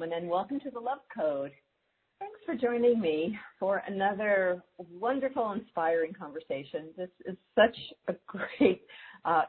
And 0.00 0.30
welcome 0.30 0.60
to 0.60 0.70
the 0.70 0.78
Love 0.78 1.00
Code. 1.12 1.50
Thanks 2.20 2.38
for 2.46 2.54
joining 2.54 3.00
me 3.00 3.36
for 3.58 3.82
another 3.88 4.62
wonderful, 4.78 5.50
inspiring 5.50 6.12
conversation. 6.12 6.90
This 6.96 7.08
is 7.26 7.36
such 7.56 7.76
a 8.06 8.14
great 8.28 8.82
uh, 9.24 9.42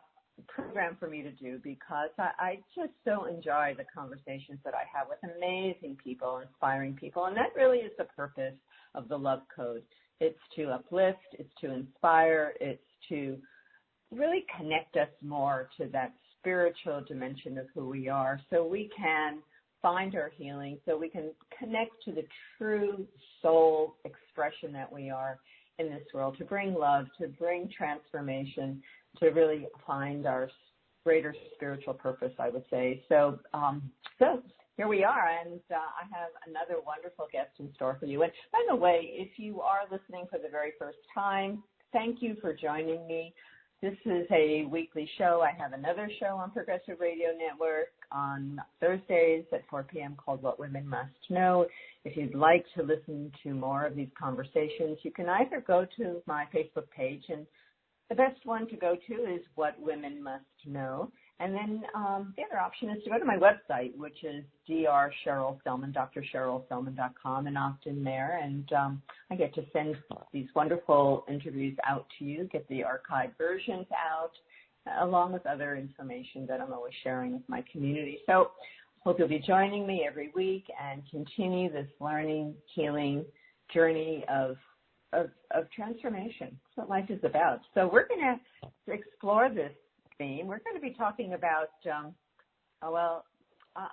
program 0.48 0.98
for 1.00 1.08
me 1.08 1.22
to 1.22 1.32
do 1.32 1.60
because 1.64 2.10
I, 2.18 2.30
I 2.40 2.60
just 2.76 2.94
so 3.06 3.26
enjoy 3.26 3.76
the 3.78 3.86
conversations 3.96 4.58
that 4.66 4.74
I 4.74 4.86
have 4.92 5.08
with 5.08 5.20
amazing 5.38 5.98
people, 6.04 6.40
inspiring 6.40 6.96
people, 6.96 7.26
and 7.26 7.38
that 7.38 7.56
really 7.56 7.80
is 7.80 7.92
the 8.00 8.06
purpose 8.06 8.56
of 8.96 9.08
the 9.08 9.18
Love 9.18 9.42
Code. 9.56 9.84
It's 10.20 10.40
to 10.56 10.72
uplift, 10.72 11.20
it's 11.34 11.54
to 11.62 11.72
inspire, 11.72 12.54
it's 12.60 12.82
to 13.10 13.38
really 14.12 14.46
connect 14.58 14.98
us 14.98 15.10
more 15.22 15.70
to 15.78 15.86
that 15.94 16.12
spiritual 16.40 17.04
dimension 17.08 17.60
of 17.60 17.68
who 17.76 17.88
we 17.88 18.10
are 18.10 18.42
so 18.50 18.66
we 18.66 18.90
can 18.98 19.44
find 19.82 20.16
our 20.16 20.32
healing, 20.38 20.78
so 20.86 20.98
we 20.98 21.10
can 21.10 21.32
connect 21.58 21.92
to 22.06 22.12
the 22.12 22.26
true 22.58 23.06
soul 23.42 23.96
expression 24.06 24.74
that 24.74 24.92
we 24.92 25.10
are 25.10 25.40
in 25.78 25.90
this 25.90 26.04
world, 26.14 26.38
to 26.38 26.44
bring 26.44 26.74
love, 26.74 27.06
to 27.20 27.28
bring 27.28 27.70
transformation, 27.76 28.82
to 29.18 29.28
really 29.30 29.68
find 29.88 30.26
our 30.26 30.50
greater 31.06 31.34
spiritual 31.56 31.94
purpose, 31.94 32.34
I 32.38 32.50
would 32.50 32.66
say. 32.70 33.04
So, 33.08 33.40
um, 33.54 33.90
so 34.20 34.44
here 34.76 34.88
we 34.88 35.04
are, 35.04 35.30
and 35.30 35.60
uh, 35.72 35.76
I 35.76 36.04
have 36.18 36.30
another 36.48 36.82
wonderful 36.86 37.28
guest 37.32 37.52
in 37.60 37.74
store 37.76 37.98
for 38.00 38.06
you. 38.06 38.24
And 38.24 38.32
by 38.52 38.60
the 38.70 38.76
way, 38.76 39.10
if 39.14 39.40
you 39.40 39.62
are 39.62 39.82
listening 39.90 40.26
for 40.30 40.38
the 40.40 40.50
very 40.50 40.74
first 40.78 41.00
time, 41.14 41.64
thank 41.94 42.22
you 42.22 42.36
for 42.42 42.54
joining 42.54 43.08
me. 43.08 43.34
This 43.82 43.96
is 44.04 44.28
a 44.30 44.66
weekly 44.66 45.10
show. 45.18 45.42
I 45.42 45.58
have 45.58 45.72
another 45.72 46.10
show 46.20 46.36
on 46.36 46.52
Progressive 46.52 47.00
Radio 47.00 47.30
Network 47.30 47.94
on 48.12 48.60
Thursdays 48.82 49.46
at 49.54 49.62
4 49.70 49.84
p.m. 49.84 50.18
called 50.18 50.44
What 50.44 50.60
Women 50.60 50.86
Must 50.86 51.10
Know. 51.30 51.66
If 52.04 52.18
you'd 52.18 52.36
like 52.36 52.66
to 52.76 52.84
listen 52.84 53.32
to 53.44 53.54
more 53.54 53.86
of 53.86 53.96
these 53.96 54.10
conversations, 54.20 54.98
you 55.04 55.12
can 55.12 55.30
either 55.30 55.64
go 55.66 55.86
to 55.96 56.22
my 56.28 56.44
Facebook 56.54 56.90
page, 56.94 57.24
and 57.30 57.48
the 58.10 58.16
best 58.16 58.46
one 58.46 58.68
to 58.68 58.76
go 58.76 58.98
to 59.08 59.14
is 59.14 59.40
What 59.56 59.80
Women 59.80 60.22
Must 60.22 60.44
Know. 60.66 61.10
And 61.42 61.56
then 61.56 61.84
um, 61.96 62.34
the 62.36 62.44
other 62.44 62.60
option 62.60 62.90
is 62.90 63.02
to 63.06 63.10
go 63.10 63.18
to 63.18 63.24
my 63.24 63.38
website, 63.38 63.96
which 63.98 64.24
is 64.24 64.44
Dr. 64.68 65.14
Cheryl 65.26 65.58
Stillman, 65.62 65.94
drcherylstillman.com, 65.94 67.48
and 67.48 67.58
opt 67.58 67.86
in 67.86 68.04
there. 68.04 68.42
And 68.44 68.72
um, 68.74 69.02
I 69.32 69.36
get 69.36 69.56
to 69.56 69.64
send 69.72 69.96
these 70.34 70.48
wonderful 70.54 71.24
interviews 71.30 71.78
out 71.88 72.08
to 72.18 72.26
you, 72.26 72.50
get 72.52 72.68
the 72.68 72.82
archived 72.82 73.38
versions 73.38 73.88
out, 73.94 74.32
along 75.02 75.32
with 75.32 75.46
other 75.46 75.78
information 75.78 76.46
that 76.48 76.60
I'm 76.60 76.74
always 76.74 76.94
sharing 77.04 77.34
with 77.34 77.48
my 77.48 77.64
community. 77.72 78.20
So 78.26 78.52
hope 79.06 79.18
you'll 79.18 79.30
be 79.30 79.40
joining 79.40 79.88
me 79.88 80.06
every 80.06 80.32
week 80.36 80.66
and 80.82 81.04
continue 81.10 81.72
this 81.72 81.88
learning, 82.02 82.54
healing 82.76 83.24
journey 83.74 84.26
of 84.30 84.58
of, 85.12 85.30
of 85.56 85.70
transformation. 85.72 86.50
That's 86.52 86.88
what 86.88 86.90
life 86.90 87.10
is 87.10 87.20
about. 87.24 87.62
So 87.74 87.90
we're 87.92 88.08
going 88.08 88.38
to 88.88 88.94
explore 88.94 89.50
this 89.50 89.72
theme. 90.20 90.46
We're 90.46 90.60
going 90.60 90.76
to 90.76 90.82
be 90.82 90.94
talking 90.94 91.34
about, 91.34 91.70
um, 91.92 92.14
oh, 92.84 92.92
well, 92.92 93.26
uh, 93.76 93.88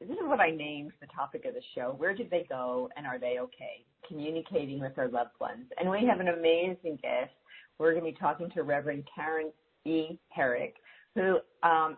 this 0.00 0.10
is 0.10 0.16
what 0.22 0.40
I 0.40 0.50
named 0.50 0.92
the 1.00 1.06
topic 1.06 1.44
of 1.46 1.54
the 1.54 1.62
show. 1.74 1.94
Where 1.96 2.14
did 2.14 2.30
they 2.30 2.44
go 2.48 2.90
and 2.96 3.06
are 3.06 3.18
they 3.18 3.38
okay? 3.40 3.84
Communicating 4.06 4.80
with 4.80 4.94
their 4.96 5.08
loved 5.08 5.38
ones. 5.40 5.66
And 5.78 5.88
we 5.88 6.04
have 6.06 6.20
an 6.20 6.28
amazing 6.28 6.98
guest. 7.00 7.32
We're 7.78 7.92
going 7.92 8.04
to 8.04 8.12
be 8.12 8.18
talking 8.18 8.50
to 8.50 8.62
Reverend 8.62 9.08
Karen 9.14 9.52
E. 9.86 10.18
Herrick, 10.28 10.74
who 11.14 11.38
um, 11.62 11.96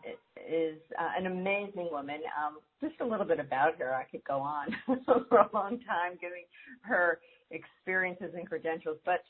is 0.49 0.79
uh, 0.99 1.11
an 1.19 1.27
amazing 1.27 1.89
woman. 1.91 2.21
Um, 2.39 2.59
just 2.81 3.01
a 3.01 3.05
little 3.05 3.27
bit 3.27 3.41
about 3.41 3.79
her. 3.79 3.95
I 3.95 4.05
could 4.05 4.23
go 4.25 4.39
on 4.39 4.69
for 5.29 5.39
a 5.39 5.49
long 5.53 5.81
time 5.81 6.13
giving 6.21 6.45
her 6.83 7.19
experiences 7.51 8.31
and 8.37 8.49
credentials, 8.49 8.99
but 9.05 9.25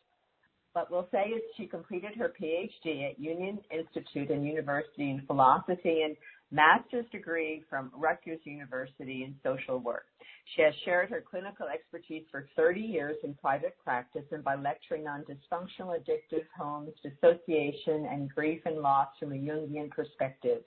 what 0.73 0.91
we'll 0.91 1.09
say 1.13 1.25
is 1.25 1.43
she 1.57 1.67
completed 1.67 2.13
her 2.17 2.33
PhD 2.41 3.11
at 3.11 3.21
Union 3.21 3.59
Institute 3.71 4.31
and 4.31 4.47
University 4.47 5.11
in 5.11 5.23
Philosophy 5.27 6.03
and 6.03 6.17
master's 6.51 7.07
degree 7.11 7.63
from 7.69 7.91
Rutgers 7.97 8.41
University 8.45 9.25
in 9.25 9.35
social 9.43 9.79
work. 9.79 10.07
She 10.55 10.63
has 10.63 10.75
shared 10.85 11.11
her 11.11 11.23
clinical 11.29 11.67
expertise 11.67 12.25
for 12.31 12.49
30 12.57 12.81
years 12.81 13.17
in 13.25 13.35
private 13.35 13.77
practice 13.83 14.25
and 14.33 14.45
by 14.45 14.57
lecturing 14.57 15.07
on 15.07 15.25
dysfunctional 15.25 15.97
addictive 15.99 16.45
homes, 16.57 16.91
dissociation, 17.03 18.07
and 18.11 18.29
grief 18.35 18.61
and 18.67 18.79
loss 18.79 19.09
from 19.19 19.33
a 19.33 19.37
Jungian 19.37 19.91
perspective. 19.91 20.63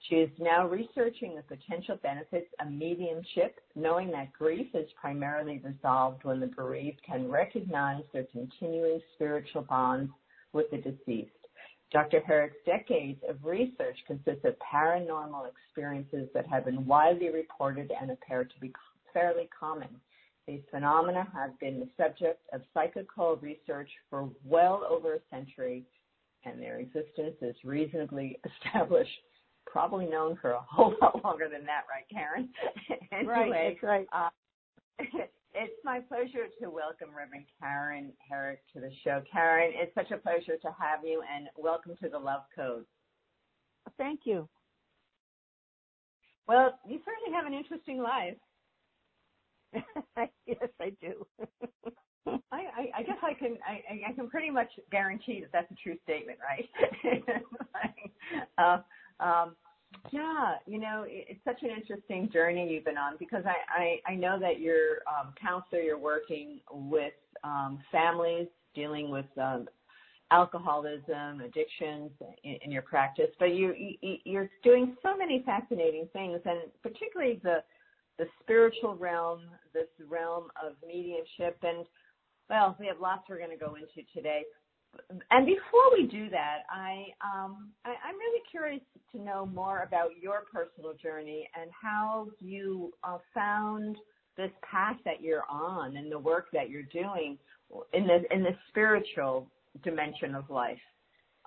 She 0.00 0.16
is 0.16 0.30
now 0.38 0.68
researching 0.68 1.34
the 1.34 1.42
potential 1.42 1.96
benefits 2.02 2.48
of 2.60 2.70
mediumship, 2.70 3.58
knowing 3.74 4.10
that 4.12 4.32
grief 4.32 4.68
is 4.74 4.88
primarily 5.00 5.58
resolved 5.58 6.22
when 6.24 6.38
the 6.38 6.46
bereaved 6.46 7.02
can 7.02 7.28
recognize 7.30 8.04
their 8.12 8.26
continuing 8.30 9.00
spiritual 9.14 9.62
bonds 9.62 10.12
with 10.52 10.70
the 10.70 10.78
deceased. 10.78 11.30
Dr. 11.92 12.20
Herrick's 12.20 12.56
decades 12.64 13.20
of 13.28 13.44
research 13.44 13.96
consists 14.06 14.44
of 14.44 14.56
paranormal 14.58 15.48
experiences 15.48 16.28
that 16.34 16.46
have 16.48 16.64
been 16.64 16.86
widely 16.86 17.30
reported 17.30 17.92
and 18.00 18.10
appear 18.10 18.44
to 18.44 18.60
be 18.60 18.72
fairly 19.12 19.48
common. 19.58 19.88
These 20.46 20.62
phenomena 20.70 21.26
have 21.32 21.58
been 21.58 21.80
the 21.80 21.88
subject 21.96 22.40
of 22.52 22.62
psychical 22.72 23.36
research 23.36 23.90
for 24.10 24.28
well 24.44 24.86
over 24.88 25.14
a 25.14 25.20
century, 25.30 25.84
and 26.44 26.60
their 26.60 26.78
existence 26.78 27.36
is 27.40 27.56
reasonably 27.64 28.38
established 28.66 29.10
probably 29.66 30.06
known 30.06 30.38
for 30.40 30.52
a 30.52 30.60
whole 30.68 30.94
lot 31.00 31.22
longer 31.24 31.48
than 31.48 31.64
that, 31.66 31.84
right, 31.90 32.06
Karen? 32.10 32.48
anyway, 33.12 33.50
right, 33.50 33.74
that's 33.74 33.82
right. 33.82 34.06
Uh, 34.12 34.28
it's 35.54 35.74
my 35.84 36.00
pleasure 36.00 36.46
to 36.60 36.70
welcome 36.70 37.08
Reverend 37.16 37.46
Karen 37.60 38.12
Herrick 38.28 38.60
to 38.72 38.80
the 38.80 38.90
show. 39.04 39.22
Karen, 39.30 39.72
it's 39.74 39.94
such 39.94 40.10
a 40.10 40.16
pleasure 40.16 40.56
to 40.62 40.68
have 40.78 41.04
you, 41.04 41.22
and 41.34 41.48
welcome 41.56 41.94
to 42.02 42.08
the 42.08 42.18
Love 42.18 42.42
Code. 42.54 42.84
Thank 43.98 44.20
you. 44.24 44.48
Well, 46.48 46.78
you 46.86 47.00
certainly 47.04 47.36
have 47.36 47.46
an 47.46 47.54
interesting 47.54 47.98
life. 48.00 48.36
yes, 50.46 50.68
I 50.80 50.90
do. 51.00 51.26
I, 52.26 52.38
I, 52.52 52.90
I, 52.98 53.02
guess 53.02 53.16
I 53.22 53.34
can 53.34 53.56
I, 53.66 54.08
I, 54.08 54.12
can 54.12 54.28
pretty 54.28 54.50
much 54.50 54.68
guarantee 54.90 55.40
that 55.40 55.50
that's 55.52 55.70
a 55.70 55.74
true 55.74 55.96
statement, 56.04 56.38
right? 56.42 57.22
uh, 58.58 58.78
um, 59.20 59.56
yeah, 60.10 60.54
you 60.66 60.78
know, 60.78 61.04
it's 61.06 61.40
such 61.44 61.62
an 61.62 61.70
interesting 61.70 62.30
journey 62.32 62.68
you've 62.70 62.84
been 62.84 62.98
on 62.98 63.14
because 63.18 63.44
I, 63.46 64.00
I, 64.08 64.12
I 64.12 64.14
know 64.14 64.38
that 64.38 64.60
you're 64.60 64.98
um, 65.08 65.32
counselor, 65.40 65.80
you're 65.80 65.98
working 65.98 66.60
with 66.70 67.14
um, 67.44 67.80
families 67.90 68.48
dealing 68.74 69.10
with 69.10 69.26
um, 69.40 69.68
alcoholism, 70.30 71.40
addictions 71.40 72.10
in, 72.44 72.58
in 72.62 72.70
your 72.70 72.82
practice, 72.82 73.30
but 73.38 73.54
you, 73.54 73.74
you, 74.02 74.16
you're 74.24 74.50
doing 74.62 74.96
so 75.02 75.16
many 75.16 75.42
fascinating 75.44 76.08
things, 76.12 76.40
and 76.44 76.60
particularly 76.82 77.40
the 77.42 77.62
the 78.18 78.24
spiritual 78.42 78.96
realm, 78.96 79.42
this 79.74 79.88
realm 80.08 80.44
of 80.64 80.72
mediumship, 80.86 81.58
and 81.62 81.84
well, 82.48 82.74
we 82.80 82.86
have 82.86 82.98
lots 82.98 83.24
we're 83.28 83.36
going 83.36 83.50
to 83.50 83.56
go 83.56 83.74
into 83.74 84.08
today 84.14 84.42
and 85.30 85.46
before 85.46 85.92
we 85.92 86.06
do 86.06 86.28
that, 86.30 86.60
I, 86.70 87.06
um, 87.24 87.70
I 87.84 87.90
am 87.90 88.16
really 88.18 88.42
curious 88.50 88.82
to 89.12 89.20
know 89.20 89.46
more 89.46 89.82
about 89.86 90.10
your 90.20 90.42
personal 90.52 90.94
journey 90.94 91.48
and 91.60 91.70
how 91.70 92.28
you 92.40 92.92
uh, 93.04 93.18
found 93.34 93.96
this 94.36 94.50
path 94.68 94.96
that 95.04 95.20
you're 95.20 95.44
on 95.50 95.96
and 95.96 96.10
the 96.10 96.18
work 96.18 96.46
that 96.52 96.68
you're 96.70 96.82
doing 96.82 97.38
in 97.92 98.06
the 98.06 98.22
in 98.32 98.42
the 98.42 98.56
spiritual 98.68 99.50
dimension 99.82 100.34
of 100.34 100.48
life. 100.50 100.78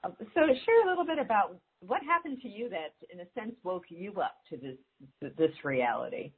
Uh, 0.03 0.09
so, 0.17 0.41
share 0.65 0.85
a 0.85 0.89
little 0.89 1.05
bit 1.05 1.19
about 1.19 1.57
what 1.81 2.01
happened 2.03 2.39
to 2.41 2.47
you 2.49 2.69
that, 2.69 2.93
in 3.13 3.19
a 3.19 3.25
sense, 3.39 3.55
woke 3.63 3.85
you 3.89 4.13
up 4.19 4.35
to 4.49 4.57
this 4.57 5.31
this 5.37 5.51
reality. 5.63 6.31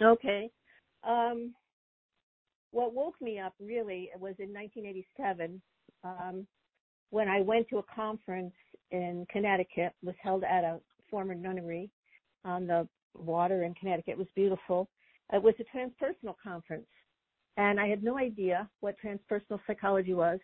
Okay. 0.00 0.50
Um, 1.02 1.54
what 2.70 2.94
woke 2.94 3.20
me 3.20 3.38
up 3.38 3.54
really 3.58 4.10
was 4.18 4.34
in 4.38 4.52
1987 4.52 5.60
um, 6.04 6.46
when 7.10 7.28
I 7.28 7.40
went 7.40 7.68
to 7.70 7.78
a 7.78 7.82
conference 7.94 8.54
in 8.90 9.26
Connecticut, 9.30 9.92
was 10.02 10.14
held 10.22 10.44
at 10.44 10.64
a 10.64 10.80
former 11.10 11.34
nunnery 11.34 11.90
on 12.44 12.66
the 12.66 12.86
water 13.14 13.64
in 13.64 13.74
Connecticut. 13.74 14.12
It 14.12 14.18
was 14.18 14.26
beautiful. 14.34 14.88
It 15.32 15.42
was 15.42 15.54
a 15.58 15.76
transpersonal 15.76 16.34
conference, 16.42 16.86
and 17.56 17.78
I 17.78 17.88
had 17.88 18.02
no 18.02 18.18
idea 18.18 18.68
what 18.80 18.96
transpersonal 19.04 19.60
psychology 19.66 20.14
was, 20.14 20.38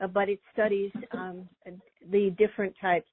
uh, 0.00 0.08
but 0.08 0.28
it 0.28 0.40
studies 0.52 0.90
um, 1.12 1.48
the 2.10 2.30
different 2.36 2.74
types 2.80 3.08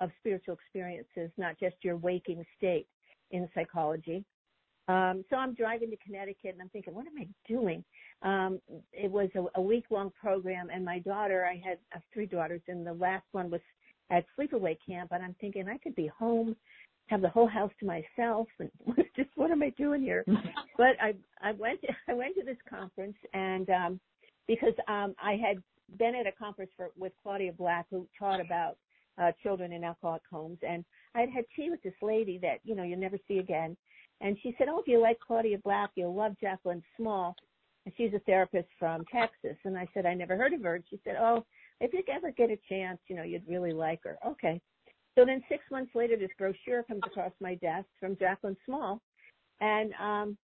of 0.00 0.10
spiritual 0.18 0.54
experiences, 0.54 1.30
not 1.36 1.58
just 1.60 1.76
your 1.82 1.96
waking 1.96 2.44
state 2.56 2.86
in 3.30 3.48
psychology. 3.54 4.24
Um, 4.86 5.24
so 5.30 5.36
I'm 5.36 5.54
driving 5.54 5.90
to 5.90 5.96
Connecticut 5.96 6.52
and 6.52 6.62
I'm 6.62 6.68
thinking, 6.68 6.94
what 6.94 7.06
am 7.06 7.14
I 7.18 7.26
doing? 7.48 7.82
Um, 8.22 8.60
it 8.92 9.10
was 9.10 9.30
a, 9.34 9.58
a 9.58 9.62
week 9.62 9.84
long 9.90 10.10
program 10.20 10.68
and 10.72 10.84
my 10.84 10.98
daughter, 10.98 11.46
I 11.46 11.60
had 11.66 11.78
uh, 11.94 12.00
three 12.12 12.26
daughters 12.26 12.60
and 12.68 12.86
the 12.86 12.92
last 12.92 13.24
one 13.32 13.50
was 13.50 13.60
at 14.10 14.24
sleepaway 14.38 14.76
camp 14.86 15.10
and 15.12 15.22
I'm 15.22 15.34
thinking 15.40 15.68
I 15.68 15.78
could 15.78 15.94
be 15.94 16.08
home 16.18 16.54
have 17.06 17.20
the 17.20 17.28
whole 17.28 17.46
house 17.46 17.70
to 17.80 17.86
myself 17.86 18.48
and 18.58 18.70
just 19.16 19.28
what 19.34 19.50
am 19.50 19.62
I 19.62 19.70
doing 19.70 20.02
here? 20.02 20.24
but 20.78 20.96
I 21.00 21.14
I 21.42 21.52
went 21.52 21.80
to, 21.82 21.88
I 22.08 22.14
went 22.14 22.34
to 22.36 22.44
this 22.44 22.56
conference 22.68 23.16
and 23.32 23.68
um 23.70 24.00
because 24.46 24.72
um 24.88 25.14
I 25.22 25.32
had 25.32 25.58
been 25.98 26.14
at 26.14 26.26
a 26.26 26.32
conference 26.32 26.70
for 26.76 26.90
with 26.96 27.12
Claudia 27.22 27.52
Black 27.52 27.86
who 27.90 28.06
taught 28.18 28.40
about 28.40 28.76
uh 29.20 29.32
children 29.42 29.72
in 29.72 29.84
alcoholic 29.84 30.22
homes 30.30 30.58
and 30.66 30.84
I'd 31.14 31.30
had 31.30 31.44
tea 31.54 31.70
with 31.70 31.82
this 31.82 31.94
lady 32.02 32.38
that, 32.38 32.58
you 32.64 32.74
know, 32.74 32.82
you'll 32.82 32.98
never 32.98 33.18
see 33.28 33.38
again. 33.38 33.76
And 34.20 34.36
she 34.42 34.54
said, 34.56 34.68
Oh, 34.70 34.80
if 34.80 34.88
you 34.88 35.00
like 35.00 35.18
Claudia 35.20 35.58
Black, 35.64 35.90
you'll 35.94 36.14
love 36.14 36.34
Jacquelyn 36.42 36.82
Small 36.96 37.36
and 37.84 37.94
she's 37.96 38.14
a 38.14 38.18
therapist 38.20 38.68
from 38.78 39.04
Texas. 39.12 39.56
And 39.64 39.76
I 39.76 39.86
said, 39.92 40.06
I 40.06 40.14
never 40.14 40.36
heard 40.36 40.52
of 40.52 40.62
her. 40.62 40.76
And 40.76 40.84
she 40.88 40.98
said, 41.04 41.16
Oh, 41.20 41.44
if 41.80 41.92
you 41.92 42.02
ever 42.12 42.30
get 42.30 42.50
a 42.50 42.58
chance, 42.68 42.98
you 43.08 43.16
know, 43.16 43.22
you'd 43.22 43.46
really 43.48 43.72
like 43.72 44.00
her. 44.04 44.16
Okay. 44.26 44.60
So 45.16 45.24
then 45.24 45.42
six 45.48 45.62
months 45.70 45.92
later, 45.94 46.16
this 46.16 46.30
brochure 46.38 46.82
comes 46.84 47.02
across 47.06 47.32
my 47.40 47.54
desk 47.56 47.86
from 48.00 48.16
Jacquelyn 48.16 48.56
Small, 48.64 49.00
and 49.60 49.92
um, 50.00 50.36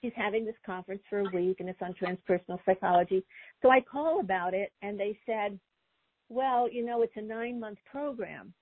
she's 0.00 0.12
having 0.16 0.44
this 0.44 0.56
conference 0.66 1.02
for 1.08 1.20
a 1.20 1.30
week, 1.32 1.60
and 1.60 1.68
it's 1.68 1.80
on 1.80 1.94
transpersonal 1.94 2.58
psychology. 2.66 3.24
So 3.62 3.70
I 3.70 3.80
call 3.80 4.18
about 4.18 4.52
it, 4.52 4.72
and 4.82 4.98
they 4.98 5.16
said, 5.26 5.60
well, 6.28 6.68
you 6.68 6.84
know, 6.84 7.02
it's 7.02 7.12
a 7.16 7.22
nine-month 7.22 7.78
program 7.90 8.52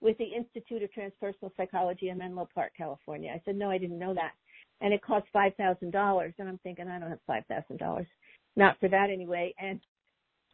with 0.00 0.16
the 0.18 0.24
Institute 0.24 0.82
of 0.82 0.90
Transpersonal 0.90 1.50
Psychology 1.56 2.08
in 2.08 2.18
Menlo 2.18 2.48
Park, 2.54 2.72
California. 2.76 3.30
I 3.34 3.42
said, 3.44 3.56
no, 3.56 3.70
I 3.70 3.78
didn't 3.78 3.98
know 3.98 4.14
that. 4.14 4.32
And 4.80 4.94
it 4.94 5.02
costs 5.02 5.28
$5,000. 5.34 6.34
And 6.38 6.48
I'm 6.48 6.58
thinking, 6.62 6.88
I 6.88 6.98
don't 6.98 7.10
have 7.10 7.18
$5,000. 7.28 8.06
Not 8.56 8.80
for 8.80 8.88
that 8.88 9.10
anyway. 9.10 9.54
And 9.58 9.80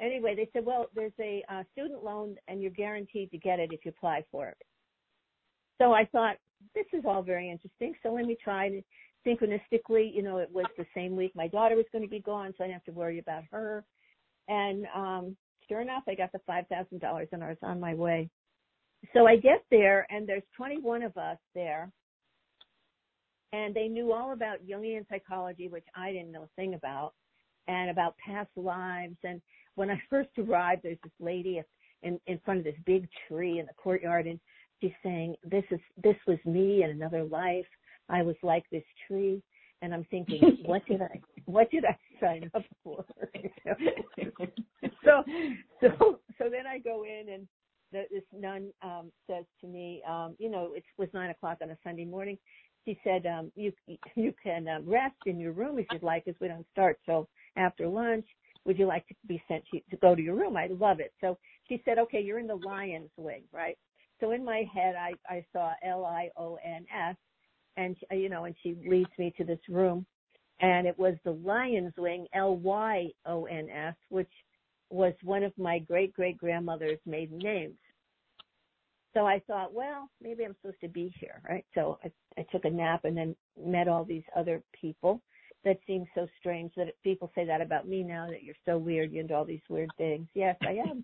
anyway, 0.01 0.35
they 0.35 0.49
said, 0.53 0.65
well, 0.65 0.87
there's 0.95 1.13
a 1.21 1.45
uh, 1.51 1.63
student 1.73 2.03
loan 2.03 2.37
and 2.49 2.61
you're 2.61 2.73
guaranteed 2.73 3.31
to 3.31 3.39
get 3.39 3.61
it 3.61 3.71
if 3.73 3.85
you 3.85 3.93
apply 3.97 4.25
for 4.31 4.49
it. 4.49 4.57
So 5.79 5.93
I 5.93 6.07
thought, 6.07 6.37
this 6.75 6.87
is 6.93 7.05
all 7.07 7.23
very 7.23 7.51
interesting. 7.51 7.95
So 8.03 8.13
let 8.13 8.25
me 8.25 8.37
try 8.43 8.69
to 8.71 8.83
synchronistically, 9.27 10.15
you 10.15 10.23
know, 10.23 10.39
it 10.39 10.51
was 10.53 10.67
the 10.77 10.87
same 10.95 11.17
week 11.17 11.33
my 11.35 11.49
daughter 11.49 11.77
was 11.77 11.85
going 11.93 12.05
to 12.05 12.11
be 12.11 12.21
gone, 12.21 12.55
so 12.57 12.65
I 12.65 12.69
didn't 12.69 12.81
have 12.81 12.95
to 12.95 12.99
worry 12.99 13.19
about 13.19 13.43
her. 13.51 13.85
And 14.49 14.87
um, 14.95 15.37
sure 15.69 15.81
enough, 15.81 16.05
I 16.09 16.15
got 16.15 16.33
the 16.33 16.41
$5,000 16.49 17.29
and 17.33 17.45
I 17.45 17.49
was 17.49 17.59
on 17.63 17.81
my 17.81 17.95
way. 17.95 18.31
So 19.13 19.27
I 19.27 19.37
get 19.37 19.65
there 19.71 20.07
and 20.11 20.29
there's 20.29 20.43
21 20.57 21.03
of 21.03 21.17
us 21.17 21.39
there. 21.55 21.91
And 23.53 23.75
they 23.75 23.89
knew 23.89 24.13
all 24.13 24.33
about 24.33 24.67
Jungian 24.67 25.09
psychology, 25.09 25.69
which 25.69 25.85
I 25.95 26.13
didn't 26.13 26.33
know 26.33 26.43
a 26.43 26.49
thing 26.57 26.75
about, 26.75 27.15
and 27.69 27.91
about 27.91 28.17
past 28.19 28.51
lives 28.57 29.17
and 29.23 29.41
when 29.77 29.91
I 29.91 30.03
first 30.11 30.31
arrived, 30.37 30.83
there's 30.83 30.99
this 31.05 31.13
lady 31.21 31.63
in 32.03 32.21
in 32.27 32.41
front 32.45 32.59
of 32.59 32.65
this 32.65 32.75
big 32.85 33.09
tree 33.29 33.61
in 33.61 33.67
the 33.67 33.75
courtyard, 33.75 34.27
and 34.27 34.41
she's 34.81 34.91
saying, 35.03 35.37
"This 35.45 35.65
is 35.71 35.81
this 36.03 36.17
was 36.27 36.39
me 36.45 36.83
in 36.83 36.91
another 36.91 37.23
life. 37.23 37.67
I 38.09 38.23
was 38.23 38.37
like 38.43 38.65
this 38.71 38.85
tree." 39.07 39.41
And 39.83 39.93
I'm 39.93 40.05
thinking, 40.11 40.41
what 40.65 40.85
did 40.87 41.03
I 41.03 41.21
what 41.45 41.71
did 41.71 41.85
I 41.85 41.97
sign 42.21 42.51
up 42.55 42.65
for? 42.83 43.05
so 45.05 45.23
so 45.81 46.19
so 46.39 46.51
then 46.51 46.67
I 46.67 46.79
go 46.79 47.05
in 47.05 47.33
and 47.33 47.47
this 48.11 48.25
nun 48.33 48.71
um 48.83 49.13
says 49.29 49.45
to 49.61 49.67
me, 49.67 50.03
um, 50.09 50.37
you 50.39 50.51
know, 50.51 50.73
it 50.75 50.85
was 50.99 51.09
nine 51.15 51.31
o'clock 51.31 51.59
on 51.63 51.71
a 51.71 51.79
Sunday 51.85 52.05
morning. 52.05 52.39
She 52.85 52.99
said, 53.05 53.27
um, 53.27 53.53
you 53.57 53.73
you 54.17 54.35
can 54.43 54.69
uh, 54.69 54.81
rest 54.85 55.17
in 55.27 55.39
your 55.41 55.53
room 55.53 55.79
if 55.79 55.87
you'd 55.93 56.03
like, 56.03 56.29
as 56.29 56.35
we 56.41 56.49
don't 56.49 56.67
start 56.73 56.99
till 57.07 57.29
after 57.57 57.89
lunch 57.89 58.27
would 58.67 58.79
you 58.79 58.87
like 58.87 59.07
to 59.09 59.15
be 59.27 59.43
sent 59.49 59.65
to, 59.73 59.81
to 59.91 59.97
go 59.99 60.15
to 60.15 60.23
your 60.23 60.35
room? 60.35 60.57
I 60.57 60.69
love 60.69 61.01
it. 61.01 61.13
So 61.21 61.39
she 61.69 61.81
said, 61.85 61.99
okay, 61.99 62.21
you're 62.21 62.41
in 62.41 62.49
the 62.49 62.57
lion's 62.57 63.11
wing, 63.17 63.45
right? 63.53 63.79
So 64.21 64.33
in 64.33 64.45
my 64.45 64.65
head, 64.75 64.95
I, 64.97 65.13
I 65.33 65.45
saw 65.53 65.73
L-I-O-N-S 65.85 67.17
and, 67.77 67.97
you 68.11 68.29
know, 68.29 68.45
and 68.45 68.55
she 68.63 68.77
leads 68.87 69.11
me 69.19 69.33
to 69.39 69.45
this 69.45 69.61
room 69.69 70.05
and 70.61 70.87
it 70.87 70.99
was 70.99 71.15
the 71.25 71.33
lion's 71.33 71.93
wing, 71.97 72.27
L-Y-O-N-S, 72.35 73.95
which 74.09 74.31
was 74.91 75.13
one 75.23 75.43
of 75.43 75.53
my 75.59 75.79
great 75.81 76.13
great 76.13 76.39
grandmother's 76.39 76.99
maiden 77.07 77.39
names. 77.39 77.75
So 79.17 79.27
I 79.27 79.41
thought, 79.47 79.73
well, 79.73 80.11
maybe 80.21 80.45
I'm 80.45 80.55
supposed 80.61 80.81
to 80.83 80.89
be 80.89 81.11
here, 81.19 81.41
right? 81.49 81.65
So 81.75 81.99
I, 82.05 82.11
I 82.39 82.45
took 82.53 82.67
a 82.67 82.71
nap 82.71 83.07
and 83.07 83.17
then 83.17 83.35
met 83.59 83.89
all 83.89 84.05
these 84.05 84.25
other 84.37 84.63
people 84.79 85.23
that 85.65 85.79
seems 85.87 86.07
so 86.15 86.27
strange 86.39 86.71
that 86.77 86.89
people 87.03 87.33
say 87.35 87.47
that 87.47 87.63
about 87.63 87.89
me 87.89 88.03
now 88.03 88.27
that 88.29 88.43
you're 88.43 88.55
so 88.67 88.77
weird, 88.77 89.13
you 89.13 89.23
do 89.23 89.33
all 89.33 89.47
these 89.47 89.63
weird 89.71 89.89
things. 89.97 90.29
Yes, 90.35 90.55
I 90.61 90.83
am. 90.87 91.03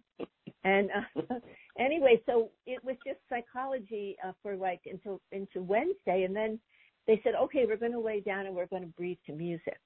and 0.64 0.91
uh, 1.17 1.37
anyway, 1.79 2.20
so 2.26 2.50
it 2.67 2.85
was 2.85 2.97
just 3.06 3.19
psychology 3.31 4.15
uh, 4.23 4.32
for 4.43 4.56
like 4.56 4.82
until 4.85 5.23
into 5.32 5.62
Wednesday, 5.62 6.25
and 6.25 6.37
then 6.37 6.61
they 7.06 7.19
said, 7.25 7.32
okay, 7.35 7.65
we're 7.67 7.79
going 7.79 7.93
to 7.93 7.99
lay 7.99 8.20
down 8.20 8.44
and 8.44 8.55
we're 8.55 8.67
going 8.67 8.82
to 8.82 8.88
breathe 8.88 9.19
to 9.25 9.32
music. 9.32 9.81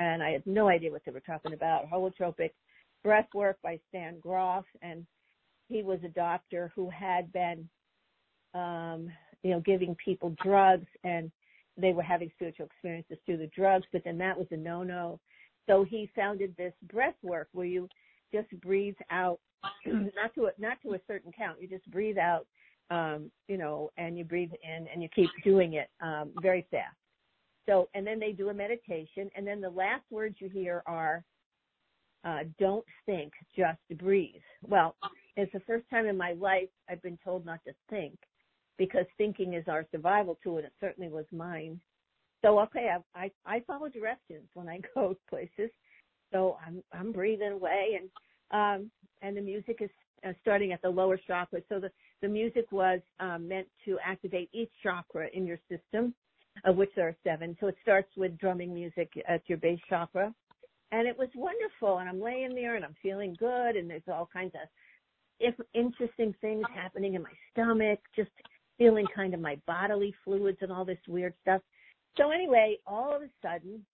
And 0.00 0.20
I 0.20 0.30
had 0.30 0.42
no 0.46 0.66
idea 0.66 0.90
what 0.90 1.02
they 1.06 1.12
were 1.12 1.20
talking 1.20 1.52
about. 1.52 1.88
Holotropic 1.88 2.50
breath 3.04 3.28
work 3.32 3.58
by 3.62 3.78
Stan 3.88 4.18
Grof, 4.18 4.64
and 4.82 5.06
he 5.72 5.82
was 5.82 5.98
a 6.04 6.08
doctor 6.08 6.72
who 6.74 6.90
had 6.90 7.32
been, 7.32 7.68
um, 8.54 9.08
you 9.42 9.50
know, 9.50 9.60
giving 9.60 9.96
people 10.04 10.34
drugs 10.42 10.86
and 11.04 11.30
they 11.76 11.92
were 11.92 12.02
having 12.02 12.30
spiritual 12.34 12.66
experiences 12.66 13.18
through 13.24 13.38
the 13.38 13.50
drugs, 13.56 13.86
but 13.92 14.02
then 14.04 14.18
that 14.18 14.36
was 14.36 14.46
a 14.50 14.56
no-no. 14.56 15.18
So 15.66 15.84
he 15.84 16.10
founded 16.14 16.54
this 16.56 16.74
breath 16.90 17.14
work 17.22 17.48
where 17.52 17.66
you 17.66 17.88
just 18.32 18.50
breathe 18.60 18.96
out, 19.10 19.40
not 19.86 20.34
to 20.34 20.46
a, 20.46 20.50
not 20.58 20.78
to 20.82 20.94
a 20.94 21.00
certain 21.06 21.32
count. 21.32 21.60
You 21.60 21.68
just 21.68 21.88
breathe 21.90 22.18
out, 22.18 22.46
um, 22.90 23.30
you 23.48 23.56
know, 23.56 23.90
and 23.96 24.18
you 24.18 24.24
breathe 24.24 24.50
in, 24.62 24.86
and 24.92 25.02
you 25.02 25.08
keep 25.14 25.30
doing 25.44 25.74
it 25.74 25.88
um, 26.00 26.32
very 26.42 26.66
fast. 26.70 26.96
So, 27.66 27.88
and 27.94 28.06
then 28.06 28.18
they 28.18 28.32
do 28.32 28.48
a 28.48 28.54
meditation, 28.54 29.30
and 29.36 29.46
then 29.46 29.60
the 29.60 29.70
last 29.70 30.02
words 30.10 30.36
you 30.40 30.48
hear 30.48 30.82
are, 30.84 31.22
uh, 32.24 32.40
"Don't 32.58 32.84
think, 33.06 33.32
just 33.56 33.78
breathe." 33.98 34.42
Well, 34.66 34.96
it's 35.36 35.52
the 35.52 35.60
first 35.60 35.88
time 35.90 36.06
in 36.06 36.16
my 36.16 36.32
life 36.32 36.68
I've 36.88 37.02
been 37.02 37.18
told 37.24 37.46
not 37.46 37.60
to 37.66 37.72
think 37.88 38.18
because 38.78 39.06
thinking 39.18 39.54
is 39.54 39.64
our 39.68 39.86
survival 39.90 40.38
tool, 40.42 40.56
and 40.56 40.66
it 40.66 40.72
certainly 40.80 41.10
was 41.10 41.24
mine. 41.32 41.80
So 42.42 42.58
okay, 42.60 42.94
I 43.14 43.24
I, 43.24 43.30
I 43.46 43.60
follow 43.60 43.88
directions 43.88 44.48
when 44.54 44.68
I 44.68 44.80
go 44.94 45.16
places. 45.28 45.70
So 46.32 46.58
I'm 46.66 46.82
I'm 46.92 47.12
breathing 47.12 47.52
away, 47.52 47.98
and 48.00 48.10
um, 48.50 48.90
and 49.22 49.36
the 49.36 49.40
music 49.40 49.78
is 49.80 49.90
uh, 50.26 50.32
starting 50.40 50.72
at 50.72 50.82
the 50.82 50.90
lower 50.90 51.18
chakra. 51.26 51.60
So 51.68 51.80
the 51.80 51.90
the 52.20 52.28
music 52.28 52.66
was 52.70 53.00
um, 53.20 53.48
meant 53.48 53.66
to 53.84 53.98
activate 54.04 54.48
each 54.52 54.70
chakra 54.82 55.28
in 55.32 55.46
your 55.46 55.58
system, 55.68 56.14
of 56.64 56.76
which 56.76 56.90
there 56.96 57.08
are 57.08 57.16
seven. 57.24 57.56
So 57.60 57.66
it 57.66 57.76
starts 57.82 58.10
with 58.16 58.38
drumming 58.38 58.72
music 58.72 59.10
at 59.28 59.42
your 59.46 59.58
base 59.58 59.80
chakra, 59.88 60.32
and 60.92 61.06
it 61.06 61.16
was 61.18 61.28
wonderful. 61.34 61.98
And 61.98 62.08
I'm 62.08 62.20
laying 62.20 62.54
there 62.54 62.76
and 62.76 62.84
I'm 62.84 62.96
feeling 63.02 63.36
good, 63.38 63.76
and 63.76 63.88
there's 63.88 64.02
all 64.08 64.28
kinds 64.32 64.54
of 64.54 64.68
if 65.42 65.54
interesting 65.74 66.34
things 66.40 66.64
happening 66.74 67.14
in 67.14 67.22
my 67.22 67.30
stomach, 67.50 67.98
just 68.16 68.30
feeling 68.78 69.06
kind 69.14 69.34
of 69.34 69.40
my 69.40 69.58
bodily 69.66 70.14
fluids 70.24 70.58
and 70.60 70.72
all 70.72 70.84
this 70.84 70.98
weird 71.08 71.34
stuff. 71.42 71.60
So 72.16 72.30
anyway, 72.30 72.78
all 72.86 73.14
of 73.14 73.22
a 73.22 73.28
sudden, 73.42 73.84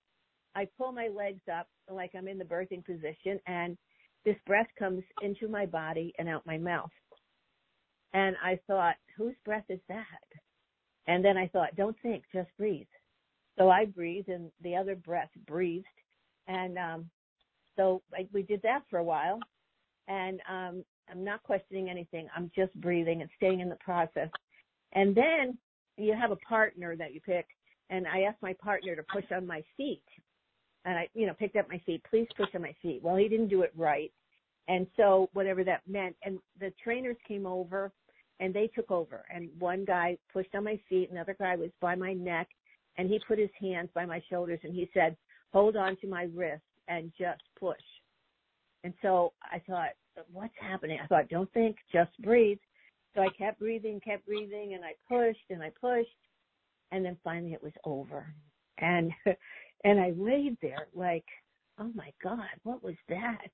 I 0.54 0.68
pull 0.76 0.92
my 0.92 1.08
legs 1.08 1.40
up 1.52 1.66
like 1.90 2.12
I'm 2.16 2.28
in 2.28 2.38
the 2.38 2.44
birthing 2.44 2.84
position 2.84 3.40
and 3.46 3.76
this 4.24 4.36
breath 4.46 4.68
comes 4.78 5.02
into 5.22 5.48
my 5.48 5.64
body 5.64 6.12
and 6.18 6.28
out 6.28 6.44
my 6.46 6.58
mouth. 6.58 6.90
And 8.12 8.36
I 8.42 8.58
thought, 8.66 8.96
whose 9.16 9.36
breath 9.44 9.64
is 9.68 9.80
that? 9.88 10.04
And 11.06 11.24
then 11.24 11.36
I 11.36 11.48
thought, 11.48 11.76
don't 11.76 11.96
think, 12.02 12.24
just 12.34 12.48
breathe. 12.58 12.86
So 13.58 13.70
I 13.70 13.86
breathed 13.86 14.28
and 14.28 14.50
the 14.62 14.76
other 14.76 14.96
breath 14.96 15.30
breathed. 15.46 15.86
And 16.46 16.76
um, 16.78 17.10
so 17.76 18.02
I, 18.14 18.26
we 18.32 18.42
did 18.42 18.60
that 18.62 18.82
for 18.90 18.98
a 18.98 19.04
while. 19.04 19.40
And 20.08 20.40
um, 20.50 20.84
I'm 21.10 21.24
not 21.24 21.42
questioning 21.42 21.88
anything. 21.88 22.28
I'm 22.36 22.50
just 22.54 22.74
breathing 22.80 23.20
and 23.20 23.30
staying 23.36 23.60
in 23.60 23.68
the 23.68 23.76
process. 23.76 24.28
And 24.92 25.14
then 25.14 25.58
you 25.96 26.14
have 26.14 26.30
a 26.30 26.36
partner 26.36 26.96
that 26.96 27.14
you 27.14 27.20
pick. 27.20 27.46
And 27.90 28.06
I 28.06 28.22
asked 28.22 28.42
my 28.42 28.54
partner 28.54 28.94
to 28.94 29.02
push 29.12 29.24
on 29.34 29.46
my 29.46 29.62
feet. 29.76 30.02
And 30.84 30.98
I, 30.98 31.08
you 31.14 31.26
know, 31.26 31.34
picked 31.34 31.56
up 31.56 31.68
my 31.68 31.80
feet. 31.84 32.02
Please 32.08 32.28
push 32.36 32.48
on 32.54 32.62
my 32.62 32.74
feet. 32.80 33.00
Well, 33.02 33.16
he 33.16 33.28
didn't 33.28 33.48
do 33.48 33.62
it 33.62 33.72
right. 33.76 34.12
And 34.68 34.86
so 34.96 35.30
whatever 35.32 35.64
that 35.64 35.82
meant. 35.88 36.14
And 36.22 36.38
the 36.60 36.72
trainers 36.82 37.16
came 37.26 37.46
over 37.46 37.92
and 38.40 38.54
they 38.54 38.68
took 38.68 38.90
over. 38.90 39.24
And 39.34 39.48
one 39.58 39.84
guy 39.84 40.18
pushed 40.32 40.54
on 40.54 40.64
my 40.64 40.78
feet. 40.88 41.10
Another 41.10 41.36
guy 41.38 41.56
was 41.56 41.70
by 41.80 41.94
my 41.94 42.12
neck. 42.12 42.48
And 42.96 43.08
he 43.08 43.20
put 43.26 43.38
his 43.38 43.50
hands 43.60 43.88
by 43.94 44.04
my 44.04 44.22
shoulders 44.28 44.60
and 44.62 44.74
he 44.74 44.90
said, 44.92 45.16
hold 45.52 45.76
on 45.76 45.96
to 45.98 46.06
my 46.06 46.28
wrist 46.34 46.62
and 46.88 47.12
just 47.18 47.42
push. 47.58 47.76
And 48.84 48.92
so 49.02 49.32
I 49.42 49.60
thought, 49.66 49.90
what's 50.32 50.54
happening? 50.60 50.98
I 51.02 51.06
thought, 51.06 51.28
don't 51.28 51.52
think, 51.52 51.76
just 51.92 52.10
breathe. 52.20 52.58
So 53.14 53.22
I 53.22 53.28
kept 53.36 53.58
breathing, 53.58 54.00
kept 54.00 54.26
breathing, 54.26 54.74
and 54.74 54.84
I 54.84 54.92
pushed 55.08 55.44
and 55.50 55.62
I 55.62 55.70
pushed, 55.80 56.08
and 56.92 57.04
then 57.04 57.16
finally 57.24 57.52
it 57.52 57.62
was 57.62 57.72
over. 57.84 58.32
And 58.78 59.10
and 59.84 60.00
I 60.00 60.12
laid 60.16 60.56
there 60.62 60.88
like, 60.94 61.24
oh 61.78 61.90
my 61.94 62.12
God, 62.22 62.48
what 62.62 62.82
was 62.82 62.96
that? 63.08 63.46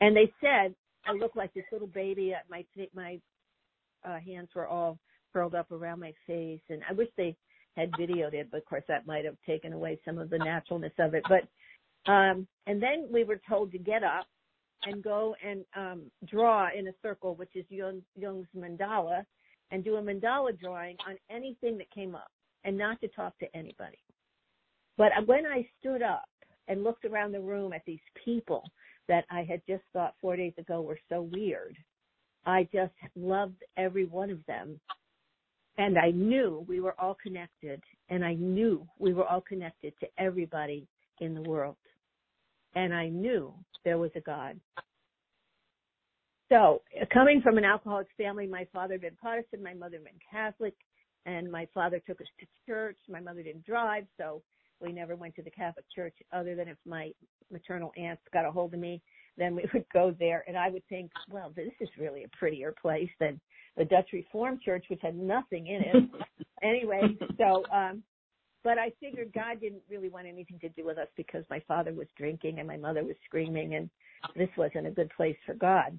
And 0.00 0.16
they 0.16 0.32
said 0.40 0.74
I 1.06 1.12
looked 1.12 1.36
like 1.36 1.52
this 1.54 1.64
little 1.72 1.88
baby. 1.88 2.34
My 2.48 2.64
my 2.94 3.18
uh, 4.04 4.18
hands 4.18 4.48
were 4.54 4.66
all 4.66 4.98
curled 5.32 5.54
up 5.54 5.70
around 5.70 6.00
my 6.00 6.12
face, 6.26 6.60
and 6.68 6.82
I 6.88 6.92
wish 6.92 7.08
they 7.16 7.36
had 7.76 7.90
videoed 7.92 8.34
it, 8.34 8.48
but 8.50 8.58
of 8.58 8.64
course 8.66 8.84
that 8.88 9.06
might 9.06 9.24
have 9.24 9.36
taken 9.46 9.72
away 9.72 9.98
some 10.04 10.18
of 10.18 10.30
the 10.30 10.38
naturalness 10.38 10.92
of 10.98 11.14
it. 11.14 11.24
But 11.28 12.10
um, 12.10 12.46
and 12.66 12.82
then 12.82 13.08
we 13.10 13.24
were 13.24 13.40
told 13.48 13.72
to 13.72 13.78
get 13.78 14.02
up 14.02 14.26
and 14.84 15.02
go 15.02 15.34
and 15.44 15.64
um, 15.76 16.02
draw 16.26 16.68
in 16.76 16.88
a 16.88 16.92
circle, 17.02 17.34
which 17.34 17.54
is 17.54 17.64
Jung, 17.68 18.02
Jung's 18.16 18.48
mandala, 18.56 19.24
and 19.70 19.84
do 19.84 19.96
a 19.96 20.02
mandala 20.02 20.58
drawing 20.58 20.96
on 21.08 21.16
anything 21.30 21.78
that 21.78 21.90
came 21.90 22.14
up, 22.14 22.30
and 22.64 22.76
not 22.76 23.00
to 23.00 23.08
talk 23.08 23.38
to 23.38 23.56
anybody. 23.56 23.98
But 24.96 25.12
when 25.26 25.46
I 25.46 25.66
stood 25.78 26.02
up 26.02 26.28
and 26.68 26.84
looked 26.84 27.04
around 27.04 27.32
the 27.32 27.40
room 27.40 27.72
at 27.72 27.82
these 27.86 28.00
people 28.24 28.62
that 29.08 29.24
I 29.30 29.44
had 29.44 29.62
just 29.66 29.82
thought 29.92 30.14
four 30.20 30.36
days 30.36 30.52
ago 30.58 30.82
were 30.82 30.98
so 31.08 31.22
weird, 31.32 31.76
I 32.46 32.68
just 32.72 32.92
loved 33.16 33.62
every 33.76 34.06
one 34.06 34.30
of 34.30 34.44
them. 34.46 34.80
And 35.78 35.98
I 35.98 36.10
knew 36.10 36.64
we 36.68 36.80
were 36.80 36.94
all 37.00 37.16
connected, 37.22 37.82
and 38.10 38.24
I 38.24 38.34
knew 38.34 38.86
we 38.98 39.14
were 39.14 39.26
all 39.26 39.40
connected 39.40 39.94
to 40.00 40.06
everybody 40.18 40.86
in 41.20 41.34
the 41.34 41.42
world. 41.42 41.76
And 42.74 42.94
I 42.94 43.08
knew 43.08 43.52
there 43.84 43.98
was 43.98 44.10
a 44.14 44.20
God. 44.20 44.60
So, 46.50 46.82
coming 47.12 47.40
from 47.42 47.58
an 47.58 47.64
alcoholic 47.64 48.08
family, 48.16 48.46
my 48.46 48.66
father 48.72 48.94
had 48.94 49.02
been 49.02 49.16
Protestant, 49.16 49.62
my 49.62 49.74
mother 49.74 49.96
had 49.96 50.04
been 50.04 50.20
Catholic, 50.30 50.74
and 51.26 51.50
my 51.50 51.66
father 51.72 52.00
took 52.04 52.20
us 52.20 52.26
to 52.40 52.46
church. 52.66 52.96
My 53.08 53.20
mother 53.20 53.42
didn't 53.42 53.64
drive, 53.64 54.04
so 54.18 54.42
we 54.80 54.92
never 54.92 55.14
went 55.14 55.36
to 55.36 55.42
the 55.42 55.50
Catholic 55.50 55.84
church 55.94 56.14
other 56.32 56.56
than 56.56 56.68
if 56.68 56.76
my 56.86 57.12
maternal 57.52 57.92
aunts 57.96 58.22
got 58.32 58.46
a 58.46 58.50
hold 58.50 58.74
of 58.74 58.80
me, 58.80 59.00
then 59.36 59.54
we 59.54 59.64
would 59.74 59.84
go 59.92 60.14
there. 60.18 60.44
And 60.48 60.56
I 60.56 60.70
would 60.70 60.86
think, 60.88 61.10
well, 61.30 61.52
this 61.54 61.72
is 61.80 61.88
really 61.98 62.24
a 62.24 62.36
prettier 62.36 62.74
place 62.80 63.10
than 63.20 63.40
the 63.76 63.84
Dutch 63.84 64.08
Reformed 64.12 64.60
Church, 64.62 64.84
which 64.88 65.00
had 65.02 65.16
nothing 65.16 65.68
in 65.68 65.82
it. 65.82 66.10
anyway, 66.62 67.02
so 67.38 67.64
um 67.72 68.02
but 68.62 68.78
I 68.78 68.92
figured 69.00 69.32
God 69.32 69.60
didn't 69.60 69.82
really 69.88 70.08
want 70.08 70.26
anything 70.26 70.58
to 70.60 70.68
do 70.70 70.84
with 70.84 70.98
us 70.98 71.08
because 71.16 71.44
my 71.50 71.62
father 71.66 71.92
was 71.92 72.06
drinking 72.16 72.58
and 72.58 72.68
my 72.68 72.76
mother 72.76 73.02
was 73.02 73.16
screaming 73.24 73.74
and 73.74 73.90
this 74.36 74.48
wasn't 74.56 74.86
a 74.86 74.90
good 74.90 75.10
place 75.16 75.36
for 75.46 75.54
God. 75.54 75.98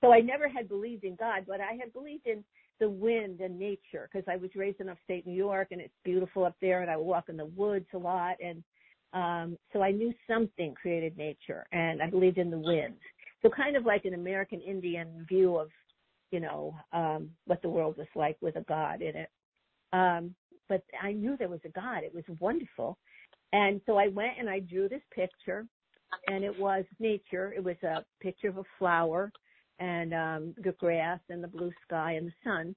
So 0.00 0.12
I 0.12 0.20
never 0.20 0.48
had 0.48 0.68
believed 0.68 1.04
in 1.04 1.16
God, 1.16 1.44
but 1.46 1.60
I 1.60 1.72
had 1.72 1.92
believed 1.92 2.26
in 2.26 2.44
the 2.80 2.88
wind 2.88 3.40
and 3.40 3.58
nature 3.58 4.08
because 4.12 4.26
I 4.30 4.36
was 4.36 4.50
raised 4.54 4.80
in 4.80 4.88
upstate 4.88 5.26
New 5.26 5.34
York 5.34 5.68
and 5.70 5.80
it's 5.80 5.94
beautiful 6.04 6.44
up 6.44 6.54
there 6.60 6.82
and 6.82 6.90
I 6.90 6.96
would 6.96 7.04
walk 7.04 7.28
in 7.28 7.36
the 7.36 7.46
woods 7.46 7.86
a 7.94 7.98
lot 7.98 8.36
and 8.42 8.62
um 9.14 9.56
so 9.72 9.82
I 9.82 9.90
knew 9.90 10.12
something 10.28 10.74
created 10.80 11.16
nature 11.16 11.66
and 11.72 12.02
I 12.02 12.10
believed 12.10 12.38
in 12.38 12.50
the 12.50 12.58
wind. 12.58 12.94
So 13.42 13.48
kind 13.48 13.76
of 13.76 13.84
like 13.86 14.04
an 14.04 14.14
American 14.14 14.60
Indian 14.60 15.26
view 15.28 15.56
of, 15.56 15.70
you 16.30 16.40
know, 16.40 16.76
um 16.92 17.30
what 17.46 17.62
the 17.62 17.68
world 17.68 17.96
was 17.96 18.06
like 18.14 18.36
with 18.40 18.56
a 18.56 18.64
God 18.68 19.02
in 19.02 19.16
it. 19.16 19.30
Um 19.92 20.34
but 20.68 20.82
I 21.02 21.12
knew 21.12 21.36
there 21.36 21.48
was 21.48 21.60
a 21.64 21.70
God. 21.70 22.04
It 22.04 22.14
was 22.14 22.24
wonderful. 22.40 22.98
And 23.52 23.80
so 23.86 23.96
I 23.96 24.08
went 24.08 24.38
and 24.38 24.48
I 24.48 24.60
drew 24.60 24.88
this 24.88 25.02
picture 25.14 25.66
and 26.26 26.44
it 26.44 26.58
was 26.58 26.84
nature. 26.98 27.52
It 27.56 27.64
was 27.64 27.76
a 27.82 28.04
picture 28.20 28.48
of 28.48 28.58
a 28.58 28.64
flower 28.78 29.32
and 29.78 30.12
um 30.12 30.54
the 30.62 30.72
grass 30.72 31.20
and 31.28 31.42
the 31.42 31.48
blue 31.48 31.70
sky 31.86 32.12
and 32.12 32.26
the 32.28 32.32
sun. 32.44 32.74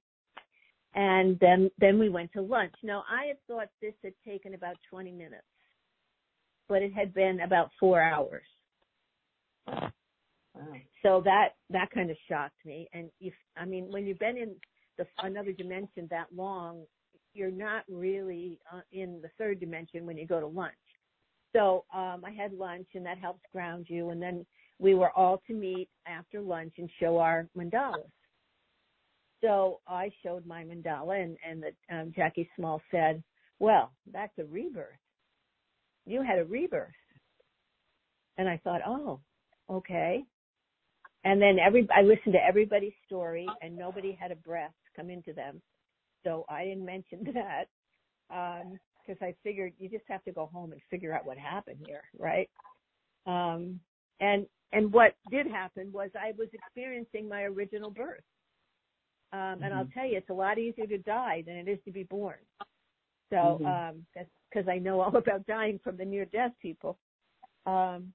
And 0.93 1.37
then 1.39 1.69
then 1.79 1.99
we 1.99 2.09
went 2.09 2.31
to 2.33 2.41
lunch. 2.41 2.73
Now 2.83 3.03
I 3.09 3.25
had 3.27 3.37
thought 3.47 3.67
this 3.81 3.93
had 4.03 4.13
taken 4.25 4.53
about 4.53 4.75
20 4.89 5.11
minutes, 5.11 5.43
but 6.67 6.81
it 6.81 6.93
had 6.93 7.13
been 7.13 7.41
about 7.41 7.71
4 7.79 8.01
hours. 8.01 8.43
Wow. 9.67 10.73
So 11.01 11.21
that 11.25 11.49
that 11.69 11.91
kind 11.91 12.11
of 12.11 12.17
shocked 12.29 12.65
me. 12.65 12.87
And 12.93 13.09
if 13.19 13.33
I 13.57 13.65
mean, 13.65 13.91
when 13.91 14.05
you've 14.05 14.19
been 14.19 14.37
in 14.37 14.55
the 14.97 15.05
another 15.19 15.53
dimension 15.53 16.07
that 16.11 16.27
long, 16.35 16.83
you're 17.33 17.51
not 17.51 17.83
really 17.89 18.59
uh, 18.71 18.81
in 18.91 19.19
the 19.21 19.29
third 19.37 19.59
dimension 19.59 20.05
when 20.05 20.17
you 20.17 20.27
go 20.27 20.39
to 20.39 20.47
lunch. 20.47 20.73
So 21.53 21.85
um, 21.93 22.23
I 22.25 22.31
had 22.31 22.53
lunch, 22.53 22.87
and 22.95 23.05
that 23.05 23.17
helps 23.17 23.41
ground 23.51 23.87
you. 23.89 24.09
And 24.09 24.21
then 24.21 24.45
we 24.79 24.95
were 24.95 25.11
all 25.11 25.41
to 25.47 25.53
meet 25.53 25.89
after 26.07 26.41
lunch 26.41 26.73
and 26.77 26.89
show 26.99 27.17
our 27.17 27.47
mandalas. 27.57 28.09
So 29.41 29.79
I 29.87 30.11
showed 30.23 30.45
my 30.45 30.63
mandala, 30.63 31.21
and 31.21 31.37
and 31.47 31.63
the, 31.63 31.95
um, 31.95 32.13
Jackie 32.15 32.49
Small 32.55 32.81
said, 32.91 33.23
"Well, 33.59 33.91
that's 34.11 34.37
a 34.37 34.45
rebirth. 34.45 34.99
You 36.05 36.21
had 36.21 36.39
a 36.39 36.45
rebirth." 36.45 36.91
And 38.37 38.47
I 38.47 38.57
thought, 38.63 38.81
"Oh, 38.85 39.19
okay." 39.69 40.23
And 41.23 41.41
then 41.41 41.57
every 41.59 41.87
I 41.95 42.01
listened 42.01 42.33
to 42.33 42.43
everybody's 42.43 42.93
story, 43.05 43.47
and 43.61 43.75
nobody 43.75 44.11
had 44.11 44.31
a 44.31 44.35
breath 44.35 44.73
come 44.95 45.09
into 45.09 45.33
them 45.33 45.61
so 46.23 46.45
I 46.49 46.65
didn't 46.65 46.85
mention 46.85 47.23
that 47.33 47.65
because 48.29 49.21
um, 49.21 49.27
I 49.27 49.35
figured 49.43 49.73
you 49.79 49.89
just 49.89 50.05
have 50.07 50.23
to 50.23 50.31
go 50.31 50.49
home 50.53 50.71
and 50.71 50.81
figure 50.89 51.13
out 51.13 51.25
what 51.25 51.37
happened 51.37 51.79
here, 51.85 52.03
right? 52.17 52.49
Um, 53.25 53.79
and 54.19 54.45
and 54.73 54.91
what 54.93 55.13
did 55.29 55.47
happen 55.47 55.91
was 55.91 56.09
I 56.15 56.31
was 56.37 56.47
experiencing 56.53 57.27
my 57.27 57.43
original 57.43 57.89
birth. 57.89 58.23
Um, 59.33 59.39
mm-hmm. 59.39 59.63
And 59.63 59.73
I'll 59.73 59.83
mm-hmm. 59.83 59.99
tell 59.99 60.09
you, 60.09 60.17
it's 60.17 60.29
a 60.29 60.33
lot 60.33 60.57
easier 60.57 60.87
to 60.87 60.97
die 60.99 61.43
than 61.45 61.55
it 61.55 61.67
is 61.67 61.79
to 61.85 61.91
be 61.91 62.03
born. 62.03 62.37
So 63.29 63.35
mm-hmm. 63.35 63.65
um, 63.65 64.05
that's 64.15 64.29
because 64.49 64.67
I 64.69 64.77
know 64.77 65.01
all 65.01 65.15
about 65.15 65.45
dying 65.45 65.79
from 65.83 65.97
the 65.97 66.05
near 66.05 66.25
death 66.25 66.51
people. 66.61 66.97
Um, 67.65 68.13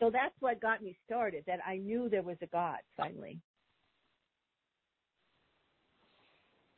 so 0.00 0.10
that's 0.10 0.34
what 0.40 0.60
got 0.60 0.82
me 0.82 0.96
started. 1.04 1.44
That 1.46 1.60
I 1.66 1.76
knew 1.76 2.08
there 2.08 2.22
was 2.22 2.36
a 2.42 2.46
God 2.46 2.78
finally. 2.96 3.40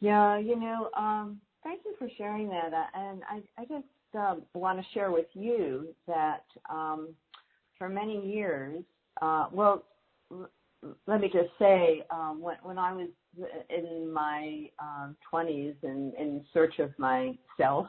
Yeah, 0.01 0.39
you 0.39 0.59
know, 0.59 0.91
um, 0.97 1.41
thank 1.65 1.81
you 1.85 1.95
for 1.99 2.09
sharing 2.19 2.49
that. 2.49 2.73
Uh, 2.73 2.87
and 2.95 3.23
I, 3.29 3.43
I 3.61 3.65
just 3.65 3.87
um, 4.15 4.43
want 4.55 4.79
to 4.79 4.85
share 4.93 5.11
with 5.11 5.27
you 5.35 5.89
that 6.07 6.45
um, 6.71 7.09
for 7.79 7.89
many 7.89 8.27
years, 8.27 8.83
uh, 9.23 9.47
well, 9.53 9.85
let 11.07 11.21
me 11.21 11.29
just 11.33 11.51
say, 11.59 12.05
um, 12.11 12.41
when, 12.41 12.57
when 12.63 12.79
I 12.79 12.93
was 12.93 13.09
in 13.71 14.13
my 14.13 14.69
um, 14.79 15.17
20s 15.33 15.75
and 15.83 16.15
in 16.15 16.45
search 16.53 16.79
of 16.79 16.91
myself, 16.99 17.87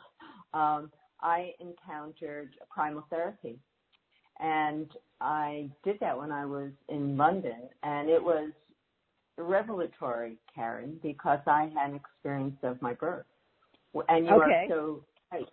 um, 0.54 0.92
I 1.22 1.52
encountered 1.60 2.52
primal 2.70 3.06
therapy. 3.10 3.60
And 4.40 4.90
I 5.20 5.70
did 5.84 6.00
that 6.00 6.18
when 6.18 6.32
I 6.32 6.46
was 6.46 6.70
in 6.90 7.18
London, 7.18 7.70
and 7.84 8.10
it 8.10 8.24
was 8.24 8.52
revelatory, 9.38 10.38
Karen, 10.54 11.00
because 11.04 11.40
I 11.46 11.70
had 11.74 11.92
an 11.92 11.96
experience 11.96 12.58
of 12.64 12.82
my 12.82 12.94
birth. 12.94 13.26
And 14.10 14.26
you 14.26 14.32
okay. 14.32 14.52
are 14.52 14.66
so 14.70 15.04
right. 15.32 15.46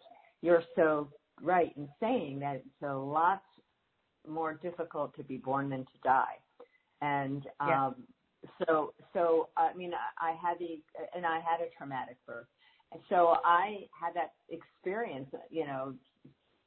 You're 0.43 0.62
so 0.76 1.09
right 1.43 1.73
in 1.76 1.88
saying 2.00 2.41
that 2.41 2.57
it's 2.57 2.83
a 2.83 2.95
lot 2.95 3.43
more 4.29 4.55
difficult 4.55 5.14
to 5.17 5.23
be 5.23 5.37
born 5.37 5.71
than 5.71 5.81
to 5.81 5.99
die. 6.03 6.37
And 7.00 7.47
um 7.61 7.95
so 8.67 8.93
so 9.12 9.49
I 9.57 9.73
mean 9.75 9.93
I, 9.95 10.31
I 10.31 10.31
had 10.33 10.59
the 10.59 10.81
and 11.14 11.25
I 11.25 11.37
had 11.37 11.61
a 11.61 11.71
traumatic 11.76 12.17
birth. 12.26 12.47
And 12.93 13.00
so 13.09 13.37
I 13.45 13.87
had 13.99 14.14
that 14.14 14.35
experience, 14.50 15.29
you 15.50 15.67
know, 15.67 15.95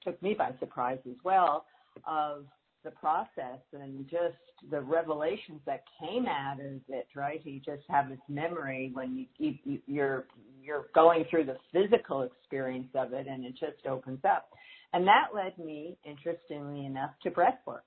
took 0.03 0.21
me 0.21 0.33
by 0.33 0.51
surprise 0.59 0.99
as 1.07 1.15
well 1.23 1.65
of 2.05 2.45
the 2.87 2.95
process 2.95 3.59
and 3.73 4.05
just 4.09 4.37
the 4.71 4.79
revelations 4.79 5.59
that 5.65 5.83
came 5.99 6.25
out 6.25 6.59
of 6.59 6.81
it, 6.87 7.07
right? 7.15 7.45
You 7.45 7.59
just 7.59 7.83
have 7.89 8.07
this 8.09 8.19
memory 8.29 8.91
when 8.93 9.27
you, 9.37 9.55
you 9.65 9.79
you're 9.85 10.25
you're 10.63 10.85
going 10.95 11.25
through 11.29 11.45
the 11.45 11.57
physical 11.73 12.21
experience 12.23 12.89
of 12.95 13.13
it, 13.13 13.27
and 13.27 13.45
it 13.45 13.55
just 13.59 13.85
opens 13.85 14.19
up. 14.23 14.49
And 14.93 15.05
that 15.05 15.27
led 15.35 15.57
me, 15.57 15.97
interestingly 16.05 16.85
enough, 16.85 17.11
to 17.23 17.31
breath 17.31 17.59
work. 17.65 17.83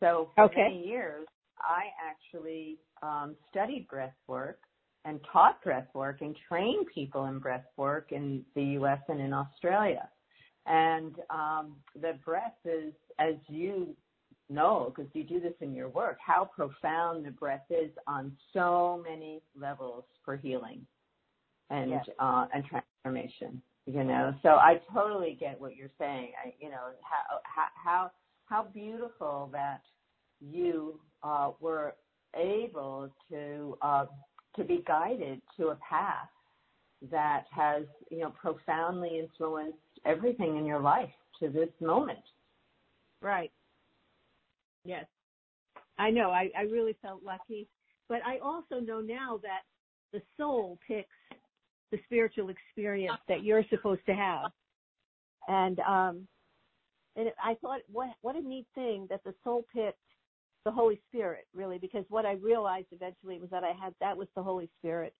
So 0.00 0.30
for 0.34 0.44
okay. 0.44 0.68
many 0.68 0.86
years, 0.86 1.26
I 1.60 1.84
actually 2.08 2.78
um, 3.02 3.36
studied 3.50 3.86
breath 3.88 4.14
work 4.26 4.60
and 5.04 5.20
taught 5.32 5.62
breath 5.62 5.88
work 5.94 6.18
and 6.20 6.34
trained 6.48 6.86
people 6.94 7.26
in 7.26 7.38
breath 7.38 7.66
work 7.76 8.12
in 8.12 8.44
the 8.54 8.62
U.S. 8.80 9.00
and 9.08 9.20
in 9.20 9.32
Australia. 9.32 10.08
And 10.66 11.14
um, 11.30 11.76
the 11.94 12.18
breath 12.24 12.56
is, 12.64 12.92
as 13.18 13.34
you 13.46 13.94
know, 14.48 14.92
because 14.94 15.10
you 15.14 15.24
do 15.24 15.40
this 15.40 15.54
in 15.60 15.74
your 15.74 15.88
work, 15.88 16.18
how 16.24 16.44
profound 16.44 17.24
the 17.24 17.30
breath 17.30 17.64
is 17.70 17.90
on 18.06 18.32
so 18.52 19.02
many 19.08 19.42
levels 19.58 20.04
for 20.24 20.36
healing 20.36 20.86
and 21.70 21.90
yes. 21.90 22.06
uh, 22.18 22.46
and 22.54 22.64
transformation. 22.64 23.60
You 23.86 24.02
know, 24.02 24.34
so 24.42 24.50
I 24.50 24.80
totally 24.92 25.36
get 25.38 25.60
what 25.60 25.76
you're 25.76 25.90
saying. 25.98 26.32
I, 26.44 26.52
you 26.58 26.70
know, 26.70 26.90
how 27.02 27.68
how 27.74 28.10
how 28.46 28.64
beautiful 28.72 29.48
that 29.52 29.82
you 30.40 30.98
uh, 31.22 31.52
were 31.60 31.94
able 32.34 33.10
to 33.30 33.78
uh, 33.82 34.06
to 34.56 34.64
be 34.64 34.82
guided 34.86 35.40
to 35.56 35.68
a 35.68 35.76
path 35.76 36.28
that 37.10 37.44
has 37.50 37.84
you 38.10 38.18
know 38.18 38.30
profoundly 38.30 39.20
influenced 39.20 39.78
everything 40.04 40.56
in 40.56 40.66
your 40.66 40.80
life 40.80 41.10
to 41.40 41.48
this 41.48 41.68
moment. 41.80 42.18
Right. 43.22 43.52
Yes. 44.86 45.06
I 45.98 46.10
know. 46.10 46.30
I, 46.30 46.50
I 46.56 46.62
really 46.62 46.96
felt 47.02 47.22
lucky. 47.24 47.68
But 48.08 48.20
I 48.24 48.38
also 48.38 48.78
know 48.80 49.00
now 49.00 49.40
that 49.42 49.62
the 50.12 50.22
soul 50.36 50.78
picks 50.86 51.08
the 51.90 51.98
spiritual 52.04 52.50
experience 52.50 53.18
that 53.28 53.42
you're 53.42 53.64
supposed 53.70 54.04
to 54.06 54.14
have. 54.14 54.50
And 55.48 55.78
um 55.80 56.26
and 57.16 57.30
I 57.42 57.54
thought 57.60 57.80
what 57.90 58.08
what 58.22 58.36
a 58.36 58.40
neat 58.40 58.66
thing 58.74 59.06
that 59.10 59.22
the 59.24 59.34
soul 59.44 59.64
picked 59.74 59.98
the 60.64 60.70
Holy 60.72 61.00
Spirit, 61.08 61.46
really, 61.54 61.78
because 61.78 62.04
what 62.08 62.26
I 62.26 62.32
realized 62.32 62.88
eventually 62.90 63.38
was 63.38 63.50
that 63.50 63.62
I 63.62 63.72
had 63.72 63.94
that 64.00 64.16
was 64.16 64.28
the 64.34 64.42
Holy 64.42 64.68
Spirit. 64.78 65.14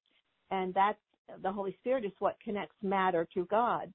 And 0.50 0.75
that's 0.75 0.99
the 1.42 1.52
Holy 1.52 1.76
Spirit 1.80 2.04
is 2.04 2.12
what 2.18 2.37
connects 2.42 2.76
matter 2.82 3.26
to 3.35 3.44
God. 3.46 3.92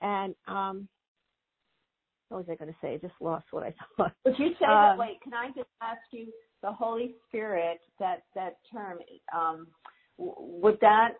And 0.00 0.34
um 0.46 0.88
what 2.28 2.38
was 2.38 2.46
I 2.50 2.56
going 2.56 2.70
to 2.72 2.78
say? 2.80 2.94
I 2.94 2.98
just 2.98 3.14
lost 3.20 3.46
what 3.50 3.62
I 3.64 3.74
thought. 3.96 4.12
Would 4.24 4.38
you 4.38 4.50
say 4.58 4.66
Um, 4.66 4.96
that? 4.96 4.98
Wait, 4.98 5.20
can 5.22 5.34
I 5.34 5.48
just 5.48 5.68
ask 5.80 6.00
you 6.10 6.26
the 6.62 6.72
Holy 6.72 7.14
Spirit? 7.28 7.78
That 7.98 8.24
that 8.34 8.58
term 8.72 8.98
um, 9.34 9.68
would 10.18 10.78
that 10.80 11.10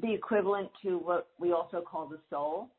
be 0.00 0.12
equivalent 0.14 0.68
to 0.82 0.98
what 0.98 1.28
we 1.38 1.52
also 1.52 1.80
call 1.80 2.06
the 2.08 2.20
soul? 2.30 2.70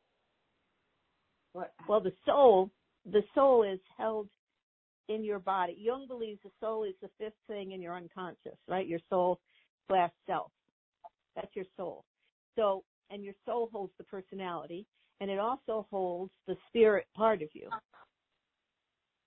What? 1.54 1.74
Well, 1.88 2.00
the 2.00 2.14
soul, 2.26 2.72
the 3.06 3.24
soul 3.36 3.64
is 3.64 3.80
held 3.98 4.30
in 5.10 5.24
your 5.24 5.40
body. 5.40 5.76
Jung 5.78 6.08
believes 6.08 6.40
the 6.44 6.52
soul 6.60 6.84
is 6.86 6.94
the 7.02 7.10
fifth 7.20 7.34
thing 7.48 7.72
in 7.74 7.82
your 7.82 7.96
unconscious, 7.96 8.58
right? 8.68 8.88
Your 8.88 9.00
soul 9.10 9.40
slash 9.88 10.12
self. 10.26 10.52
That's 11.36 11.54
your 11.56 11.66
soul. 11.76 12.06
So, 12.56 12.84
and 13.10 13.24
your 13.24 13.34
soul 13.46 13.70
holds 13.72 13.94
the 13.98 14.04
personality, 14.06 14.86
and 15.24 15.32
it 15.32 15.40
also 15.40 15.88
holds 15.90 16.34
the 16.48 16.58
spirit 16.68 17.06
part 17.16 17.42
of 17.42 17.48
you. 17.54 17.70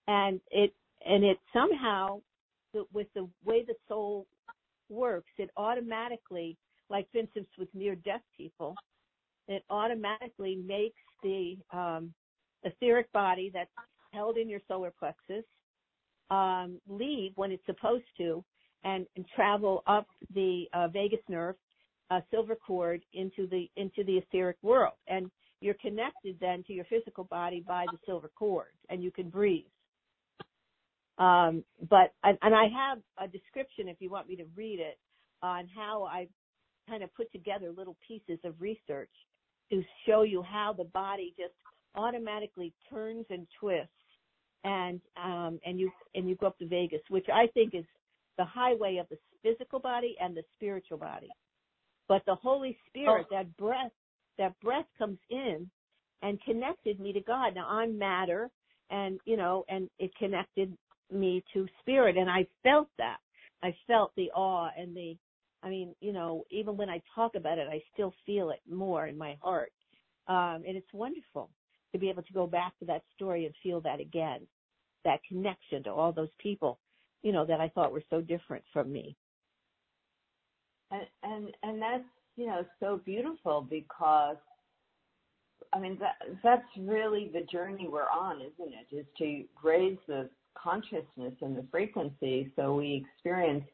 And 0.06 0.42
it, 0.50 0.74
and 1.06 1.24
it 1.24 1.38
somehow, 1.54 2.20
with 2.92 3.06
the 3.14 3.26
way 3.46 3.64
the 3.64 3.72
soul 3.88 4.26
works, 4.90 5.30
it 5.38 5.48
automatically, 5.56 6.58
like 6.90 7.10
for 7.10 7.16
instance 7.16 7.46
with 7.58 7.70
near 7.72 7.94
death 7.94 8.20
people, 8.36 8.74
it 9.48 9.64
automatically 9.70 10.56
makes 10.66 11.00
the 11.22 11.56
um, 11.72 12.12
etheric 12.64 13.10
body 13.12 13.50
that's 13.54 13.70
held 14.12 14.36
in 14.36 14.50
your 14.50 14.60
solar 14.68 14.92
plexus 14.98 15.46
um, 16.28 16.78
leave 16.86 17.32
when 17.36 17.50
it's 17.52 17.64
supposed 17.64 18.04
to 18.18 18.44
and, 18.84 19.06
and 19.16 19.24
travel 19.34 19.82
up 19.86 20.06
the 20.34 20.66
uh, 20.74 20.88
vagus 20.88 21.20
nerve, 21.30 21.54
uh, 22.10 22.20
silver 22.30 22.54
cord 22.54 23.00
into 23.14 23.46
the 23.48 23.70
into 23.76 24.04
the 24.04 24.18
etheric 24.18 24.58
world, 24.62 24.92
and 25.08 25.30
you're 25.60 25.74
connected 25.74 26.36
then 26.40 26.62
to 26.64 26.72
your 26.72 26.84
physical 26.86 27.24
body 27.24 27.64
by 27.66 27.86
the 27.90 27.98
silver 28.06 28.30
cord, 28.36 28.72
and 28.90 29.02
you 29.02 29.10
can 29.10 29.30
breathe. 29.30 29.64
Um, 31.18 31.64
but 31.88 32.12
and, 32.24 32.38
and 32.42 32.54
I 32.54 32.64
have 32.68 32.98
a 33.18 33.26
description 33.30 33.88
if 33.88 33.96
you 34.00 34.10
want 34.10 34.28
me 34.28 34.36
to 34.36 34.44
read 34.54 34.80
it 34.80 34.98
on 35.42 35.68
how 35.74 36.04
I 36.04 36.28
kind 36.88 37.02
of 37.02 37.14
put 37.14 37.32
together 37.32 37.72
little 37.72 37.96
pieces 38.06 38.38
of 38.44 38.60
research 38.60 39.10
to 39.70 39.82
show 40.06 40.22
you 40.22 40.42
how 40.42 40.74
the 40.76 40.84
body 40.84 41.34
just 41.38 41.54
automatically 41.94 42.72
turns 42.90 43.24
and 43.30 43.46
twists 43.58 43.88
and 44.64 45.00
um 45.22 45.58
and 45.64 45.78
you 45.80 45.90
and 46.14 46.28
you 46.28 46.36
go 46.36 46.48
up 46.48 46.58
to 46.58 46.66
vagus, 46.66 47.00
which 47.08 47.26
I 47.32 47.46
think 47.54 47.74
is 47.74 47.84
the 48.38 48.44
highway 48.44 48.98
of 48.98 49.08
the 49.08 49.16
physical 49.42 49.78
body 49.78 50.16
and 50.20 50.36
the 50.36 50.42
spiritual 50.54 50.98
body. 50.98 51.28
But 52.08 52.22
the 52.26 52.34
Holy 52.34 52.76
Spirit, 52.88 53.26
that 53.30 53.56
breath, 53.56 53.92
that 54.38 54.58
breath 54.60 54.86
comes 54.98 55.18
in 55.30 55.68
and 56.22 56.42
connected 56.42 57.00
me 57.00 57.12
to 57.12 57.20
God. 57.20 57.54
Now 57.54 57.68
I'm 57.68 57.98
matter 57.98 58.50
and 58.90 59.18
you 59.24 59.36
know, 59.36 59.64
and 59.68 59.88
it 59.98 60.14
connected 60.16 60.76
me 61.12 61.42
to 61.52 61.66
spirit 61.80 62.16
and 62.16 62.30
I 62.30 62.46
felt 62.62 62.88
that. 62.98 63.18
I 63.62 63.74
felt 63.86 64.12
the 64.16 64.30
awe 64.32 64.70
and 64.78 64.96
the 64.96 65.16
I 65.62 65.68
mean, 65.68 65.94
you 66.00 66.12
know, 66.12 66.44
even 66.50 66.76
when 66.76 66.88
I 66.88 67.02
talk 67.14 67.34
about 67.34 67.58
it, 67.58 67.66
I 67.68 67.82
still 67.92 68.14
feel 68.24 68.50
it 68.50 68.60
more 68.70 69.06
in 69.06 69.18
my 69.18 69.36
heart. 69.42 69.72
Um, 70.28 70.62
and 70.66 70.76
it's 70.76 70.92
wonderful 70.92 71.50
to 71.92 71.98
be 71.98 72.10
able 72.10 72.22
to 72.22 72.32
go 72.32 72.46
back 72.46 72.78
to 72.78 72.84
that 72.86 73.02
story 73.14 73.46
and 73.46 73.54
feel 73.62 73.80
that 73.80 74.00
again, 74.00 74.40
that 75.04 75.20
connection 75.26 75.82
to 75.84 75.90
all 75.90 76.12
those 76.12 76.28
people, 76.38 76.78
you 77.22 77.32
know, 77.32 77.44
that 77.46 77.60
I 77.60 77.68
thought 77.68 77.92
were 77.92 78.02
so 78.10 78.20
different 78.20 78.64
from 78.72 78.92
me. 78.92 79.16
And 80.90 81.06
and 81.22 81.48
and 81.62 81.82
that's 81.82 82.04
you 82.36 82.46
know 82.46 82.64
so 82.80 83.00
beautiful 83.04 83.66
because 83.68 84.36
I 85.72 85.78
mean 85.78 85.98
that 86.00 86.16
that's 86.42 86.62
really 86.78 87.30
the 87.32 87.42
journey 87.42 87.88
we're 87.90 88.10
on, 88.10 88.40
isn't 88.40 88.72
it? 88.72 88.94
Is 88.94 89.06
to 89.18 89.44
raise 89.62 89.98
the 90.06 90.28
consciousness 90.54 91.34
and 91.40 91.56
the 91.56 91.64
frequency 91.70 92.50
so 92.56 92.74
we 92.74 93.04
experience 93.04 93.64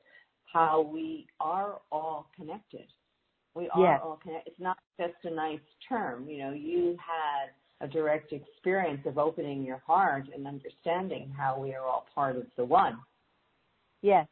how 0.53 0.83
we 0.83 1.27
are 1.41 1.81
all 1.91 2.29
connected. 2.37 2.87
We 3.55 3.69
are 3.71 3.81
Yes. 3.83 4.01
all 4.03 4.17
connected. 4.17 4.53
It's 4.53 4.61
not 4.61 4.79
just 4.99 5.15
a 5.25 5.31
nice 5.31 5.61
term. 5.89 6.29
You 6.29 6.39
know, 6.39 6.53
you 6.53 6.97
had 6.99 7.53
a 7.81 7.89
direct 7.89 8.33
experience 8.33 9.05
of 9.07 9.19
opening 9.19 9.63
your 9.63 9.79
heart 9.87 10.29
and 10.35 10.47
understanding 10.47 11.31
how 11.37 11.59
we 11.59 11.75
are 11.75 11.85
all 11.85 12.07
part 12.15 12.37
of 12.37 12.47
the 12.57 12.65
one. 12.65 12.99
Yes. 14.03 14.27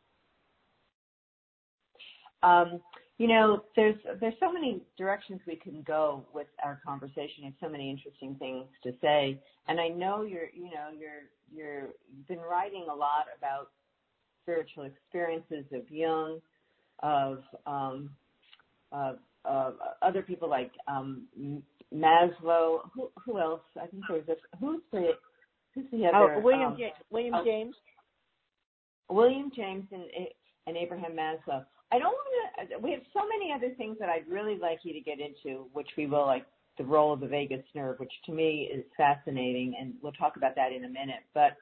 Um, 2.42 2.80
you 3.20 3.28
know, 3.28 3.64
there's 3.76 3.96
there's 4.18 4.32
so 4.40 4.50
many 4.50 4.80
directions 4.96 5.42
we 5.46 5.54
can 5.54 5.82
go 5.86 6.24
with 6.32 6.46
our 6.64 6.80
conversation. 6.86 7.44
and 7.44 7.52
so 7.60 7.68
many 7.68 7.90
interesting 7.90 8.34
things 8.38 8.64
to 8.82 8.94
say, 9.02 9.38
and 9.68 9.78
I 9.78 9.88
know 9.88 10.22
you're 10.22 10.48
you 10.54 10.70
know 10.70 10.88
you're 10.98 11.28
you're 11.54 11.88
you've 12.16 12.26
been 12.28 12.40
writing 12.40 12.86
a 12.90 12.94
lot 12.94 13.26
about 13.36 13.72
spiritual 14.42 14.84
experiences 14.84 15.66
of 15.70 15.82
Jung, 15.90 16.40
of 17.02 17.42
um, 17.66 18.08
of, 18.90 19.18
of 19.44 19.74
other 20.00 20.22
people 20.22 20.48
like 20.48 20.72
um, 20.88 21.24
Maslow. 21.94 22.88
Who 22.94 23.10
who 23.22 23.38
else? 23.38 23.60
I 23.76 23.86
think 23.86 24.02
there's 24.08 24.28
a 24.28 24.56
who's 24.58 24.80
the 24.92 25.10
who's 25.74 25.84
the 25.92 26.06
other 26.06 26.36
Oh, 26.36 26.40
William 26.40 26.72
um, 26.72 26.78
Ja- 26.78 26.88
William 27.10 27.34
oh. 27.34 27.44
James. 27.44 27.76
William 29.10 29.52
James 29.54 29.84
and, 29.92 30.04
and 30.66 30.76
Abraham 30.78 31.12
Maslow. 31.12 31.66
I 31.92 31.98
don't 31.98 32.12
want 32.12 32.70
to. 32.70 32.78
We 32.78 32.92
have 32.92 33.00
so 33.12 33.20
many 33.26 33.52
other 33.52 33.74
things 33.76 33.96
that 33.98 34.08
I'd 34.08 34.28
really 34.28 34.58
like 34.58 34.80
you 34.82 34.92
to 34.92 35.00
get 35.00 35.18
into, 35.18 35.66
which 35.72 35.88
we 35.96 36.06
will, 36.06 36.26
like 36.26 36.46
the 36.78 36.84
role 36.84 37.12
of 37.12 37.20
the 37.20 37.26
vagus 37.26 37.64
nerve, 37.74 37.98
which 37.98 38.12
to 38.26 38.32
me 38.32 38.70
is 38.72 38.84
fascinating, 38.96 39.74
and 39.78 39.94
we'll 40.02 40.12
talk 40.12 40.36
about 40.36 40.54
that 40.56 40.72
in 40.72 40.84
a 40.84 40.88
minute. 40.88 41.24
But 41.34 41.56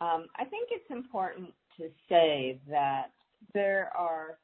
um, 0.00 0.26
I 0.36 0.44
think 0.44 0.68
it's 0.70 0.90
important 0.90 1.52
to 1.78 1.88
say 2.08 2.58
that 2.68 3.12
there 3.54 3.90
are 3.96 4.38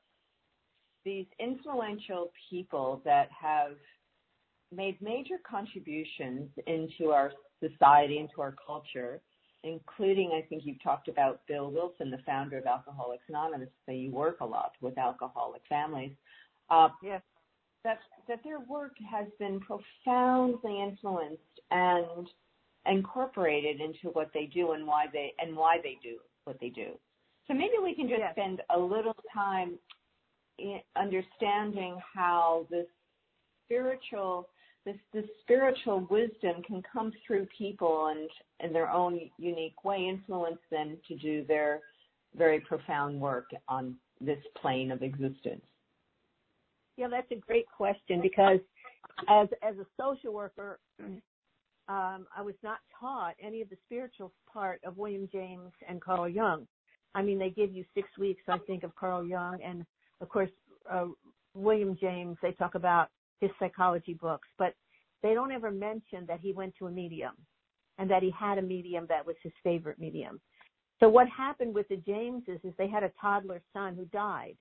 these 1.04 1.26
influential 1.38 2.30
people 2.50 3.00
that 3.04 3.28
have 3.30 3.72
made 4.74 5.00
major 5.00 5.36
contributions 5.48 6.50
into 6.66 7.10
our 7.10 7.32
society, 7.60 8.18
into 8.18 8.40
our 8.40 8.54
culture, 8.66 9.20
including, 9.66 10.32
I 10.32 10.46
think 10.46 10.62
you've 10.64 10.82
talked 10.82 11.08
about 11.08 11.46
Bill 11.46 11.70
Wilson, 11.70 12.10
the 12.10 12.18
founder 12.24 12.58
of 12.58 12.66
Alcoholics 12.66 13.24
Anonymous, 13.28 13.68
so 13.84 13.92
you 13.92 14.10
work 14.10 14.40
a 14.40 14.46
lot 14.46 14.72
with 14.80 14.96
alcoholic 14.98 15.62
families. 15.68 16.12
Uh, 16.70 16.88
Yes. 17.02 17.22
that 17.84 18.00
that 18.28 18.42
their 18.42 18.60
work 18.60 18.96
has 19.10 19.26
been 19.38 19.60
profoundly 19.60 20.82
influenced 20.82 21.60
and 21.70 22.28
incorporated 22.86 23.80
into 23.80 24.08
what 24.12 24.30
they 24.32 24.46
do 24.46 24.72
and 24.72 24.86
why 24.86 25.06
they 25.12 25.34
and 25.38 25.56
why 25.56 25.78
they 25.82 25.98
do 26.02 26.18
what 26.44 26.58
they 26.60 26.68
do. 26.68 26.98
So 27.46 27.54
maybe 27.54 27.74
we 27.82 27.94
can 27.94 28.08
just 28.08 28.20
Yes. 28.20 28.34
spend 28.34 28.62
a 28.70 28.78
little 28.78 29.16
time 29.32 29.78
in 30.58 30.80
understanding 30.96 32.00
how 32.14 32.66
this 32.70 32.86
spiritual 33.64 34.48
this 34.86 34.96
this 35.12 35.24
spiritual 35.42 36.06
wisdom 36.08 36.62
can 36.66 36.82
come 36.90 37.12
through 37.26 37.46
people 37.58 38.06
and 38.06 38.30
in 38.60 38.72
their 38.72 38.88
own 38.88 39.20
unique 39.36 39.84
way 39.84 40.08
influence 40.08 40.60
them 40.70 40.96
to 41.08 41.16
do 41.16 41.44
their 41.44 41.80
very 42.36 42.60
profound 42.60 43.20
work 43.20 43.50
on 43.68 43.96
this 44.20 44.38
plane 44.62 44.90
of 44.90 45.02
existence. 45.02 45.60
Yeah, 46.96 47.08
that's 47.10 47.30
a 47.32 47.36
great 47.46 47.66
question 47.76 48.22
because 48.22 48.60
as 49.28 49.48
as 49.62 49.74
a 49.76 49.86
social 50.00 50.32
worker, 50.32 50.78
um, 51.00 52.26
I 52.34 52.42
was 52.42 52.54
not 52.62 52.78
taught 52.98 53.34
any 53.42 53.60
of 53.60 53.68
the 53.68 53.76
spiritual 53.86 54.32
part 54.50 54.80
of 54.86 54.96
William 54.96 55.28
James 55.32 55.72
and 55.86 56.00
Carl 56.00 56.28
Jung. 56.28 56.66
I 57.14 57.22
mean, 57.22 57.38
they 57.38 57.50
give 57.50 57.72
you 57.72 57.84
six 57.94 58.08
weeks, 58.18 58.42
I 58.48 58.58
think, 58.66 58.84
of 58.84 58.94
Carl 58.94 59.24
Jung, 59.26 59.58
and 59.64 59.84
of 60.20 60.28
course, 60.28 60.50
uh, 60.90 61.06
William 61.54 61.96
James. 62.00 62.36
They 62.40 62.52
talk 62.52 62.76
about 62.76 63.08
his 63.40 63.50
psychology 63.58 64.14
books, 64.14 64.48
but 64.58 64.74
they 65.22 65.34
don't 65.34 65.52
ever 65.52 65.70
mention 65.70 66.24
that 66.26 66.40
he 66.40 66.52
went 66.52 66.74
to 66.78 66.86
a 66.86 66.90
medium 66.90 67.34
and 67.98 68.10
that 68.10 68.22
he 68.22 68.30
had 68.30 68.58
a 68.58 68.62
medium 68.62 69.06
that 69.08 69.26
was 69.26 69.36
his 69.42 69.52
favorite 69.62 69.98
medium. 69.98 70.40
So 71.00 71.08
what 71.08 71.28
happened 71.28 71.74
with 71.74 71.88
the 71.88 71.96
Jameses 71.96 72.60
is 72.64 72.72
they 72.78 72.88
had 72.88 73.02
a 73.02 73.12
toddler 73.20 73.62
son 73.72 73.94
who 73.94 74.04
died. 74.06 74.56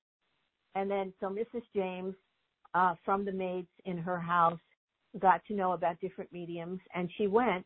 And 0.75 0.89
then 0.89 1.13
so 1.19 1.27
Mrs. 1.27 1.63
James, 1.73 2.15
uh, 2.73 2.95
from 3.05 3.23
the 3.23 3.31
maids 3.31 3.69
in 3.85 3.97
her 3.97 4.19
house, 4.19 4.59
got 5.19 5.45
to 5.45 5.53
know 5.53 5.71
about 5.71 5.99
different 6.01 6.31
mediums 6.33 6.79
and 6.93 7.09
she 7.17 7.27
went 7.27 7.65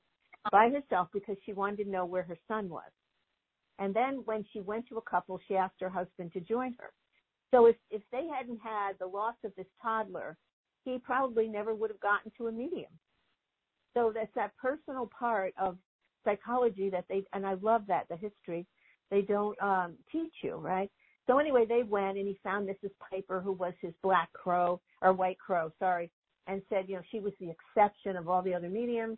by 0.52 0.69
herself 0.69 1.08
because 1.13 1.36
she 1.45 1.54
wanted 1.54 1.84
to 1.84 1.89
know 1.89 2.06
where 2.06 2.24
her 2.24 2.38
son 2.48 2.69
was. 2.69 2.91
And 3.80 3.93
then 3.93 4.22
when 4.26 4.45
she 4.52 4.60
went 4.60 4.88
to 4.89 4.98
a 4.98 5.02
couple, 5.02 5.39
she 5.48 5.56
asked 5.56 5.80
her 5.80 5.89
husband 5.89 6.34
to 6.34 6.41
join 6.41 6.76
her. 6.80 6.91
So 7.52 7.65
if 7.65 7.76
if 7.89 8.04
they 8.12 8.28
hadn't 8.28 8.60
had 8.62 8.93
the 9.00 9.08
loss 9.08 9.36
of 9.43 9.52
this 9.56 9.65
toddler, 9.82 10.38
he 10.93 10.99
probably 10.99 11.47
never 11.47 11.73
would 11.73 11.89
have 11.89 11.99
gotten 11.99 12.32
to 12.38 12.47
a 12.47 12.52
medium. 12.52 12.91
So 13.93 14.12
that's 14.13 14.34
that 14.36 14.56
personal 14.58 15.10
part 15.17 15.54
of 15.60 15.78
psychology 16.23 16.89
that 16.89 17.06
they 17.10 17.23
and 17.34 17.45
I 17.45 17.56
love 17.56 17.84
that 17.88 18.08
the 18.10 18.15
history 18.15 18.65
they 19.10 19.21
don't 19.21 19.60
um 19.62 19.95
teach 20.12 20.34
you, 20.43 20.56
right? 20.56 20.91
So 21.28 21.38
anyway, 21.38 21.65
they 21.67 21.84
went 21.84 22.17
and 22.17 22.28
he 22.28 22.39
found 22.43 22.67
Mrs. 22.67 22.91
Piper, 23.10 23.39
who 23.39 23.52
was 23.52 23.73
his 23.82 23.93
black 24.02 24.34
crow 24.34 24.82
or 25.02 25.13
white 25.13 25.38
crow, 25.38 25.71
sorry, 25.78 26.10
and 26.47 26.62
said, 26.69 26.86
you 26.88 26.95
know, 26.95 27.04
she 27.12 27.19
was 27.19 27.34
the 27.39 27.52
exception 27.52 28.15
of 28.15 28.28
all 28.28 28.41
the 28.41 28.54
other 28.54 28.69
mediums. 28.69 29.17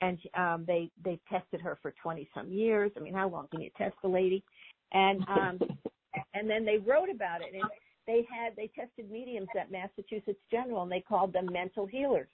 And 0.00 0.18
um, 0.34 0.64
they 0.66 0.90
they 1.04 1.18
tested 1.30 1.60
her 1.62 1.78
for 1.80 1.94
20 2.02 2.28
some 2.34 2.52
years. 2.52 2.90
I 2.96 3.00
mean, 3.00 3.14
how 3.14 3.28
long 3.28 3.48
can 3.50 3.60
you 3.60 3.70
test 3.78 3.94
a 4.04 4.08
lady? 4.08 4.44
And 4.92 5.24
um, 5.28 5.58
and 6.34 6.50
then 6.50 6.64
they 6.64 6.78
wrote 6.78 7.08
about 7.10 7.40
it. 7.40 7.54
And 7.54 7.62
they 8.06 8.26
had 8.30 8.54
they 8.56 8.70
tested 8.74 9.10
mediums 9.10 9.48
at 9.58 9.70
Massachusetts 9.70 10.40
General, 10.50 10.82
and 10.82 10.92
they 10.92 11.00
called 11.00 11.32
them 11.32 11.48
mental 11.52 11.86
healers, 11.86 12.28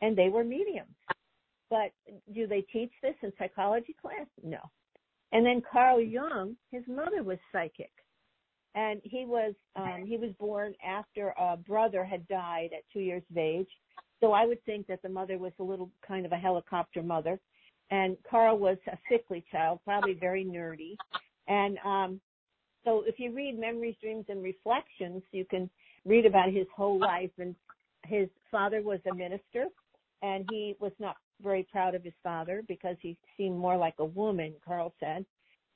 and 0.00 0.16
they 0.16 0.28
were 0.28 0.44
mediums. 0.44 0.94
But 1.70 1.92
do 2.34 2.46
they 2.46 2.62
teach 2.62 2.92
this 3.02 3.14
in 3.22 3.32
psychology 3.38 3.94
class? 4.00 4.26
No. 4.42 4.60
And 5.32 5.44
then 5.44 5.62
Carl 5.70 6.00
Jung, 6.00 6.56
his 6.70 6.82
mother 6.88 7.22
was 7.22 7.38
psychic 7.52 7.90
and 8.78 9.00
he 9.02 9.24
was 9.24 9.54
um 9.76 10.04
he 10.06 10.16
was 10.16 10.30
born 10.38 10.74
after 10.86 11.34
a 11.38 11.56
brother 11.56 12.04
had 12.04 12.26
died 12.28 12.70
at 12.72 12.82
two 12.92 13.00
years 13.00 13.22
of 13.30 13.36
age 13.36 13.68
so 14.20 14.32
i 14.32 14.46
would 14.46 14.62
think 14.64 14.86
that 14.86 15.02
the 15.02 15.08
mother 15.08 15.38
was 15.38 15.52
a 15.58 15.62
little 15.62 15.90
kind 16.06 16.24
of 16.24 16.32
a 16.32 16.36
helicopter 16.36 17.02
mother 17.02 17.40
and 17.90 18.16
carl 18.28 18.58
was 18.58 18.78
a 18.92 18.96
sickly 19.10 19.44
child 19.50 19.80
probably 19.84 20.14
very 20.14 20.44
nerdy 20.44 20.94
and 21.48 21.78
um 21.84 22.20
so 22.88 23.04
if 23.06 23.18
you 23.18 23.34
read 23.34 23.58
memories 23.58 23.96
dreams 24.00 24.24
and 24.28 24.42
reflections 24.42 25.22
you 25.32 25.44
can 25.44 25.68
read 26.04 26.26
about 26.26 26.50
his 26.50 26.66
whole 26.74 26.98
life 26.98 27.30
and 27.38 27.54
his 28.06 28.28
father 28.50 28.82
was 28.82 29.00
a 29.10 29.14
minister 29.14 29.66
and 30.22 30.46
he 30.50 30.74
was 30.80 30.92
not 30.98 31.16
very 31.42 31.66
proud 31.70 31.94
of 31.94 32.02
his 32.02 32.14
father 32.22 32.62
because 32.66 32.96
he 33.00 33.16
seemed 33.36 33.56
more 33.56 33.76
like 33.76 33.94
a 33.98 34.04
woman 34.04 34.54
carl 34.64 34.92
said 35.00 35.24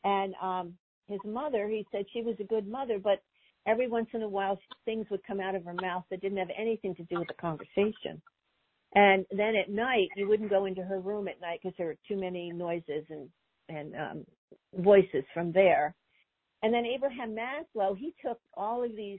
and 0.05 0.35
um 0.43 0.75
his 1.09 1.21
mother, 1.25 1.69
he 1.69 1.87
said 1.93 2.07
she 2.13 2.23
was 2.23 2.37
a 2.41 2.45
good 2.45 2.67
mother, 2.67 2.99
but 2.99 3.23
every 3.67 3.89
once 3.89 4.09
in 4.13 4.23
a 4.23 4.29
while 4.29 4.59
things 4.85 5.07
would 5.11 5.25
come 5.25 5.41
out 5.41 5.55
of 5.55 5.65
her 5.65 5.75
mouth 5.75 6.05
that 6.11 6.21
didn't 6.21 6.39
have 6.39 6.51
anything 6.57 6.95
to 6.97 7.05
do 7.05 7.19
with 7.19 7.29
the 7.29 7.35
conversation. 7.35 8.21
And 8.95 9.25
then 9.31 9.55
at 9.57 9.71
night, 9.71 10.09
you 10.17 10.29
wouldn't 10.29 10.51
go 10.51 10.67
into 10.67 10.83
her 10.83 11.01
room 11.01 11.29
at 11.29 11.41
night 11.41 11.61
because 11.63 11.77
there 11.79 11.87
were 11.87 11.97
too 12.09 12.17
many 12.17 12.51
noises 12.53 13.05
and 13.09 13.29
and 13.69 13.95
um, 13.95 14.27
voices 14.77 15.25
from 15.33 15.53
there. 15.53 15.95
And 16.63 16.73
then 16.73 16.85
Abraham 16.87 17.35
Maslow, 17.35 17.97
he 17.97 18.15
took 18.25 18.39
all 18.55 18.85
of 18.85 18.95
these 18.97 19.19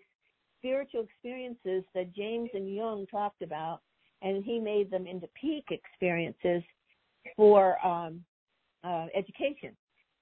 spiritual 0.59 1.01
experiences 1.03 1.83
that 1.93 2.13
James 2.15 2.49
and 2.53 2.73
Jung 2.73 3.05
talked 3.11 3.41
about, 3.41 3.81
and 4.21 4.43
he 4.43 4.59
made 4.59 4.89
them 4.89 5.05
into 5.05 5.27
peak 5.39 5.65
experiences 5.69 6.63
for 7.35 7.85
um, 7.85 8.23
uh, 8.83 9.07
education. 9.13 9.75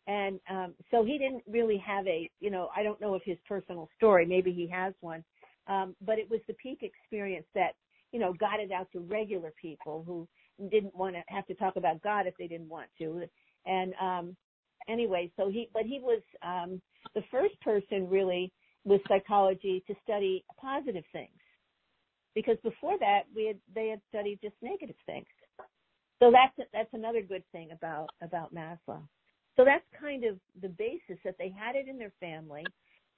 And 0.08 0.40
um, 0.50 0.74
so 0.90 1.04
he 1.04 1.20
didn't 1.20 1.44
really 1.48 1.78
have 1.78 2.08
a, 2.08 2.30
you 2.40 2.50
know, 2.50 2.70
I 2.76 2.82
don't 2.82 3.00
know 3.00 3.14
if 3.14 3.22
his 3.24 3.38
personal 3.48 3.88
story, 3.98 4.26
maybe 4.26 4.52
he 4.52 4.68
has 4.68 4.94
one, 5.02 5.24
um, 5.68 5.96
but 6.04 6.18
it 6.18 6.30
was 6.30 6.40
the 6.48 6.56
peak 6.56 6.80
experience 6.82 7.46
that, 7.54 7.74
you 8.12 8.20
know, 8.20 8.34
got 8.34 8.60
it 8.60 8.72
out 8.72 8.88
to 8.94 9.00
regular 9.00 9.54
people 9.62 10.04
who 10.08 10.28
didn't 10.70 10.96
want 10.96 11.16
to 11.16 11.22
have 11.28 11.46
to 11.48 11.54
talk 11.54 11.76
about 11.76 12.02
God 12.02 12.26
if 12.26 12.34
they 12.38 12.48
didn't 12.48 12.68
want 12.68 12.88
to. 12.98 13.24
And 13.66 13.94
um, 14.02 14.36
anyway, 14.88 15.32
so 15.38 15.50
he, 15.50 15.70
but 15.74 15.84
he 15.84 16.00
was 16.00 16.22
um, 16.44 16.82
the 17.16 17.24
first 17.32 17.60
person 17.62 18.10
really 18.10 18.52
with 18.84 19.02
psychology 19.08 19.84
to 19.88 19.94
study 20.04 20.44
positive 20.60 21.04
things, 21.12 21.30
because 22.34 22.58
before 22.64 22.98
that 23.00 23.24
we 23.36 23.46
had 23.46 23.58
they 23.76 23.90
had 23.90 24.02
studied 24.10 24.40
just 24.42 24.56
negative 24.62 24.96
things. 25.06 25.28
So 26.22 26.32
that's 26.32 26.70
that's 26.74 26.94
another 26.94 27.22
good 27.22 27.44
thing 27.52 27.72
about 27.72 28.10
about 28.22 28.54
Maslow. 28.54 29.02
So 29.58 29.66
that's 29.66 29.84
kind 30.00 30.24
of 30.24 30.38
the 30.62 30.70
basis 30.70 31.20
that 31.26 31.36
they 31.38 31.50
had 31.50 31.76
it 31.76 31.88
in 31.88 31.98
their 31.98 32.14
family. 32.20 32.64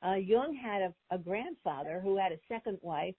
Uh, 0.06 0.15
Jung 0.15 0.56
had 0.56 0.82
a, 0.82 1.15
a 1.15 1.17
grandfather 1.17 2.02
who 2.04 2.17
had 2.17 2.32
a 2.32 2.39
second 2.49 2.78
wife, 2.82 3.15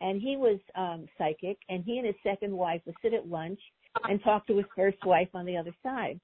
and 0.00 0.20
he 0.20 0.36
was 0.36 0.58
um, 0.74 1.06
psychic, 1.16 1.58
and 1.68 1.84
he 1.84 1.98
and 1.98 2.06
his 2.06 2.16
second 2.22 2.52
wife 2.52 2.82
would 2.84 2.96
sit 3.00 3.14
at 3.14 3.28
lunch 3.28 3.60
and 4.04 4.22
talk 4.22 4.46
to 4.46 4.56
his 4.56 4.66
first 4.76 4.98
wife 5.06 5.28
on 5.32 5.46
the 5.46 5.56
other 5.56 5.74
side. 5.82 6.20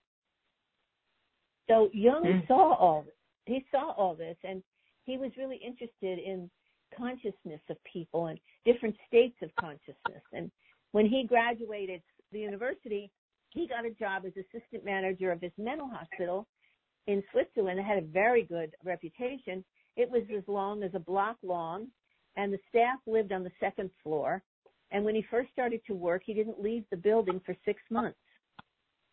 So 1.68 1.90
Jung 1.92 2.24
mm. 2.24 2.46
saw 2.46 2.74
all 2.74 3.02
this. 3.02 3.14
He 3.46 3.64
saw 3.70 3.92
all 3.92 4.14
this, 4.14 4.36
and 4.44 4.62
he 5.04 5.16
was 5.16 5.30
really 5.36 5.56
interested 5.56 6.18
in 6.18 6.50
consciousness 6.96 7.60
of 7.70 7.76
people 7.90 8.26
and 8.26 8.38
different 8.64 8.96
states 9.06 9.36
of 9.42 9.50
consciousness. 9.58 10.22
And 10.32 10.50
when 10.92 11.06
he 11.06 11.24
graduated 11.24 12.02
the 12.32 12.40
university, 12.40 13.10
he 13.50 13.68
got 13.68 13.86
a 13.86 13.90
job 13.90 14.24
as 14.26 14.32
assistant 14.32 14.84
manager 14.84 15.30
of 15.30 15.40
this 15.40 15.52
mental 15.58 15.88
hospital 15.88 16.46
in 17.06 17.22
Switzerland. 17.32 17.78
It 17.78 17.84
had 17.84 17.98
a 17.98 18.06
very 18.06 18.42
good 18.42 18.74
reputation. 18.84 19.64
It 19.96 20.10
was 20.10 20.22
as 20.36 20.42
long 20.46 20.82
as 20.82 20.90
a 20.94 20.98
block 20.98 21.36
long, 21.42 21.88
and 22.36 22.52
the 22.52 22.58
staff 22.68 22.98
lived 23.06 23.32
on 23.32 23.44
the 23.44 23.52
second 23.60 23.90
floor. 24.02 24.42
And 24.90 25.04
when 25.04 25.14
he 25.14 25.24
first 25.30 25.50
started 25.52 25.80
to 25.86 25.94
work, 25.94 26.22
he 26.24 26.34
didn't 26.34 26.62
leave 26.62 26.84
the 26.90 26.96
building 26.96 27.40
for 27.44 27.56
six 27.64 27.80
months. 27.90 28.18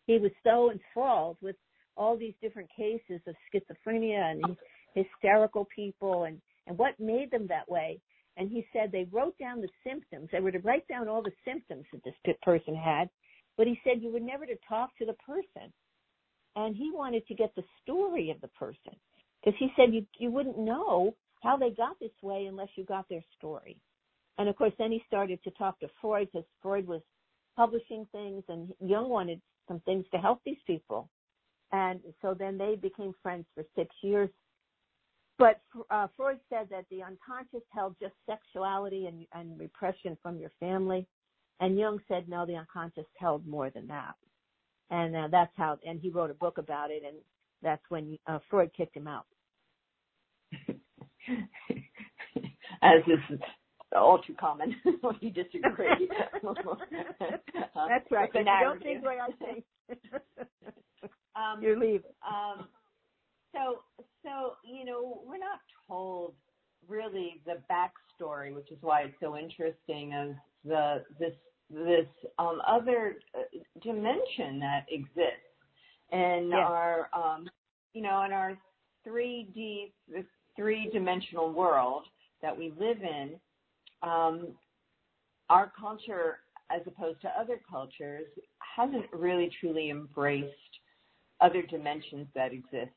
He 0.05 0.17
was 0.19 0.31
so 0.43 0.71
enthralled 0.71 1.37
with 1.41 1.55
all 1.95 2.17
these 2.17 2.33
different 2.41 2.69
cases 2.75 3.21
of 3.27 3.35
schizophrenia 3.53 4.31
and 4.31 4.57
hysterical 4.95 5.67
people 5.75 6.23
and, 6.25 6.41
and 6.67 6.77
what 6.77 6.99
made 6.99 7.31
them 7.31 7.47
that 7.47 7.69
way. 7.69 7.99
And 8.37 8.49
he 8.49 8.65
said 8.73 8.91
they 8.91 9.07
wrote 9.11 9.37
down 9.37 9.61
the 9.61 9.69
symptoms. 9.87 10.29
They 10.31 10.39
were 10.39 10.51
to 10.51 10.59
write 10.59 10.87
down 10.87 11.07
all 11.07 11.21
the 11.21 11.31
symptoms 11.45 11.85
that 11.91 12.03
this 12.03 12.35
person 12.43 12.75
had 12.75 13.09
but 13.57 13.67
he 13.67 13.79
said 13.83 14.01
you 14.01 14.11
were 14.11 14.19
never 14.19 14.45
to 14.45 14.55
talk 14.67 14.95
to 14.97 15.05
the 15.05 15.13
person. 15.25 15.71
And 16.55 16.75
he 16.75 16.91
wanted 16.93 17.25
to 17.27 17.35
get 17.35 17.53
the 17.55 17.63
story 17.81 18.29
of 18.29 18.39
the 18.41 18.47
person. 18.49 18.95
Because 19.43 19.57
he 19.59 19.69
said 19.75 19.93
you, 19.93 20.05
you 20.19 20.31
wouldn't 20.31 20.57
know 20.57 21.15
how 21.41 21.57
they 21.57 21.71
got 21.71 21.99
this 21.99 22.11
way 22.21 22.45
unless 22.45 22.69
you 22.75 22.85
got 22.85 23.09
their 23.09 23.23
story. 23.37 23.77
And 24.37 24.47
of 24.47 24.55
course, 24.55 24.73
then 24.77 24.91
he 24.91 25.03
started 25.07 25.43
to 25.43 25.51
talk 25.51 25.79
to 25.79 25.87
Freud 26.01 26.29
because 26.31 26.47
Freud 26.61 26.87
was 26.87 27.01
publishing 27.55 28.07
things 28.11 28.43
and 28.47 28.73
Jung 28.79 29.09
wanted 29.09 29.41
some 29.67 29.79
things 29.81 30.05
to 30.11 30.17
help 30.17 30.41
these 30.45 30.57
people. 30.65 31.09
And 31.73 31.99
so 32.21 32.35
then 32.37 32.57
they 32.57 32.75
became 32.75 33.13
friends 33.21 33.45
for 33.55 33.65
six 33.75 33.93
years. 34.01 34.29
But 35.39 35.59
uh, 35.89 36.07
Freud 36.15 36.39
said 36.49 36.67
that 36.69 36.85
the 36.91 37.01
unconscious 37.01 37.67
held 37.73 37.95
just 37.99 38.13
sexuality 38.29 39.07
and, 39.07 39.25
and 39.33 39.59
repression 39.59 40.15
from 40.21 40.37
your 40.37 40.51
family. 40.59 41.07
And 41.59 41.77
Jung 41.77 41.99
said, 42.07 42.29
no, 42.29 42.45
the 42.45 42.55
unconscious 42.55 43.07
held 43.19 43.45
more 43.47 43.71
than 43.71 43.87
that. 43.87 44.13
And 44.91 45.15
uh, 45.15 45.27
that's 45.31 45.51
how, 45.55 45.79
and 45.83 45.99
he 45.99 46.11
wrote 46.11 46.29
a 46.29 46.35
book 46.35 46.59
about 46.59 46.91
it, 46.91 47.01
and 47.05 47.17
that's 47.63 47.81
when 47.89 48.17
uh, 48.27 48.37
Freud 48.49 48.69
kicked 48.77 48.95
him 48.95 49.07
out. 49.07 49.25
As 52.83 53.01
is 53.07 53.39
all 53.95 54.19
too 54.19 54.35
common 54.39 54.75
when 55.01 55.15
you 55.21 55.31
disagree. 55.31 55.87
that's 56.43 58.11
right. 58.11 58.29
But 58.31 58.39
you 58.39 58.45
don't 58.61 58.83
think 58.83 59.01
the 59.01 59.07
way 59.07 59.17
I 59.19 59.31
think. 59.43 59.63
Um, 61.35 61.61
You're 61.61 61.79
leaving. 61.79 62.01
Um, 62.27 62.67
so, 63.53 63.79
so 64.23 64.53
you 64.63 64.85
know, 64.85 65.21
we're 65.25 65.37
not 65.37 65.59
told 65.87 66.33
really 66.87 67.41
the 67.45 67.57
backstory, 67.71 68.53
which 68.53 68.71
is 68.71 68.77
why 68.81 69.01
it's 69.01 69.15
so 69.19 69.37
interesting 69.37 70.13
of 70.13 70.35
the 70.65 71.03
this 71.19 71.33
this 71.69 72.07
um, 72.39 72.61
other 72.67 73.15
uh, 73.37 73.41
dimension 73.81 74.59
that 74.59 74.85
exists 74.89 75.49
in 76.11 76.49
yes. 76.51 76.59
our 76.59 77.09
um, 77.13 77.47
you 77.93 78.01
know 78.01 78.23
in 78.23 78.31
our 78.31 78.57
3D 79.07 79.91
three 80.55 80.89
dimensional 80.91 81.51
world 81.51 82.03
that 82.41 82.57
we 82.57 82.73
live 82.79 82.97
in. 83.01 83.31
Um, 84.07 84.49
our 85.49 85.71
culture, 85.79 86.39
as 86.71 86.81
opposed 86.85 87.21
to 87.21 87.29
other 87.39 87.59
cultures, 87.69 88.25
hasn't 88.59 89.05
really 89.13 89.51
truly 89.59 89.89
embraced 89.89 90.47
other 91.41 91.61
dimensions 91.61 92.27
that 92.35 92.53
exist 92.53 92.91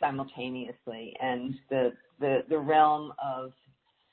simultaneously, 0.00 1.14
and 1.20 1.54
the 1.70 1.92
the 2.20 2.38
the 2.48 2.58
realm 2.58 3.12
of 3.22 3.52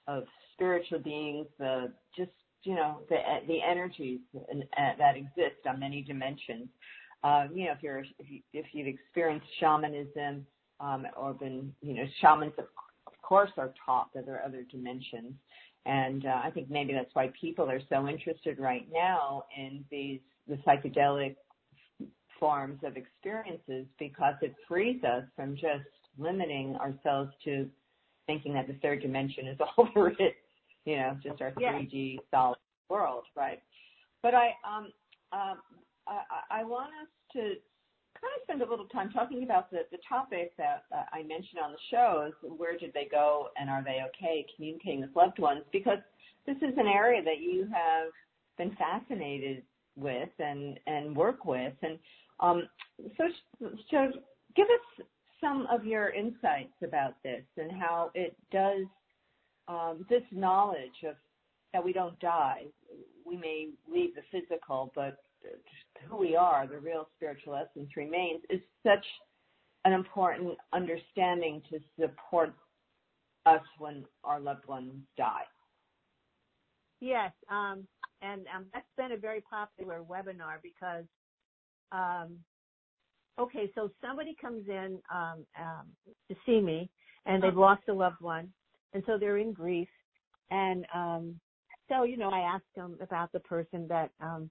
of 0.07 0.23
spiritual 0.53 0.99
beings, 0.99 1.47
the 1.59 1.91
just 2.15 2.31
you 2.63 2.75
know 2.75 2.99
the 3.09 3.17
the 3.47 3.59
energies 3.61 4.19
that 4.97 5.15
exist 5.15 5.65
on 5.67 5.79
many 5.79 6.01
dimensions. 6.01 6.67
Uh, 7.23 7.47
you 7.53 7.65
know, 7.65 7.71
if 7.71 7.81
you're 7.81 8.03
if 8.19 8.29
you 8.29 8.63
you've 8.73 8.87
experienced 8.87 9.47
shamanism 9.59 10.45
um, 10.79 11.05
or 11.17 11.33
been 11.33 11.73
you 11.81 11.93
know 11.93 12.03
shamans 12.21 12.53
of, 12.57 12.65
of 13.07 13.13
course 13.21 13.51
are 13.57 13.73
taught 13.85 14.09
that 14.13 14.25
there 14.25 14.35
are 14.35 14.45
other 14.45 14.65
dimensions, 14.69 15.33
and 15.85 16.25
uh, 16.25 16.41
I 16.43 16.51
think 16.51 16.69
maybe 16.69 16.93
that's 16.93 17.13
why 17.13 17.31
people 17.39 17.69
are 17.69 17.81
so 17.89 18.07
interested 18.07 18.59
right 18.59 18.87
now 18.91 19.43
in 19.57 19.83
these 19.89 20.19
the 20.47 20.55
psychedelic 20.67 21.35
forms 22.43 22.77
of 22.83 22.97
experiences 22.97 23.85
because 23.97 24.33
it 24.41 24.53
frees 24.67 25.01
us 25.05 25.23
from 25.33 25.55
just 25.55 25.87
limiting 26.17 26.75
ourselves 26.75 27.31
to 27.41 27.69
thinking 28.27 28.53
that 28.53 28.67
the 28.67 28.73
third 28.81 29.01
dimension 29.01 29.47
is 29.47 29.57
over 29.77 30.09
it, 30.19 30.35
you 30.83 30.97
know, 30.97 31.15
just 31.23 31.41
our 31.41 31.51
3D 31.51 32.17
solid 32.29 32.57
world, 32.89 33.23
right? 33.33 33.61
But 34.21 34.35
I 34.35 34.47
um 34.67 34.91
um 35.31 35.57
I, 36.05 36.59
I 36.59 36.63
want 36.65 36.89
us 37.01 37.07
to 37.31 37.39
kind 37.39 38.33
of 38.35 38.43
spend 38.43 38.61
a 38.61 38.69
little 38.69 38.87
time 38.87 39.09
talking 39.11 39.43
about 39.43 39.71
the 39.71 39.85
the 39.93 39.99
topic 40.07 40.51
that 40.57 40.83
uh, 40.93 41.03
I 41.13 41.19
mentioned 41.19 41.61
on 41.63 41.71
the 41.71 41.77
show 41.89 42.27
is 42.27 42.51
where 42.57 42.77
did 42.77 42.91
they 42.93 43.07
go 43.09 43.47
and 43.57 43.69
are 43.69 43.85
they 43.85 44.01
okay 44.09 44.45
communicating 44.53 44.99
with 44.99 45.15
loved 45.15 45.39
ones? 45.39 45.63
Because 45.71 45.99
this 46.45 46.57
is 46.57 46.77
an 46.77 46.87
area 46.87 47.23
that 47.23 47.39
you 47.39 47.69
have 47.73 48.09
been 48.57 48.75
fascinated 48.75 49.63
with 49.95 50.29
and 50.39 50.77
and 50.87 51.15
work 51.15 51.45
with. 51.45 51.73
And 51.81 51.97
give 54.55 54.65
us 54.65 55.05
some 55.41 55.67
of 55.71 55.85
your 55.85 56.09
insights 56.09 56.73
about 56.83 57.15
this 57.23 57.43
and 57.57 57.71
how 57.71 58.11
it 58.13 58.35
does 58.51 58.85
um, 59.67 60.05
this 60.09 60.23
knowledge 60.31 61.03
of 61.07 61.15
that 61.73 61.83
we 61.83 61.91
don't 61.91 62.19
die. 62.19 62.63
We 63.25 63.35
may 63.35 63.69
leave 63.91 64.11
the 64.15 64.21
physical, 64.31 64.91
but 64.95 65.17
who 66.07 66.17
we 66.17 66.35
are, 66.35 66.67
the 66.67 66.79
real 66.79 67.07
spiritual 67.15 67.55
essence 67.55 67.89
remains, 67.97 68.41
is 68.49 68.59
such 68.85 69.05
an 69.85 69.93
important 69.93 70.57
understanding 70.71 71.61
to 71.69 71.79
support 71.99 72.53
us 73.45 73.61
when 73.79 74.05
our 74.23 74.39
loved 74.39 74.65
ones 74.67 74.93
die. 75.17 75.43
Yes, 77.01 77.31
um, 77.49 77.85
and 78.21 78.45
um, 78.55 78.65
that's 78.73 78.85
been 78.95 79.11
a 79.11 79.17
very 79.17 79.41
popular 79.41 80.01
webinar 80.09 80.61
because, 80.61 81.03
um, 81.93 82.37
okay, 83.39 83.69
so 83.75 83.89
somebody 84.05 84.35
comes 84.41 84.67
in 84.67 84.99
um, 85.13 85.45
um, 85.59 85.87
to 86.29 86.35
see 86.45 86.59
me 86.59 86.89
and 87.25 87.41
they've 87.41 87.55
lost 87.55 87.83
a 87.89 87.93
loved 87.93 88.19
one, 88.19 88.51
and 88.93 89.03
so 89.05 89.17
they're 89.17 89.37
in 89.37 89.53
grief, 89.53 89.87
and 90.51 90.85
um, 90.93 91.39
so 91.89 92.03
you 92.03 92.17
know 92.17 92.29
I 92.29 92.39
ask 92.39 92.63
them 92.75 92.97
about 93.01 93.31
the 93.31 93.39
person 93.39 93.87
that 93.87 94.09
um, 94.19 94.49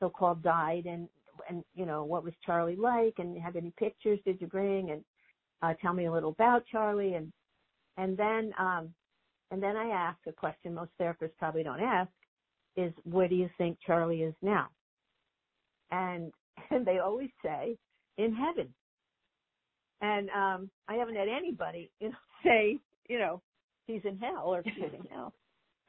so-called 0.00 0.42
died, 0.42 0.84
and 0.86 1.08
and 1.48 1.64
you 1.74 1.86
know 1.86 2.04
what 2.04 2.24
was 2.24 2.34
Charlie 2.44 2.76
like, 2.76 3.14
and 3.18 3.40
have 3.40 3.56
any 3.56 3.72
pictures 3.78 4.18
did 4.24 4.40
you 4.40 4.46
bring, 4.46 4.90
and 4.90 5.04
uh, 5.62 5.74
tell 5.80 5.94
me 5.94 6.06
a 6.06 6.12
little 6.12 6.30
about 6.30 6.64
Charlie, 6.70 7.14
and 7.14 7.32
and 7.96 8.16
then 8.16 8.52
um, 8.58 8.92
and 9.50 9.62
then 9.62 9.76
I 9.76 9.88
ask 9.88 10.18
a 10.26 10.32
question 10.32 10.74
most 10.74 10.90
therapists 11.00 11.36
probably 11.38 11.62
don't 11.62 11.80
ask 11.80 12.10
is 12.76 12.92
where 13.04 13.28
do 13.28 13.34
you 13.34 13.50
think 13.58 13.78
Charlie 13.86 14.22
is 14.22 14.34
now? 14.40 14.68
And 15.90 16.32
and 16.70 16.86
they 16.86 16.98
always 16.98 17.30
say 17.44 17.78
in 18.18 18.34
heaven. 18.34 18.74
And 20.00 20.30
um 20.30 20.70
I 20.88 20.94
haven't 20.94 21.16
had 21.16 21.28
anybody, 21.28 21.90
you 22.00 22.10
know, 22.10 22.16
say, 22.44 22.78
you 23.08 23.18
know, 23.18 23.42
he's 23.86 24.02
in 24.04 24.18
hell 24.18 24.46
or 24.46 24.64
he's 24.64 24.92
in 24.92 25.06
hell. 25.10 25.34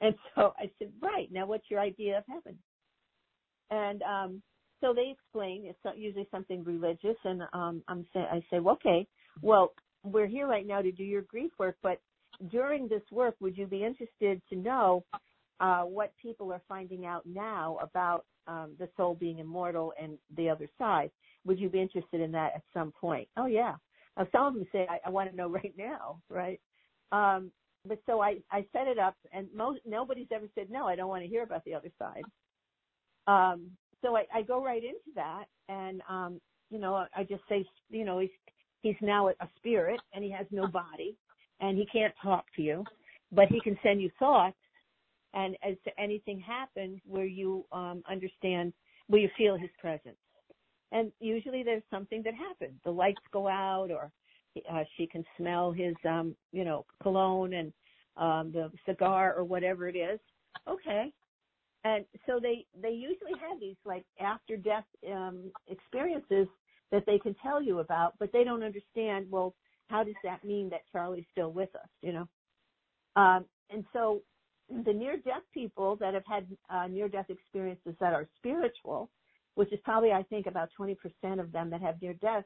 And 0.02 0.16
so 0.36 0.54
I 0.58 0.72
said, 0.80 0.94
right, 1.02 1.32
now 1.32 1.46
what's 1.48 1.70
your 1.70 1.80
idea 1.80 2.20
of 2.20 2.24
heaven? 2.28 2.60
And 3.72 4.02
um 4.04 4.44
so 4.82 4.94
they 4.94 5.12
explain 5.12 5.66
it's 5.66 5.80
usually 5.98 6.28
something 6.32 6.64
religious 6.64 7.18
and 7.24 7.44
um 7.54 7.84
I'm 7.88 8.06
say 8.14 8.22
I 8.22 8.42
say, 8.52 8.60
well, 8.60 8.76
okay, 8.76 9.08
well, 9.42 9.74
we're 10.04 10.28
here 10.28 10.48
right 10.48 10.68
now 10.68 10.82
to 10.82 10.92
do 10.92 11.04
your 11.04 11.24
grief 11.24 11.52
work, 11.60 11.78
but 11.84 12.00
during 12.52 12.88
this 12.88 13.04
work, 13.12 13.36
would 13.42 13.58
you 13.58 13.68
be 13.68 13.84
interested 13.86 14.42
to 14.50 14.56
know 14.56 15.06
uh, 15.64 15.84
what 15.84 16.12
people 16.22 16.52
are 16.52 16.62
finding 16.68 17.06
out 17.06 17.26
now 17.26 17.78
about 17.82 18.26
um, 18.48 18.74
the 18.78 18.90
soul 18.98 19.16
being 19.16 19.40
immortal 19.40 19.94
and 20.00 20.18
the 20.36 20.50
other 20.50 20.68
side? 20.78 21.10
Would 21.46 21.58
you 21.58 21.70
be 21.70 21.80
interested 21.80 22.20
in 22.20 22.34
that 22.34 22.52
at 22.56 22.64
some 22.74 22.92
point? 22.92 23.30
Oh 23.38 23.46
yeah. 23.46 23.76
Now, 24.18 24.28
some 24.32 24.46
of 24.46 24.54
them 24.56 24.68
say, 24.74 24.86
I, 24.90 25.00
I 25.06 25.10
want 25.10 25.32
to 25.32 25.36
know 25.36 25.50
right 25.64 25.74
now, 25.78 26.20
right? 26.30 26.60
Um, 27.14 27.50
but 27.88 28.00
so 28.06 28.22
I, 28.22 28.40
I 28.52 28.66
set 28.74 28.88
it 28.88 29.00
up, 29.00 29.16
and 29.32 29.48
most 29.56 29.80
nobody's 29.86 30.28
ever 30.34 30.48
said 30.54 30.70
no. 30.70 30.86
I 30.86 30.96
don't 30.98 31.10
want 31.10 31.24
to 31.24 31.30
hear 31.30 31.44
about 31.44 31.64
the 31.64 31.74
other 31.74 31.92
side. 31.98 32.24
Um, 33.28 33.72
so 34.02 34.18
I, 34.18 34.26
I 34.34 34.42
go 34.42 34.64
right 34.64 34.84
into 34.84 35.16
that, 35.16 35.46
and 35.70 36.02
um, 36.10 36.42
you 36.70 36.80
know, 36.80 37.06
I 37.16 37.24
just 37.24 37.44
say, 37.48 37.66
you 37.90 38.04
know, 38.04 38.20
he's 38.20 38.30
he's 38.82 38.96
now 39.02 39.30
a 39.30 39.50
spirit, 39.58 40.02
and 40.14 40.24
he 40.26 40.32
has 40.32 40.46
no 40.52 40.68
body, 40.68 41.16
and 41.62 41.78
he 41.78 41.86
can't 41.86 42.14
talk 42.22 42.46
to 42.58 42.62
you, 42.62 42.84
but 43.32 43.48
he 43.48 43.62
can 43.62 43.78
send 43.82 44.02
you 44.02 44.12
thoughts. 44.20 44.58
And 45.34 45.58
as 45.68 45.76
to 45.86 46.00
anything 46.00 46.40
happens 46.40 47.00
where 47.06 47.26
you 47.26 47.66
um, 47.72 48.04
understand, 48.10 48.74
where 49.08 49.22
you 49.22 49.30
feel 49.38 49.58
his 49.58 49.72
presence, 49.80 50.18
and 50.92 51.12
usually 51.20 51.64
there's 51.64 51.84
something 51.90 52.22
that 52.24 52.36
happens. 52.36 52.80
The 52.86 52.92
lights 52.92 53.22
go 53.32 53.48
out, 53.48 53.90
or 53.90 54.12
uh, 54.72 54.84
she 54.96 55.08
can 55.08 55.26
smell 55.38 55.72
his, 55.72 55.96
um, 56.08 56.36
you 56.52 56.64
know, 56.64 56.86
cologne 57.02 57.54
and 57.54 57.74
um, 58.16 58.52
the 58.52 58.72
cigar 58.86 59.34
or 59.36 59.44
whatever 59.44 59.88
it 59.88 59.96
is. 59.96 60.20
Okay, 60.70 61.12
and 61.84 62.06
so 62.28 62.40
they 62.40 62.66
they 62.80 62.92
usually 62.92 63.34
have 63.42 63.60
these 63.60 63.76
like 63.86 64.06
after 64.20 64.56
death 64.56 64.86
um, 65.12 65.52
experiences 65.68 66.48
that 66.92 67.04
they 67.08 67.18
can 67.18 67.36
tell 67.42 67.62
you 67.62 67.80
about, 67.80 68.14
but 68.20 68.32
they 68.32 68.44
don't 68.44 68.64
understand. 68.64 69.26
Well, 69.32 69.56
how 69.88 70.04
does 70.04 70.16
that 70.24 70.44
mean 70.44 70.70
that 70.70 70.82
Charlie's 70.92 71.26
still 71.32 71.52
with 71.52 71.74
us? 71.76 71.90
You 72.02 72.14
know, 72.14 72.28
um, 73.16 73.46
and 73.72 73.84
so 73.94 74.22
the 74.70 74.94
near 74.94 75.18
death 75.18 75.44
people 75.54 75.96
that 75.98 76.14
have 76.14 76.26
had 76.26 76.48
uh, 76.70 76.88
near 76.88 77.08
death 77.08 77.30
experiences 77.30 77.96
that 78.00 78.14
are 78.14 78.28
spiritual, 78.38 79.10
which 79.56 79.72
is 79.72 79.80
probably 79.84 80.12
I 80.12 80.24
think 80.24 80.48
about 80.48 80.70
20% 80.80 80.96
of 81.40 81.52
them 81.52 81.70
that 81.70 81.82
have 81.82 82.02
near 82.02 82.14
death 82.14 82.46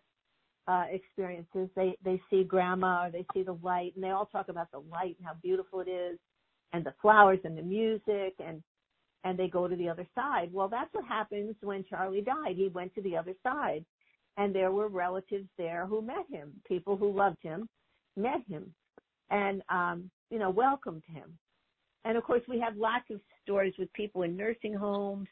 uh, 0.68 0.86
experiences, 0.92 1.70
they 1.76 1.98
they 2.04 2.22
see 2.30 2.44
grandma 2.44 3.06
or 3.06 3.12
they 3.12 3.26
see 3.34 3.44
the 3.44 3.58
light, 3.64 3.94
and 3.96 4.04
they 4.04 4.10
all 4.10 4.26
talk 4.26 4.50
about 4.50 4.70
the 4.72 4.80
light 4.92 5.16
and 5.18 5.26
how 5.26 5.34
beautiful 5.42 5.80
it 5.80 5.90
is, 5.90 6.20
and 6.74 6.86
the 6.86 6.94
flowers 7.02 7.40
and 7.46 7.58
the 7.58 7.62
music, 7.62 8.34
and 8.46 8.62
and 9.24 9.40
they 9.40 9.48
go 9.48 9.68
to 9.68 9.76
the 9.76 9.88
other 9.88 10.06
side. 10.14 10.50
Well, 10.52 10.68
that's 10.68 10.94
what 10.94 11.06
happens 11.06 11.56
when 11.62 11.86
Charlie 11.90 12.22
died. 12.22 12.56
He 12.56 12.68
went 12.68 12.94
to 12.96 13.02
the 13.02 13.16
other 13.16 13.34
side, 13.44 13.86
and 14.36 14.54
there 14.54 14.72
were 14.72 14.90
relatives 14.90 15.48
there 15.58 15.86
who 15.86 16.02
met 16.02 16.26
him, 16.30 16.52
people 16.68 16.98
who 16.98 17.12
loved 17.12 17.42
him, 17.42 17.70
met 18.18 18.42
him, 18.50 18.74
and 19.30 19.62
um, 19.70 20.12
you 20.30 20.38
know 20.38 20.50
welcomed 20.50 21.04
him. 21.08 21.38
And 22.08 22.18
of 22.18 22.24
course, 22.24 22.42
we 22.48 22.60
have 22.60 22.78
lots 22.78 23.06
of 23.12 23.20
stories 23.44 23.74
with 23.78 23.92
people 23.94 24.24
in 24.24 24.38
nursing 24.38 24.74
homes, 24.74 25.28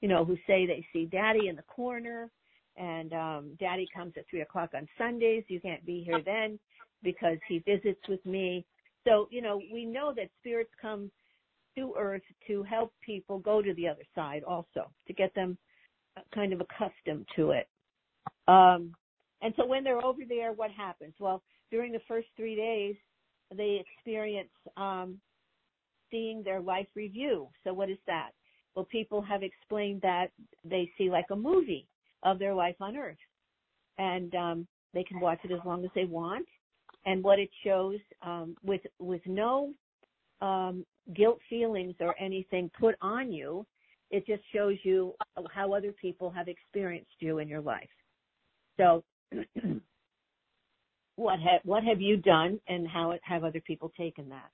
you 0.00 0.08
know, 0.08 0.24
who 0.24 0.36
say 0.46 0.66
they 0.66 0.86
see 0.92 1.06
Daddy 1.06 1.48
in 1.48 1.56
the 1.56 1.62
corner 1.62 2.30
and 2.78 3.12
um 3.12 3.50
daddy 3.58 3.86
comes 3.94 4.12
at 4.16 4.24
three 4.30 4.40
o'clock 4.40 4.70
on 4.74 4.88
sundays. 4.96 5.44
You 5.48 5.60
can't 5.60 5.84
be 5.84 6.02
here 6.04 6.22
then 6.24 6.58
because 7.02 7.38
he 7.48 7.58
visits 7.58 8.00
with 8.08 8.24
me. 8.24 8.64
So 9.06 9.28
you 9.30 9.42
know 9.42 9.60
we 9.72 9.84
know 9.84 10.12
that 10.16 10.30
spirits 10.38 10.70
come 10.80 11.10
to 11.76 11.94
earth 11.98 12.22
to 12.46 12.62
help 12.62 12.92
people 13.04 13.38
go 13.38 13.60
to 13.60 13.74
the 13.74 13.88
other 13.88 14.04
side 14.14 14.42
also 14.44 14.90
to 15.06 15.12
get 15.12 15.34
them 15.34 15.58
kind 16.34 16.52
of 16.52 16.60
accustomed 16.60 17.26
to 17.36 17.50
it. 17.50 17.68
Um 18.46 18.94
and 19.42 19.52
so 19.56 19.66
when 19.66 19.84
they're 19.84 20.04
over 20.04 20.22
there 20.28 20.52
what 20.52 20.70
happens? 20.70 21.14
Well 21.18 21.42
during 21.70 21.92
the 21.92 22.00
first 22.06 22.28
three 22.36 22.54
days 22.54 22.94
they 23.56 23.82
experience 23.84 24.50
um 24.76 25.18
seeing 26.10 26.42
their 26.42 26.60
life 26.60 26.86
review 26.94 27.48
so 27.64 27.72
what 27.72 27.90
is 27.90 27.98
that 28.06 28.30
well 28.74 28.86
people 28.86 29.20
have 29.22 29.42
explained 29.42 30.00
that 30.02 30.28
they 30.64 30.90
see 30.96 31.10
like 31.10 31.26
a 31.30 31.36
movie 31.36 31.86
of 32.22 32.38
their 32.38 32.54
life 32.54 32.76
on 32.80 32.96
earth. 32.96 33.16
And 33.98 34.34
um, 34.34 34.66
they 34.94 35.02
can 35.04 35.20
watch 35.20 35.40
it 35.44 35.52
as 35.52 35.60
long 35.64 35.84
as 35.84 35.90
they 35.94 36.04
want. 36.04 36.46
And 37.06 37.22
what 37.22 37.38
it 37.38 37.50
shows 37.64 37.98
um, 38.22 38.56
with 38.62 38.80
with 38.98 39.22
no 39.26 39.72
um, 40.40 40.84
guilt 41.14 41.38
feelings 41.48 41.94
or 42.00 42.14
anything 42.20 42.70
put 42.78 42.96
on 43.00 43.32
you, 43.32 43.64
it 44.10 44.26
just 44.26 44.42
shows 44.52 44.76
you 44.82 45.14
how 45.52 45.72
other 45.72 45.92
people 45.92 46.30
have 46.30 46.48
experienced 46.48 47.10
you 47.20 47.38
in 47.38 47.48
your 47.48 47.60
life. 47.60 47.88
So, 48.76 49.04
what 51.16 51.40
have 51.40 51.60
what 51.64 51.84
have 51.84 52.00
you 52.00 52.16
done, 52.18 52.60
and 52.68 52.86
how 52.86 53.14
have 53.22 53.44
other 53.44 53.60
people 53.60 53.92
taken 53.96 54.30
that? 54.30 54.50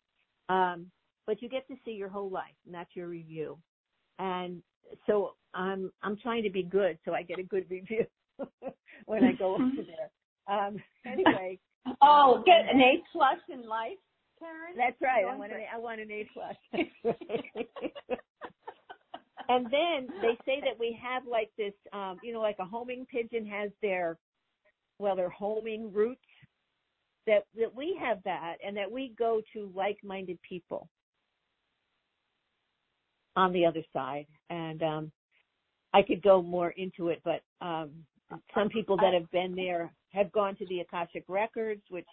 Um, 0.55 0.91
but 1.27 1.41
you 1.43 1.49
get 1.49 1.67
to 1.69 1.77
see 1.85 1.93
your 1.93 2.09
whole 2.09 2.31
life, 2.31 2.55
and 2.67 2.75
that's 2.75 2.95
your 2.95 3.09
review. 3.09 3.59
And 4.19 4.63
so 5.07 5.35
I'm 5.55 5.91
I'm 6.03 6.17
trying 6.19 6.43
to 6.43 6.51
be 6.51 6.63
good 6.63 6.99
so 7.05 7.13
I 7.15 7.23
get 7.23 7.39
a 7.39 7.43
good 7.43 7.67
review 7.71 8.07
when 9.07 9.25
I 9.25 9.33
go 9.33 9.55
over 9.55 9.71
there. 9.77 10.11
Um, 10.47 10.77
anyway. 11.07 11.59
Oh, 12.03 12.37
um, 12.37 12.45
get 12.47 12.61
an 12.73 12.81
A 12.81 13.03
plus 13.13 13.39
in 13.53 13.69
life, 13.69 13.99
Karen. 14.39 14.75
That's 14.77 15.01
right. 15.03 15.25
I 15.25 15.37
want 15.37 15.53
an 15.53 15.59
I 15.73 15.79
want 15.79 16.01
an 16.01 16.11
A 16.11 16.29
plus. 16.33 16.57
and 19.49 19.67
then 19.67 20.09
they 20.23 20.37
say 20.47 20.61
that 20.65 20.79
we 20.79 20.99
have 21.03 21.25
like 21.31 21.51
this, 21.59 21.75
um, 21.93 22.17
you 22.23 22.33
know, 22.33 22.41
like 22.41 22.57
a 22.59 22.65
homing 22.65 23.07
pigeon 23.11 23.47
has 23.47 23.71
their, 23.83 24.17
well, 24.99 25.15
their 25.15 25.29
homing 25.29 25.93
roots. 25.93 26.21
That 27.27 27.45
that 27.59 27.75
we 27.75 27.99
have 28.01 28.19
that, 28.25 28.57
and 28.67 28.77
that 28.77 28.91
we 28.91 29.15
go 29.19 29.41
to 29.55 29.73
like-minded 29.75 30.39
people 30.43 30.89
on 33.37 33.53
the 33.53 33.65
other 33.67 33.83
side. 33.93 34.27
And 34.51 34.83
um, 34.83 35.13
I 35.93 36.03
could 36.03 36.23
go 36.23 36.43
more 36.43 36.71
into 36.71 37.09
it, 37.09 37.21
but 37.25 37.41
um, 37.61 37.91
some 38.55 38.69
people 38.69 38.97
that 38.99 39.15
have 39.15 39.31
been 39.31 39.55
there 39.55 39.93
have 40.13 40.31
gone 40.33 40.57
to 40.57 40.67
the 40.67 40.81
Akashic 40.81 41.25
Records, 41.29 41.83
which 41.89 42.07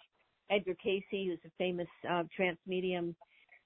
Edgar 0.50 0.74
Cayce, 0.82 1.04
who's 1.10 1.38
a 1.44 1.50
famous 1.58 1.88
uh, 2.08 2.24
trance 2.34 2.58
medium 2.66 3.14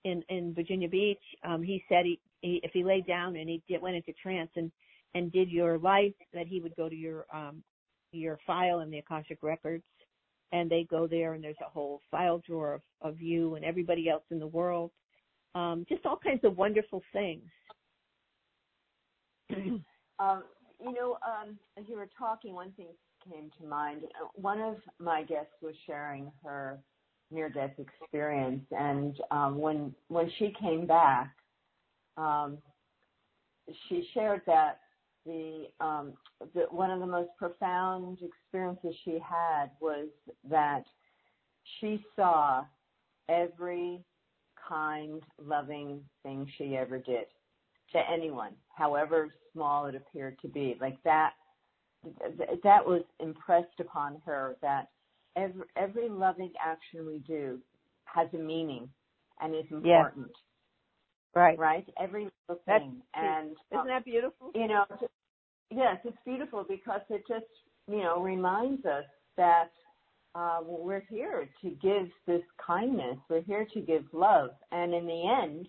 in 0.04 0.22
in 0.28 0.54
Virginia 0.54 0.88
Beach. 0.88 1.22
Um, 1.44 1.62
he 1.62 1.82
said 1.88 2.04
he, 2.04 2.20
he 2.40 2.60
if 2.62 2.70
he 2.72 2.84
laid 2.84 3.06
down 3.06 3.36
and 3.36 3.48
he 3.48 3.62
did, 3.68 3.82
went 3.82 3.96
into 3.96 4.12
trance 4.22 4.50
and 4.56 4.70
and 5.14 5.32
did 5.32 5.50
your 5.50 5.78
life, 5.78 6.14
that 6.32 6.46
he 6.46 6.60
would 6.60 6.76
go 6.76 6.88
to 6.88 6.94
your 6.94 7.26
um, 7.32 7.62
your 8.12 8.38
file 8.46 8.80
in 8.80 8.90
the 8.90 8.98
Akashic 8.98 9.38
records, 9.42 9.84
and 10.52 10.70
they 10.70 10.86
go 10.88 11.06
there 11.06 11.32
and 11.32 11.42
there's 11.42 11.56
a 11.60 11.70
whole 11.70 12.00
file 12.10 12.40
drawer 12.46 12.74
of, 12.74 12.82
of 13.02 13.20
you 13.20 13.56
and 13.56 13.64
everybody 13.64 14.08
else 14.08 14.24
in 14.30 14.38
the 14.38 14.46
world. 14.46 14.90
Um, 15.56 15.86
just 15.88 16.04
all 16.04 16.18
kinds 16.18 16.44
of 16.44 16.58
wonderful 16.58 17.02
things. 17.14 17.42
um, 20.18 20.42
you 20.78 20.92
know, 20.92 21.16
um, 21.26 21.58
as 21.78 21.84
you 21.88 21.96
were 21.96 22.10
talking, 22.18 22.52
one 22.52 22.72
thing 22.72 22.88
came 23.24 23.50
to 23.58 23.66
mind. 23.66 24.02
One 24.34 24.60
of 24.60 24.76
my 24.98 25.22
guests 25.22 25.54
was 25.62 25.74
sharing 25.86 26.30
her 26.44 26.78
near-death 27.30 27.72
experience, 27.78 28.66
and 28.70 29.16
um, 29.30 29.56
when 29.56 29.94
when 30.08 30.30
she 30.38 30.52
came 30.60 30.86
back, 30.86 31.34
um, 32.18 32.58
she 33.88 34.06
shared 34.12 34.42
that 34.46 34.80
the, 35.24 35.68
um, 35.80 36.12
the 36.54 36.66
one 36.70 36.90
of 36.90 37.00
the 37.00 37.06
most 37.06 37.30
profound 37.38 38.18
experiences 38.20 38.94
she 39.06 39.18
had 39.26 39.70
was 39.80 40.08
that 40.50 40.84
she 41.80 42.04
saw 42.14 42.62
every 43.30 44.04
kind, 44.68 45.22
loving 45.42 46.00
thing 46.22 46.46
she 46.56 46.76
ever 46.76 46.98
did 46.98 47.26
to 47.92 48.00
anyone, 48.12 48.52
however 48.74 49.28
small 49.52 49.86
it 49.86 49.94
appeared 49.94 50.38
to 50.40 50.48
be. 50.48 50.76
Like 50.80 51.02
that 51.04 51.32
that 52.62 52.86
was 52.86 53.02
impressed 53.20 53.80
upon 53.80 54.20
her 54.24 54.56
that 54.62 54.88
every, 55.36 55.64
every 55.76 56.08
loving 56.08 56.52
action 56.64 57.06
we 57.06 57.18
do 57.26 57.58
has 58.04 58.28
a 58.34 58.38
meaning 58.38 58.88
and 59.40 59.54
is 59.54 59.64
important. 59.70 60.26
Yes. 60.28 60.36
Right. 61.34 61.58
Right? 61.58 61.86
Every 62.00 62.28
little 62.48 62.62
thing. 62.64 63.02
and 63.14 63.50
isn't 63.70 63.80
um, 63.80 63.86
that 63.88 64.04
beautiful? 64.04 64.50
You 64.54 64.68
know, 64.68 64.84
yes, 65.70 65.96
it's 66.04 66.16
beautiful 66.24 66.64
because 66.66 67.02
it 67.10 67.24
just, 67.28 67.44
you 67.88 67.98
know, 67.98 68.22
reminds 68.22 68.84
us 68.86 69.04
that 69.36 69.70
uh, 70.36 70.58
we're 70.62 71.04
here 71.08 71.48
to 71.62 71.70
give 71.82 72.08
this 72.26 72.42
kindness. 72.64 73.16
We're 73.30 73.42
here 73.42 73.66
to 73.72 73.80
give 73.80 74.04
love. 74.12 74.50
And 74.70 74.92
in 74.92 75.06
the 75.06 75.26
end, 75.42 75.68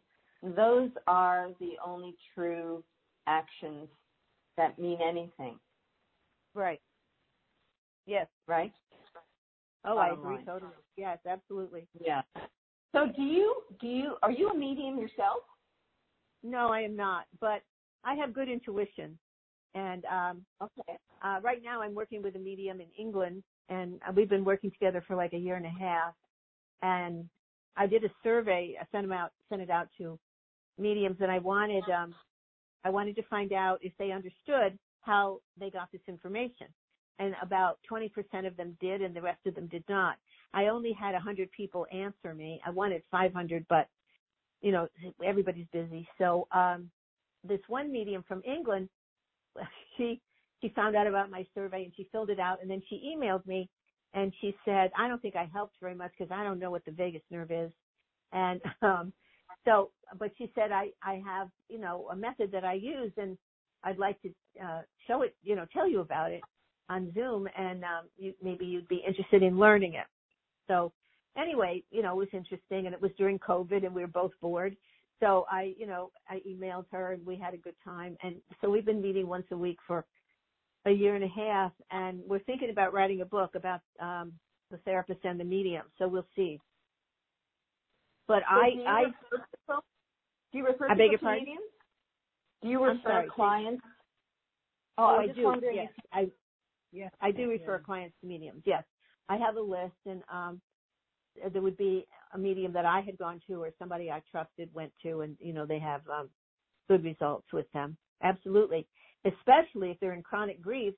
those 0.56 0.90
are 1.08 1.50
the 1.60 1.74
only 1.86 2.16
true 2.36 2.84
actions 3.28 3.88
that 4.58 4.78
mean 4.78 5.00
anything. 5.02 5.58
Right. 6.54 6.82
Yes. 8.06 8.28
Right. 8.48 8.74
Oh, 9.86 9.98
I 9.98 10.10
agree 10.10 10.44
totally. 10.46 10.72
Yes, 10.98 11.20
absolutely. 11.30 11.88
Yeah. 12.00 12.22
So, 12.94 13.08
do 13.16 13.22
you 13.22 13.62
do 13.80 13.88
you 13.88 14.16
are 14.24 14.32
you 14.32 14.50
a 14.50 14.56
medium 14.56 14.98
yourself? 14.98 15.44
No, 16.44 16.70
I 16.70 16.82
am 16.82 16.96
not, 16.96 17.26
but 17.40 17.62
I 18.04 18.16
have 18.16 18.34
good 18.34 18.50
intuition. 18.50 19.18
And 19.76 20.04
um 20.06 20.46
okay. 20.62 20.98
Uh, 21.24 21.40
right 21.42 21.62
now, 21.64 21.82
I'm 21.82 21.96
working 21.96 22.22
with 22.22 22.36
a 22.36 22.40
medium 22.40 22.80
in 22.82 22.88
England, 22.98 23.44
and 23.70 24.00
we've 24.16 24.30
been 24.30 24.46
working 24.46 24.72
together 24.72 25.04
for 25.08 25.16
like 25.16 25.34
a 25.34 25.38
year 25.38 25.56
and 25.56 25.66
a 25.66 25.70
half. 25.70 26.14
And 26.82 27.30
I 27.76 27.88
did 27.88 28.04
a 28.04 28.10
survey. 28.24 28.76
I 28.80 28.86
sent 28.92 29.04
them 29.04 29.12
out, 29.12 29.32
sent 29.50 29.62
it 29.62 29.70
out 29.70 29.90
to 29.98 30.20
mediums, 30.78 31.18
and 31.20 31.32
I 31.32 31.40
wanted 31.40 31.84
um 31.90 32.14
I 32.84 32.90
wanted 32.90 33.16
to 33.18 33.24
find 33.24 33.54
out 33.54 33.80
if 33.82 33.94
they 33.98 34.12
understood 34.12 34.78
how 35.02 35.40
they 35.60 35.70
got 35.70 35.92
this 35.92 36.02
information. 36.08 36.68
And 37.20 37.34
about 37.42 37.80
20% 37.92 38.12
of 38.46 38.56
them 38.56 38.78
did 38.80 39.02
and 39.02 39.16
the 39.16 39.22
rest 39.22 39.40
of 39.48 39.56
them 39.56 39.68
did 39.68 39.84
not. 39.90 40.18
I 40.54 40.68
only 40.68 40.94
had 40.94 41.14
100 41.14 41.52
people 41.52 41.88
answer 41.92 42.36
me. 42.36 42.62
I 42.64 42.70
wanted 42.70 43.02
500, 43.10 43.66
but 43.68 43.88
you 44.62 44.72
know, 44.72 44.88
everybody's 45.24 45.68
busy. 45.72 46.08
So, 46.18 46.48
um, 46.52 46.90
this 47.44 47.60
one 47.68 47.92
medium 47.92 48.24
from 48.28 48.42
England, 48.44 48.90
she, 49.98 50.22
she 50.62 50.70
found 50.70 50.96
out 50.96 51.08
about 51.08 51.30
my 51.30 51.46
survey 51.54 51.84
and 51.84 51.94
she 51.96 52.08
filled 52.12 52.30
it 52.30 52.40
out 52.40 52.60
and 52.62 52.70
then 52.70 52.82
she 52.90 53.16
emailed 53.16 53.46
me 53.46 53.70
and 54.14 54.34
she 54.42 54.56
said, 54.66 54.92
I 54.98 55.08
don't 55.08 55.22
think 55.22 55.36
I 55.36 55.50
helped 55.54 55.76
very 55.82 55.96
much 55.96 56.12
because 56.18 56.32
I 56.32 56.44
don't 56.44 56.60
know 56.60 56.72
what 56.72 56.86
the 56.86 56.92
vagus 56.92 57.22
nerve 57.30 57.52
is. 57.52 57.72
And, 58.32 58.62
um, 58.82 59.14
so, 59.66 59.92
but 60.18 60.32
she 60.38 60.52
said, 60.56 60.72
I, 60.72 60.90
I 61.04 61.22
have, 61.26 61.50
you 61.70 61.80
know, 61.80 62.08
a 62.12 62.16
method 62.16 62.52
that 62.52 62.64
I 62.64 62.74
use 62.74 63.12
and 63.18 63.38
I'd 63.84 63.98
like 63.98 64.22
to 64.22 64.30
uh, 64.64 64.82
show 65.08 65.22
it, 65.22 65.36
you 65.44 65.56
know, 65.56 65.66
tell 65.74 65.90
you 65.90 66.00
about 66.00 66.32
it 66.32 66.42
on 66.90 67.12
Zoom, 67.14 67.48
and 67.58 67.84
um, 67.84 68.06
you, 68.18 68.34
maybe 68.42 68.66
you'd 68.66 68.88
be 68.88 69.04
interested 69.06 69.44
in 69.44 69.58
learning 69.60 69.96
it. 69.96 70.06
So 70.68 70.92
anyway, 71.38 71.84
you 71.92 72.02
know, 72.02 72.14
it 72.14 72.18
was 72.18 72.28
interesting, 72.34 72.86
and 72.86 72.94
it 72.94 73.02
was 73.02 73.12
during 73.18 73.40
COVID, 73.40 73.86
and 73.86 73.94
we 73.94 74.02
were 74.02 74.08
both 74.08 74.32
bored. 74.42 74.76
So 75.20 75.46
I, 75.52 75.74
you 75.78 75.88
know, 75.88 76.12
I 76.30 76.42
emailed 76.48 76.86
her, 76.92 77.14
and 77.14 77.26
we 77.26 77.38
had 77.38 77.54
a 77.54 77.58
good 77.58 77.76
time, 77.84 78.18
and 78.24 78.36
so 78.62 78.70
we've 78.70 78.86
been 78.86 79.02
meeting 79.02 79.28
once 79.28 79.46
a 79.52 79.58
week 79.58 79.80
for 79.86 80.06
a 80.88 80.92
year 80.92 81.16
and 81.16 81.26
a 81.26 81.30
half, 81.30 81.74
and 81.92 82.22
we're 82.28 82.40
thinking 82.42 82.72
about 82.72 82.94
writing 82.94 83.22
a 83.22 83.26
book 83.26 83.56
about 83.56 83.82
um, 84.02 84.34
the 84.72 84.78
therapist 84.80 85.22
and 85.26 85.40
the 85.40 85.46
medium. 85.46 85.86
So 86.00 86.10
we'll 86.10 86.28
see. 86.36 86.60
But 88.28 88.44
so 88.50 88.56
I, 88.56 88.70
do 88.74 88.80
I, 88.86 89.04
do 90.52 90.60
you 90.60 90.66
refer 90.66 90.90
I 90.90 90.94
to 90.94 90.98
beg 90.98 91.12
your 91.12 91.20
pardon? 91.20 91.46
mediums? 91.46 91.72
Do 92.64 92.70
you 92.70 92.84
refer 92.84 93.02
sorry, 93.04 93.30
clients? 93.36 93.84
Oh, 94.98 95.06
oh 95.06 95.20
I, 95.22 95.28
do. 95.28 95.54
Yes, 95.74 95.92
I 96.14 96.32
yes, 96.92 97.12
I 97.22 97.32
do 97.32 97.50
refer 97.50 97.80
yeah. 97.80 97.86
clients 97.86 98.16
to 98.22 98.28
mediums. 98.28 98.64
Yes, 98.66 98.84
I 99.30 99.38
have 99.38 99.58
a 99.58 99.62
list, 99.62 99.96
and 100.06 100.24
um, 100.32 100.62
there 101.54 101.62
would 101.62 101.78
be 101.78 102.08
a 102.34 102.38
medium 102.38 102.74
that 102.74 102.86
I 102.86 103.02
had 103.02 103.18
gone 103.18 103.42
to, 103.48 103.56
or 103.56 103.72
somebody 103.80 104.12
I 104.12 104.22
trusted 104.32 104.74
went 104.74 104.94
to, 105.04 105.22
and 105.22 105.38
you 105.40 105.54
know 105.54 105.66
they 105.66 105.80
have 105.80 106.02
um, 106.10 106.30
good 106.88 107.04
results 107.04 107.48
with 107.54 107.72
them. 107.74 107.98
Absolutely, 108.24 108.88
especially 109.28 109.92
if 109.92 110.00
they're 110.00 110.14
in 110.14 110.24
chronic 110.24 110.62
grief 110.62 110.94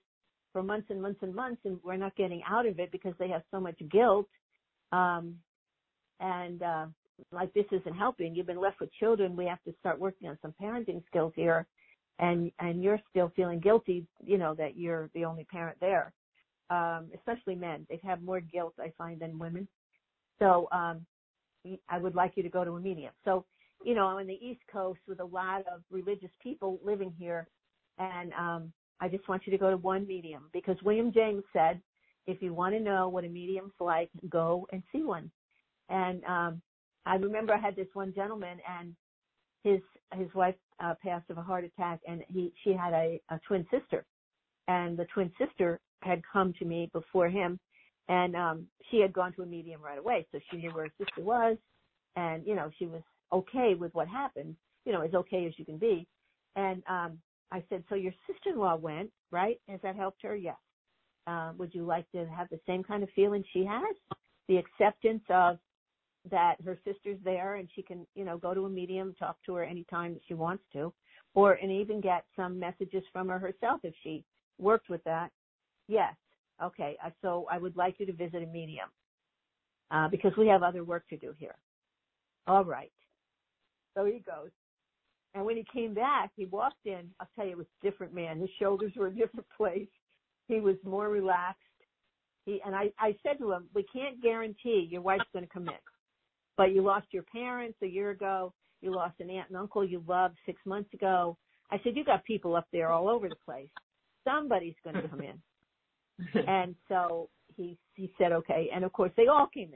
for 0.53 0.63
months 0.63 0.87
and 0.89 1.01
months 1.01 1.19
and 1.21 1.33
months, 1.33 1.61
and 1.65 1.79
we're 1.83 1.97
not 1.97 2.15
getting 2.15 2.41
out 2.49 2.65
of 2.65 2.79
it 2.79 2.91
because 2.91 3.13
they 3.19 3.29
have 3.29 3.43
so 3.51 3.59
much 3.59 3.79
guilt. 3.91 4.27
Um, 4.91 5.35
and 6.19 6.61
uh, 6.63 6.85
like 7.31 7.53
this 7.53 7.65
isn't 7.71 7.95
helping. 7.95 8.35
You've 8.35 8.47
been 8.47 8.59
left 8.59 8.79
with 8.79 8.91
children. 8.93 9.35
We 9.35 9.45
have 9.45 9.63
to 9.63 9.73
start 9.79 9.99
working 9.99 10.27
on 10.29 10.37
some 10.41 10.53
parenting 10.61 11.03
skills 11.07 11.33
here. 11.35 11.67
And, 12.19 12.51
and 12.59 12.83
you're 12.83 12.99
still 13.09 13.31
feeling 13.35 13.59
guilty, 13.59 14.05
you 14.25 14.37
know, 14.37 14.53
that 14.55 14.77
you're 14.77 15.09
the 15.13 15.23
only 15.23 15.45
parent 15.45 15.77
there. 15.79 16.11
Um, 16.69 17.09
especially 17.15 17.55
men. 17.55 17.87
They 17.89 17.99
have 18.03 18.21
more 18.21 18.41
guilt, 18.41 18.73
I 18.79 18.91
find, 18.97 19.19
than 19.19 19.39
women. 19.39 19.67
So, 20.37 20.67
um, 20.71 21.05
I 21.89 21.97
would 21.97 22.15
like 22.15 22.33
you 22.35 22.43
to 22.43 22.49
go 22.49 22.63
to 22.63 22.71
a 22.71 22.79
medium. 22.79 23.11
So, 23.25 23.45
you 23.83 23.95
know, 23.95 24.05
on 24.05 24.27
the 24.27 24.33
East 24.33 24.61
Coast 24.71 24.99
with 25.07 25.19
a 25.19 25.25
lot 25.25 25.61
of 25.61 25.81
religious 25.89 26.29
people 26.41 26.79
living 26.83 27.13
here. 27.17 27.47
And, 27.99 28.33
um, 28.33 28.73
I 29.01 29.09
just 29.09 29.27
want 29.29 29.43
you 29.45 29.51
to 29.51 29.57
go 29.57 29.71
to 29.71 29.77
one 29.77 30.07
medium 30.07 30.49
because 30.53 30.77
William 30.83 31.13
James 31.13 31.43
said, 31.53 31.81
if 32.27 32.41
you 32.41 32.53
want 32.53 32.75
to 32.75 32.81
know 32.81 33.09
what 33.09 33.25
a 33.25 33.29
medium's 33.29 33.73
like, 33.79 34.09
go 34.29 34.67
and 34.71 34.83
see 34.91 35.03
one. 35.03 35.31
And 35.89 36.23
um, 36.25 36.61
I 37.05 37.15
remember 37.15 37.53
I 37.53 37.59
had 37.59 37.75
this 37.75 37.87
one 37.93 38.13
gentleman 38.15 38.59
and 38.67 38.95
his 39.63 39.81
his 40.13 40.33
wife 40.35 40.55
uh, 40.83 40.95
passed 41.03 41.29
of 41.29 41.37
a 41.37 41.43
heart 41.43 41.63
attack 41.65 41.99
and 42.07 42.23
he 42.29 42.53
she 42.63 42.73
had 42.73 42.93
a, 42.93 43.21
a 43.29 43.39
twin 43.47 43.67
sister 43.71 44.05
and 44.67 44.97
the 44.97 45.05
twin 45.13 45.31
sister 45.39 45.79
had 46.03 46.21
come 46.31 46.53
to 46.59 46.65
me 46.65 46.89
before 46.93 47.29
him 47.29 47.59
and 48.09 48.35
um 48.35 48.67
she 48.89 48.99
had 48.99 49.13
gone 49.13 49.33
to 49.33 49.43
a 49.43 49.45
medium 49.45 49.81
right 49.81 49.99
away 49.99 50.27
so 50.31 50.39
she 50.49 50.57
knew 50.57 50.71
where 50.73 50.85
her 50.85 50.93
sister 50.97 51.21
was 51.21 51.57
and 52.15 52.45
you 52.47 52.55
know 52.55 52.69
she 52.79 52.85
was 52.87 53.01
okay 53.33 53.75
with 53.79 53.93
what 53.93 54.07
happened 54.07 54.55
you 54.85 54.93
know 54.93 55.01
as 55.01 55.13
okay 55.13 55.45
as 55.45 55.53
you 55.57 55.65
can 55.65 55.77
be 55.77 56.07
and 56.55 56.83
um 56.89 57.19
I 57.51 57.63
said 57.69 57.83
so 57.89 57.95
your 57.95 58.13
sister-in-law 58.27 58.75
went 58.77 59.09
right 59.31 59.59
has 59.67 59.79
that 59.81 59.95
helped 59.95 60.21
her 60.23 60.35
yes 60.35 60.57
uh, 61.27 61.51
would 61.57 61.73
you 61.73 61.85
like 61.85 62.09
to 62.11 62.25
have 62.25 62.49
the 62.49 62.59
same 62.65 62.83
kind 62.83 63.03
of 63.03 63.09
feeling 63.15 63.43
she 63.53 63.65
has 63.65 63.95
the 64.47 64.57
acceptance 64.57 65.23
of 65.29 65.57
that 66.29 66.55
her 66.65 66.77
sister's 66.85 67.19
there 67.23 67.55
and 67.55 67.69
she 67.75 67.81
can, 67.81 68.05
you 68.15 68.25
know, 68.25 68.37
go 68.37 68.53
to 68.53 68.65
a 68.65 68.69
medium, 68.69 69.15
talk 69.17 69.37
to 69.45 69.53
her 69.53 69.63
anytime 69.63 70.13
that 70.13 70.21
she 70.27 70.33
wants 70.33 70.63
to, 70.73 70.93
or 71.33 71.53
and 71.53 71.71
even 71.71 72.01
get 72.01 72.25
some 72.35 72.59
messages 72.59 73.03
from 73.13 73.29
her 73.29 73.39
herself 73.39 73.79
if 73.83 73.93
she 74.03 74.23
worked 74.57 74.89
with 74.89 75.03
that. 75.05 75.29
Yes. 75.87 76.13
Okay. 76.61 76.97
So 77.21 77.47
I 77.49 77.57
would 77.57 77.77
like 77.77 77.95
you 77.99 78.05
to 78.05 78.13
visit 78.13 78.43
a 78.43 78.47
medium 78.47 78.89
uh, 79.91 80.07
because 80.09 80.33
we 80.37 80.47
have 80.47 80.63
other 80.63 80.83
work 80.83 81.07
to 81.09 81.17
do 81.17 81.33
here. 81.37 81.55
All 82.47 82.65
right. 82.65 82.91
So 83.95 84.05
he 84.05 84.19
goes. 84.19 84.49
And 85.35 85.45
when 85.45 85.57
he 85.57 85.65
came 85.71 85.93
back, 85.93 86.31
he 86.35 86.45
walked 86.45 86.85
in. 86.85 87.09
I'll 87.19 87.27
tell 87.35 87.45
you, 87.45 87.51
it 87.51 87.57
was 87.57 87.67
a 87.81 87.85
different 87.85 88.13
man. 88.13 88.39
His 88.39 88.49
shoulders 88.59 88.93
were 88.95 89.07
a 89.07 89.15
different 89.15 89.45
place. 89.57 89.87
He 90.47 90.59
was 90.59 90.75
more 90.83 91.09
relaxed. 91.09 91.61
He 92.45 92.61
and 92.65 92.75
I, 92.75 92.91
I 92.97 93.15
said 93.21 93.37
to 93.39 93.51
him, 93.51 93.67
"We 93.75 93.85
can't 93.93 94.21
guarantee 94.21 94.87
your 94.89 95.01
wife's 95.01 95.25
going 95.33 95.45
to 95.45 95.53
come 95.53 95.67
in 95.67 95.75
but 96.59 96.75
you 96.75 96.81
lost 96.81 97.07
your 97.11 97.23
parents 97.23 97.77
a 97.81 97.87
year 97.87 98.09
ago. 98.09 98.53
You 98.81 98.93
lost 98.93 99.21
an 99.21 99.29
aunt 99.29 99.47
and 99.47 99.57
uncle 99.57 99.85
you 99.85 100.03
loved 100.09 100.35
six 100.45 100.59
months 100.65 100.93
ago. 100.93 101.37
I 101.71 101.79
said, 101.85 101.95
you 101.95 102.03
got 102.03 102.25
people 102.25 102.53
up 102.53 102.67
there 102.73 102.89
all 102.91 103.07
over 103.07 103.29
the 103.29 103.35
place. 103.45 103.69
Somebody's 104.27 104.75
going 104.83 104.97
to 104.97 105.07
come 105.07 105.21
in. 105.21 106.43
and 106.49 106.75
so 106.89 107.29
he 107.55 107.77
he 107.93 108.11
said, 108.17 108.33
okay. 108.33 108.69
And 108.75 108.83
of 108.83 108.91
course, 108.91 109.11
they 109.15 109.27
all 109.27 109.47
came 109.47 109.71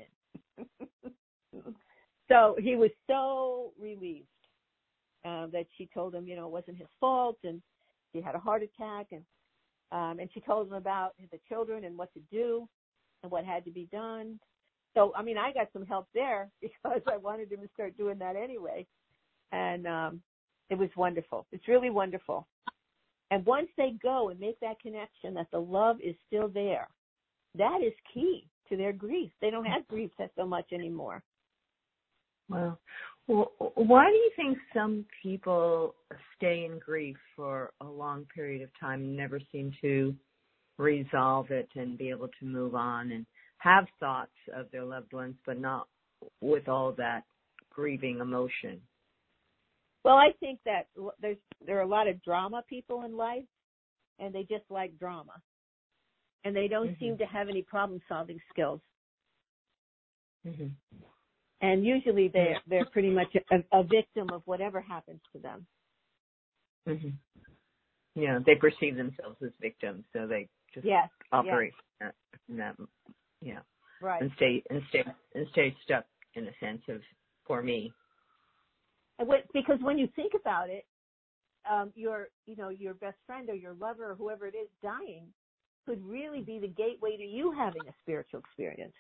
in. 0.58 0.66
so 2.30 2.58
he 2.60 2.76
was 2.76 2.90
so 3.08 3.72
relieved 3.80 4.28
uh, 5.26 5.48
that 5.48 5.66
she 5.78 5.90
told 5.94 6.14
him, 6.14 6.28
you 6.28 6.36
know, 6.36 6.46
it 6.46 6.52
wasn't 6.52 6.78
his 6.78 6.88
fault 7.00 7.38
and 7.44 7.62
he 8.12 8.22
had 8.22 8.36
a 8.36 8.40
heart 8.40 8.64
attack 8.64 9.08
and 9.12 9.24
um 9.92 10.20
and 10.20 10.30
she 10.34 10.40
told 10.40 10.68
him 10.68 10.74
about 10.74 11.14
the 11.32 11.40
children 11.48 11.84
and 11.84 11.98
what 11.98 12.14
to 12.14 12.20
do 12.32 12.68
and 13.22 13.32
what 13.32 13.46
had 13.46 13.66
to 13.66 13.72
be 13.72 13.88
done. 13.92 14.40
So 14.94 15.14
I 15.16 15.24
mean 15.24 15.38
I 15.38 15.52
got 15.52 15.68
some 15.74 15.86
help 15.86 16.08
there 16.14 16.50
because 16.62 17.02
I 17.12 17.18
wanted 17.18 17.52
him 17.52 17.62
to 17.62 17.70
start 17.74 17.98
doing 17.98 18.18
that 18.20 18.36
anyway. 18.36 18.86
And 19.52 19.88
um 19.88 20.22
it 20.70 20.78
was 20.78 20.90
wonderful. 20.96 21.46
It's 21.52 21.68
really 21.68 21.90
wonderful. 21.90 22.48
And 23.32 23.46
once 23.46 23.68
they 23.78 23.96
go 24.02 24.30
and 24.30 24.40
make 24.40 24.60
that 24.60 24.80
connection 24.80 25.34
that 25.36 25.48
the 25.52 25.60
love 25.60 25.98
is 26.04 26.16
still 26.28 26.48
there, 26.48 26.88
that 27.58 27.80
is 27.84 27.94
key 28.14 28.48
to 28.70 28.78
their 28.78 28.94
grief. 28.94 29.32
They 29.42 29.50
don't 29.50 29.66
have 29.66 29.88
grief 29.88 30.12
that 30.20 30.32
so 30.36 30.46
much 30.46 30.66
anymore. 30.72 31.24
Well, 32.50 32.80
why 33.28 34.10
do 34.10 34.16
you 34.16 34.32
think 34.36 34.58
some 34.74 35.06
people 35.22 35.96
stay 36.36 36.68
in 36.70 36.80
grief 36.80 37.18
for 37.36 37.72
a 37.80 37.86
long 37.86 38.26
period 38.34 38.62
of 38.62 38.70
time 38.80 39.02
and 39.02 39.16
never 39.16 39.40
seem 39.52 39.72
to 39.82 40.14
resolve 40.78 41.50
it 41.52 41.70
and 41.76 41.98
be 41.98 42.10
able 42.10 42.28
to 42.40 42.46
move 42.46 42.76
on 42.76 43.12
and 43.12 43.26
have 43.60 43.86
thoughts 44.00 44.32
of 44.54 44.70
their 44.72 44.84
loved 44.84 45.14
ones, 45.14 45.36
but 45.46 45.60
not 45.60 45.88
with 46.42 46.68
all 46.68 46.92
that 46.98 47.24
grieving 47.70 48.20
emotion? 48.20 48.82
Well, 50.04 50.16
I 50.16 50.32
think 50.42 50.60
that 50.66 50.88
there's 51.22 51.38
there 51.66 51.78
are 51.78 51.84
a 51.84 51.88
lot 51.88 52.10
of 52.10 52.22
drama 52.24 52.62
people 52.68 53.06
in 53.06 53.16
life, 53.16 53.46
and 54.20 54.36
they 54.36 54.42
just 54.42 54.66
like 54.70 55.00
drama, 55.00 55.32
and 56.44 56.54
they 56.54 56.68
don't 56.68 56.88
mm-hmm. 56.88 57.06
seem 57.06 57.18
to 57.20 57.26
have 57.26 57.48
any 57.48 57.62
problem 57.62 58.02
solving 58.10 58.40
skills. 58.52 58.82
Mm-hmm 60.46 60.66
and 61.64 61.86
usually 61.86 62.28
they 62.28 62.56
they're 62.68 62.86
pretty 62.86 63.10
much 63.10 63.34
a, 63.52 63.80
a 63.80 63.84
victim 63.84 64.30
of 64.32 64.44
whatever 64.46 64.82
happens 64.82 65.22
to 65.32 65.40
them. 65.40 65.66
Mm-hmm. 66.88 67.10
Yeah, 68.16 68.40
they 68.46 68.56
perceive 68.56 68.98
themselves 68.98 69.38
as 69.44 69.50
victims, 69.60 70.04
so 70.14 70.28
they 70.28 70.50
just 70.74 70.86
yes, 70.86 71.10
operate 71.32 71.74
yes. 72.00 72.12
in 72.50 72.58
that, 72.58 72.76
yeah, 73.42 73.60
right, 74.02 74.22
and 74.22 74.30
stay 74.36 74.62
and 74.70 74.82
stay 74.90 75.04
and 75.34 75.48
stay 75.52 75.76
stuck 75.84 76.06
in 76.36 76.44
a 76.44 76.52
sense 76.60 76.82
of 76.90 77.02
for 77.48 77.64
me. 77.64 77.92
because 79.54 79.80
when 79.82 79.98
you 79.98 80.08
think 80.16 80.34
about 80.40 80.70
it, 80.70 80.86
um, 81.72 81.92
your 81.96 82.28
you 82.46 82.58
know 82.58 82.70
your 82.70 82.94
best 82.94 83.18
friend 83.26 83.50
or 83.50 83.56
your 83.56 83.74
lover 83.74 84.12
or 84.12 84.16
whoever 84.16 84.46
it 84.46 84.56
is 84.56 84.68
dying 84.84 85.28
could 85.86 86.06
really 86.06 86.42
be 86.42 86.60
the 86.60 86.68
gateway 86.68 87.18
to 87.18 87.24
you 87.24 87.54
having 87.58 87.82
a 87.88 87.94
spiritual 88.02 88.40
experience. 88.40 88.94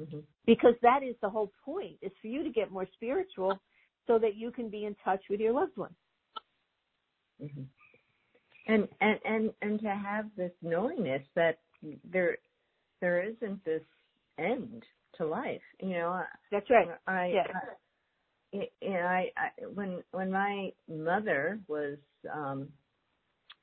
Mm-hmm. 0.00 0.18
Because 0.44 0.74
that 0.82 1.02
is 1.02 1.14
the 1.22 1.28
whole 1.28 1.52
point, 1.64 1.96
is 2.02 2.12
for 2.20 2.28
you 2.28 2.42
to 2.42 2.50
get 2.50 2.70
more 2.70 2.86
spiritual 2.94 3.58
so 4.06 4.18
that 4.18 4.36
you 4.36 4.50
can 4.50 4.68
be 4.68 4.84
in 4.84 4.94
touch 5.04 5.22
with 5.30 5.40
your 5.40 5.52
loved 5.52 5.76
ones. 5.76 5.94
Mm-hmm. 7.42 7.62
And, 8.68 8.88
and, 9.00 9.18
and, 9.24 9.50
and 9.62 9.80
to 9.80 9.88
have 9.88 10.26
this 10.36 10.52
knowingness 10.62 11.22
that 11.34 11.58
there, 12.10 12.36
there 13.00 13.22
isn't 13.22 13.64
this 13.64 13.82
end 14.38 14.82
to 15.16 15.26
life, 15.26 15.62
you 15.80 15.90
know. 15.90 16.22
That's 16.50 16.68
right. 16.68 16.88
I, 17.06 17.26
yeah. 17.34 17.46
I, 18.52 18.58
you 18.80 18.90
know, 18.90 19.00
I, 19.00 19.30
I, 19.36 19.66
when, 19.72 20.02
when 20.12 20.30
my 20.30 20.72
mother 20.88 21.60
was, 21.68 21.96
um, 22.32 22.68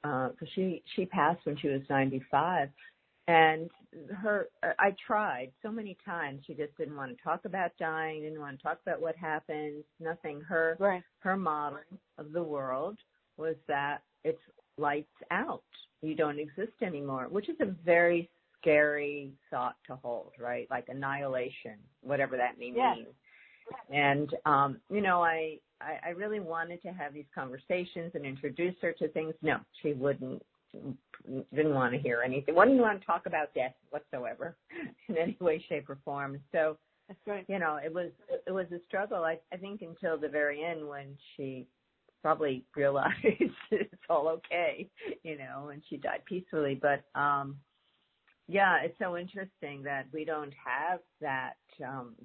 uh, 0.03 0.29
she, 0.55 0.83
she 0.95 1.05
passed 1.05 1.45
when 1.45 1.57
she 1.57 1.67
was 1.67 1.81
95 1.89 2.69
and 3.27 3.69
her 4.11 4.47
i 4.79 4.93
tried 5.05 5.49
so 5.61 5.71
many 5.71 5.95
times 6.03 6.41
she 6.45 6.53
just 6.53 6.75
didn't 6.77 6.95
want 6.95 7.15
to 7.15 7.23
talk 7.23 7.45
about 7.45 7.71
dying 7.79 8.21
didn't 8.21 8.39
want 8.39 8.57
to 8.57 8.63
talk 8.63 8.79
about 8.85 9.01
what 9.01 9.15
happened 9.15 9.83
nothing. 9.99 10.41
Her 10.41 10.75
right. 10.79 11.03
her 11.19 11.37
model 11.37 11.79
of 12.17 12.33
the 12.33 12.43
world 12.43 12.97
was 13.37 13.55
that 13.67 13.99
it's 14.23 14.39
lights 14.77 15.07
out. 15.31 15.63
You 16.01 16.15
don't 16.15 16.39
exist 16.39 16.73
anymore 16.81 17.27
which 17.29 17.47
is 17.47 17.55
a 17.61 17.73
very 17.85 18.29
scary 18.59 19.31
thought 19.49 19.75
to 19.87 19.95
hold 19.95 20.31
right? 20.37 20.67
Like 20.69 20.89
annihilation 20.89 21.77
whatever 22.01 22.35
that 22.35 22.59
may 22.59 22.73
yes. 22.75 22.97
mean. 22.97 23.07
And 23.89 24.29
um 24.45 24.81
you 24.89 24.99
know 24.99 25.23
I, 25.23 25.59
I 25.79 26.07
i 26.07 26.09
really 26.09 26.41
wanted 26.41 26.81
to 26.81 26.89
have 26.89 27.13
these 27.13 27.25
conversations 27.33 28.11
and 28.15 28.25
introduce 28.25 28.75
her 28.81 28.91
to 28.99 29.07
things. 29.07 29.33
No 29.41 29.59
she 29.81 29.93
wouldn't 29.93 30.43
didn't 31.55 31.73
want 31.73 31.93
to 31.93 31.99
hear 31.99 32.21
anything, 32.23 32.55
wouldn't 32.55 32.79
want 32.79 32.99
to 32.99 33.05
talk 33.05 33.25
about 33.25 33.53
death 33.53 33.73
whatsoever 33.89 34.55
in 35.09 35.17
any 35.17 35.37
way, 35.39 35.63
shape, 35.69 35.89
or 35.89 35.97
form. 36.03 36.39
So, 36.51 36.77
That's 37.07 37.19
right. 37.27 37.45
you 37.47 37.59
know, 37.59 37.79
it 37.83 37.93
was 37.93 38.11
it 38.47 38.51
was 38.51 38.65
a 38.71 38.79
struggle. 38.87 39.23
I 39.23 39.39
I 39.53 39.57
think 39.57 39.81
until 39.81 40.17
the 40.17 40.29
very 40.29 40.63
end 40.63 40.87
when 40.87 41.17
she 41.35 41.67
probably 42.21 42.63
realized 42.75 43.13
it's 43.71 43.93
all 44.09 44.27
okay, 44.29 44.89
you 45.23 45.37
know, 45.37 45.69
and 45.69 45.81
she 45.89 45.97
died 45.97 46.23
peacefully. 46.25 46.79
But 46.81 47.03
um 47.19 47.57
yeah, 48.49 48.79
it's 48.83 48.97
so 48.99 49.17
interesting 49.17 49.83
that 49.83 50.05
we 50.11 50.25
don't 50.25 50.53
have 50.65 50.99
that 51.21 51.53
um 51.85 52.15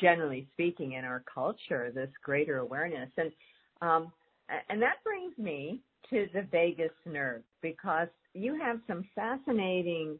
generally 0.00 0.48
speaking 0.52 0.92
in 0.92 1.04
our 1.04 1.22
culture, 1.32 1.90
this 1.94 2.10
greater 2.24 2.58
awareness. 2.58 3.10
And 3.16 3.32
um 3.82 4.12
and 4.68 4.80
that 4.80 5.02
brings 5.04 5.36
me 5.38 5.80
to 6.10 6.26
the 6.32 6.42
vagus 6.50 6.90
nerve 7.04 7.42
because 7.62 8.08
you 8.34 8.58
have 8.58 8.80
some 8.86 9.04
fascinating 9.14 10.18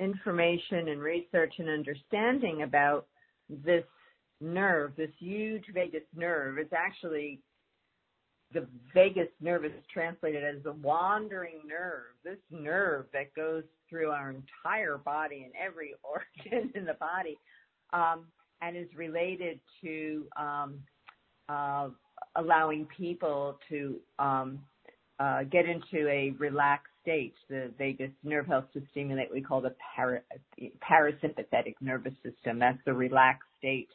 information 0.00 0.88
and 0.88 1.00
research 1.00 1.54
and 1.58 1.68
understanding 1.68 2.62
about 2.62 3.06
this 3.48 3.84
nerve, 4.40 4.92
this 4.96 5.10
huge 5.18 5.64
vagus 5.74 6.02
nerve. 6.14 6.58
It's 6.58 6.72
actually 6.72 7.40
the 8.54 8.66
vagus 8.94 9.28
nerve 9.40 9.64
is 9.64 9.72
translated 9.92 10.42
as 10.42 10.62
the 10.62 10.72
wandering 10.72 11.60
nerve, 11.66 12.14
this 12.24 12.38
nerve 12.50 13.06
that 13.12 13.34
goes 13.34 13.64
through 13.90 14.10
our 14.10 14.30
entire 14.30 14.96
body 14.98 15.44
and 15.44 15.52
every 15.54 15.94
organ 16.02 16.70
in 16.74 16.84
the 16.84 16.94
body, 16.94 17.38
um, 17.92 18.24
and 18.62 18.76
is 18.76 18.88
related 18.96 19.60
to 19.82 20.24
um, 20.36 20.78
uh, 21.48 21.88
allowing 22.36 22.86
people 22.96 23.58
to 23.68 23.96
um, 24.18 24.58
uh, 25.18 25.42
get 25.44 25.66
into 25.66 26.08
a 26.08 26.32
relaxed 26.38 26.92
state. 27.02 27.34
The 27.48 27.70
vagus 27.78 28.10
nerve 28.22 28.46
helps 28.46 28.72
to 28.74 28.82
stimulate 28.90 29.28
what 29.28 29.34
we 29.34 29.42
call 29.42 29.60
the 29.60 29.74
para, 29.96 30.20
parasympathetic 30.80 31.74
nervous 31.80 32.14
system. 32.22 32.58
That's 32.58 32.78
the 32.84 32.94
relaxed 32.94 33.48
state 33.58 33.88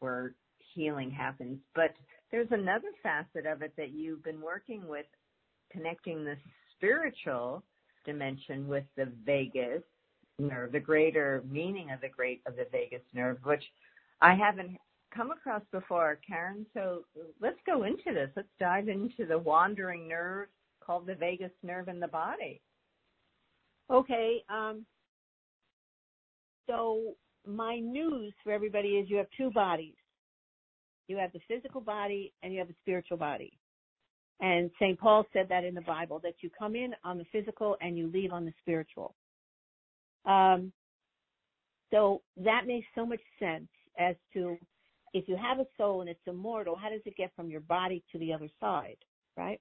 where 0.00 0.34
healing 0.74 1.10
happens. 1.10 1.58
But 1.74 1.94
there's 2.30 2.48
another 2.50 2.88
facet 3.02 3.46
of 3.46 3.62
it 3.62 3.72
that 3.76 3.92
you've 3.92 4.24
been 4.24 4.40
working 4.40 4.88
with, 4.88 5.06
connecting 5.70 6.24
the 6.24 6.36
spiritual 6.76 7.62
dimension 8.04 8.66
with 8.68 8.84
the 8.96 9.08
vagus 9.24 9.82
nerve, 10.38 10.72
the 10.72 10.80
greater 10.80 11.42
meaning 11.48 11.90
of 11.90 12.00
the 12.00 12.08
great 12.08 12.42
of 12.46 12.56
the 12.56 12.66
vagus 12.72 13.02
nerve, 13.12 13.38
which 13.44 13.62
I 14.20 14.34
haven't 14.34 14.78
come 15.14 15.30
across 15.30 15.62
before, 15.72 16.18
Karen. 16.26 16.66
So 16.74 17.04
let's 17.40 17.58
go 17.66 17.84
into 17.84 18.12
this. 18.12 18.30
Let's 18.36 18.48
dive 18.58 18.88
into 18.88 19.26
the 19.28 19.38
wandering 19.38 20.08
nerve 20.08 20.48
called 20.84 21.06
the 21.06 21.14
vagus 21.14 21.52
nerve 21.62 21.88
in 21.88 22.00
the 22.00 22.08
body. 22.08 22.60
Okay. 23.90 24.42
Um, 24.48 24.84
so 26.66 27.14
my 27.46 27.78
news 27.78 28.32
for 28.42 28.52
everybody 28.52 28.88
is 28.88 29.08
you 29.08 29.16
have 29.16 29.26
two 29.36 29.50
bodies. 29.50 29.94
You 31.08 31.16
have 31.18 31.32
the 31.32 31.40
physical 31.48 31.80
body 31.80 32.32
and 32.42 32.52
you 32.52 32.58
have 32.58 32.68
the 32.68 32.74
spiritual 32.82 33.18
body. 33.18 33.52
And 34.40 34.70
St. 34.80 34.98
Paul 34.98 35.24
said 35.32 35.46
that 35.48 35.64
in 35.64 35.74
the 35.74 35.80
Bible, 35.82 36.20
that 36.24 36.34
you 36.40 36.50
come 36.58 36.74
in 36.74 36.94
on 37.04 37.18
the 37.18 37.24
physical 37.30 37.76
and 37.80 37.96
you 37.96 38.10
leave 38.10 38.32
on 38.32 38.44
the 38.44 38.52
spiritual. 38.60 39.14
Um, 40.26 40.72
so 41.90 42.22
that 42.38 42.62
makes 42.66 42.86
so 42.94 43.06
much 43.06 43.20
sense 43.38 43.68
as 43.98 44.16
to 44.32 44.58
if 45.14 45.28
you 45.28 45.36
have 45.36 45.60
a 45.60 45.66
soul 45.78 46.00
and 46.00 46.10
it's 46.10 46.20
immortal, 46.26 46.76
how 46.76 46.90
does 46.90 47.00
it 47.06 47.16
get 47.16 47.30
from 47.34 47.48
your 47.48 47.60
body 47.60 48.02
to 48.12 48.18
the 48.18 48.32
other 48.32 48.48
side, 48.60 48.96
right? 49.36 49.60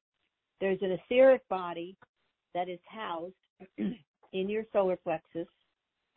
There's 0.60 0.80
an 0.82 0.92
etheric 0.92 1.48
body 1.48 1.96
that 2.56 2.68
is 2.68 2.80
housed 2.86 3.36
in 3.78 4.50
your 4.50 4.64
solar 4.74 4.98
plexus. 4.98 5.48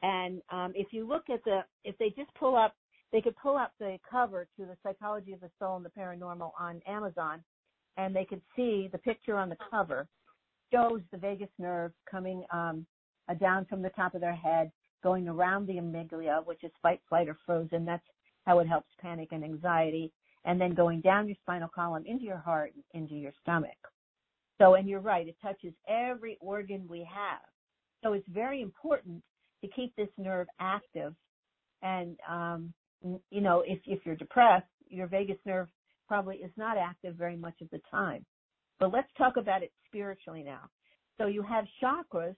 And 0.03 0.41
um, 0.51 0.73
if 0.75 0.89
you 0.91 1.07
look 1.07 1.29
at 1.31 1.45
the, 1.45 1.61
if 1.85 1.97
they 1.99 2.09
just 2.09 2.35
pull 2.35 2.57
up, 2.57 2.75
they 3.13 3.21
could 3.21 3.37
pull 3.37 3.57
up 3.57 3.73
the 3.79 3.99
cover 4.11 4.49
to 4.59 4.65
the 4.65 4.77
Psychology 4.83 5.33
of 5.33 5.41
the 5.41 5.51
Soul 5.59 5.77
and 5.77 5.85
the 5.85 5.91
Paranormal 5.91 6.53
on 6.59 6.81
Amazon, 6.87 7.43
and 7.97 8.17
they 8.17 8.25
could 8.25 8.43
see 8.57 8.89
the 8.91 8.99
picture 8.99 9.37
on 9.37 9.49
the 9.49 9.57
cover 9.71 10.09
shows 10.73 11.01
the 11.13 11.19
vagus 11.19 11.49
nerve 11.59 11.93
coming 12.11 12.43
um, 12.53 12.87
down 13.39 13.65
from 13.67 13.83
the 13.83 13.91
top 13.91 14.15
of 14.15 14.21
their 14.21 14.35
head, 14.35 14.73
going 15.03 15.29
around 15.29 15.67
the 15.67 15.75
amygdala, 15.75 16.45
which 16.45 16.65
is 16.65 16.73
fight, 16.83 17.01
flight, 17.09 17.29
or 17.29 17.37
frozen. 17.47 17.85
That's 17.85 18.03
how 18.47 18.61
it 18.61 18.69
helps 18.69 18.89
panic 19.01 19.31
and 19.33 19.45
anxiety, 19.45 20.13
and 20.47 20.61
then 20.61 20.75
going 20.75 21.03
down 21.03 21.29
your 21.29 21.37
spinal 21.43 21.71
column 21.75 22.05
into 22.07 22.25
your 22.25 22.39
heart, 22.39 22.73
into 22.95 23.15
your 23.15 23.33
stomach. 23.43 23.77
So, 24.59 24.75
and 24.77 24.89
you're 24.89 25.01
right, 25.01 25.29
it 25.29 25.37
touches 25.43 25.75
every 25.89 26.39
organ 26.41 26.87
we 26.89 27.01
have. 27.01 27.43
So 28.05 28.15
it's 28.15 28.29
very 28.29 28.63
important 28.63 29.23
to 29.63 29.69
keep 29.71 29.95
this 29.97 30.11
nerve 30.19 30.49
active 30.61 31.15
And 31.83 32.19
um, 32.31 32.75
you 33.31 33.43
know, 33.43 33.65
if 33.67 33.81
if 33.87 34.01
you're 34.07 34.17
depressed, 34.17 34.67
your 34.89 35.09
vagus 35.09 35.39
nerve 35.47 35.69
probably 36.09 36.39
is 36.39 36.53
not 36.57 36.79
active 36.79 37.17
very 37.17 37.37
much 37.37 37.61
of 37.63 37.71
the 37.71 37.81
time. 37.91 38.25
But 38.81 38.93
let's 38.93 39.09
talk 39.19 39.37
about 39.37 39.63
it 39.63 39.73
spiritually 39.87 40.45
now. 40.45 40.71
So 41.19 41.27
you 41.27 41.43
have 41.43 41.67
chakras, 41.83 42.37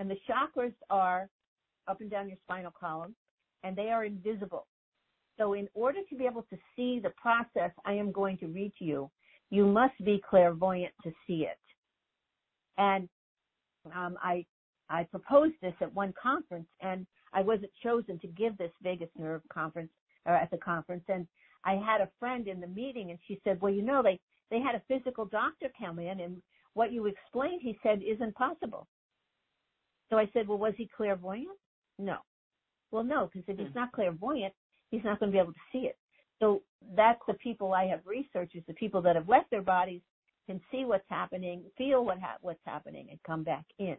and 0.00 0.10
the 0.10 0.16
chakras 0.28 0.74
are 0.90 1.28
up 1.88 2.00
and 2.00 2.10
down 2.10 2.28
your 2.28 2.38
spinal 2.44 2.72
column, 2.78 3.16
and 3.64 3.76
they 3.76 3.90
are 3.90 4.04
invisible. 4.04 4.66
So 5.38 5.54
in 5.54 5.68
order 5.74 6.00
to 6.08 6.16
be 6.16 6.26
able 6.26 6.42
to 6.50 6.56
see 6.76 7.00
the 7.00 7.10
process 7.10 7.70
I 7.84 7.94
am 7.94 8.12
going 8.12 8.38
to 8.38 8.46
read 8.46 8.72
to 8.78 8.84
you, 8.84 9.10
you 9.50 9.66
must 9.66 10.02
be 10.04 10.22
clairvoyant 10.28 10.92
to 11.04 11.12
see 11.26 11.46
it. 11.46 11.58
And 12.78 13.08
um, 13.94 14.16
I 14.22 14.44
I 14.88 15.04
proposed 15.04 15.54
this 15.62 15.74
at 15.80 15.92
one 15.94 16.12
conference, 16.20 16.68
and 16.80 17.06
I 17.32 17.42
wasn't 17.42 17.70
chosen 17.82 18.18
to 18.20 18.26
give 18.28 18.56
this 18.58 18.70
vagus 18.82 19.08
nerve 19.16 19.40
conference 19.52 19.90
or 20.26 20.34
at 20.34 20.50
the 20.50 20.58
conference. 20.58 21.04
And 21.08 21.26
I 21.64 21.74
had 21.74 22.00
a 22.00 22.10
friend 22.18 22.46
in 22.46 22.60
the 22.60 22.66
meeting, 22.66 23.10
and 23.10 23.18
she 23.26 23.40
said, 23.42 23.60
"Well, 23.60 23.72
you 23.72 23.82
know, 23.82 24.02
they 24.02 24.20
they 24.50 24.60
had 24.60 24.74
a 24.74 24.82
physical 24.88 25.24
doctor 25.24 25.68
come 25.78 25.98
in, 25.98 26.20
and 26.20 26.42
what 26.74 26.92
you 26.92 27.06
explained, 27.06 27.62
he 27.62 27.78
said, 27.82 28.02
isn't 28.02 28.34
possible." 28.34 28.86
So 30.10 30.18
I 30.18 30.28
said, 30.32 30.46
"Well, 30.46 30.58
was 30.58 30.74
he 30.76 30.88
clairvoyant?" 30.94 31.58
No. 31.98 32.18
Well, 32.90 33.04
no, 33.04 33.30
because 33.32 33.48
if 33.48 33.58
he's 33.58 33.68
hmm. 33.68 33.78
not 33.78 33.92
clairvoyant, 33.92 34.52
he's 34.92 35.02
not 35.02 35.18
going 35.18 35.32
to 35.32 35.34
be 35.34 35.40
able 35.40 35.52
to 35.52 35.58
see 35.72 35.86
it. 35.86 35.96
So 36.38 36.62
that's 36.96 37.20
the 37.26 37.34
people 37.34 37.72
I 37.72 37.86
have 37.86 38.00
researched 38.06 38.54
is 38.54 38.62
the 38.68 38.74
people 38.74 39.02
that 39.02 39.16
have 39.16 39.28
left 39.28 39.50
their 39.50 39.62
bodies 39.62 40.02
can 40.46 40.60
see 40.70 40.84
what's 40.84 41.08
happening, 41.08 41.64
feel 41.76 42.04
what 42.04 42.20
ha- 42.20 42.36
what's 42.40 42.60
happening, 42.64 43.08
and 43.10 43.18
come 43.24 43.42
back 43.42 43.64
in. 43.78 43.96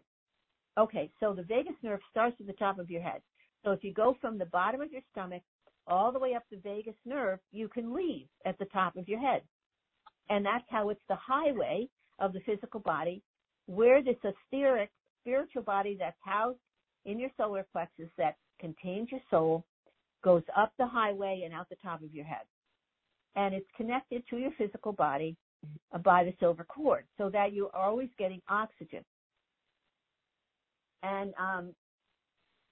Okay, 0.78 1.12
so 1.20 1.34
the 1.34 1.44
vagus 1.44 1.76
nerve 1.84 2.00
starts 2.10 2.36
at 2.40 2.48
the 2.48 2.54
top 2.54 2.80
of 2.80 2.90
your 2.90 3.02
head. 3.02 3.22
So 3.64 3.72
if 3.72 3.84
you 3.84 3.94
go 3.94 4.16
from 4.22 4.38
the 4.38 4.46
bottom 4.46 4.82
of 4.82 4.92
your 4.92 5.02
stomach 5.12 5.42
all 5.88 6.12
the 6.12 6.20
way 6.20 6.36
up 6.36 6.44
the 6.50 6.58
vagus 6.58 6.96
nerve, 7.06 7.40
you 7.52 7.68
can 7.68 7.94
leave 7.94 8.28
at 8.46 8.58
the 8.60 8.66
top 8.66 8.96
of 8.98 9.08
your 9.08 9.20
head. 9.20 9.42
And 10.30 10.46
that's 10.46 10.66
how 10.70 10.90
it's 10.90 11.02
the 11.10 11.16
highway 11.16 11.88
of 12.20 12.34
the 12.34 12.40
physical 12.42 12.80
body, 12.80 13.22
where 13.68 14.04
this 14.04 14.18
etheric 14.24 14.90
spiritual 15.22 15.64
body 15.64 15.96
that's 15.98 16.18
housed 16.22 16.60
in 17.06 17.20
your 17.20 17.30
solar 17.38 17.66
plexus 17.72 18.10
that 18.18 18.36
contains 18.60 19.12
your 19.12 19.22
soul 19.30 19.64
goes 20.24 20.44
up 20.56 20.72
the 20.78 20.88
highway 20.88 21.44
and 21.46 21.54
out 21.54 21.70
the 21.70 21.76
top 21.84 22.02
of 22.02 22.14
your 22.14 22.26
head. 22.26 22.46
And 23.36 23.54
it's 23.54 23.68
connected 23.76 24.24
to 24.30 24.38
your 24.38 24.52
physical 24.58 24.92
body 24.92 25.36
by 26.04 26.24
the 26.24 26.34
silver 26.40 26.64
cord 26.64 27.06
so 27.18 27.30
that 27.30 27.54
you 27.54 27.70
are 27.74 27.90
always 27.90 28.10
getting 28.18 28.42
oxygen. 28.50 29.04
And 31.02 31.34
um, 31.40 31.76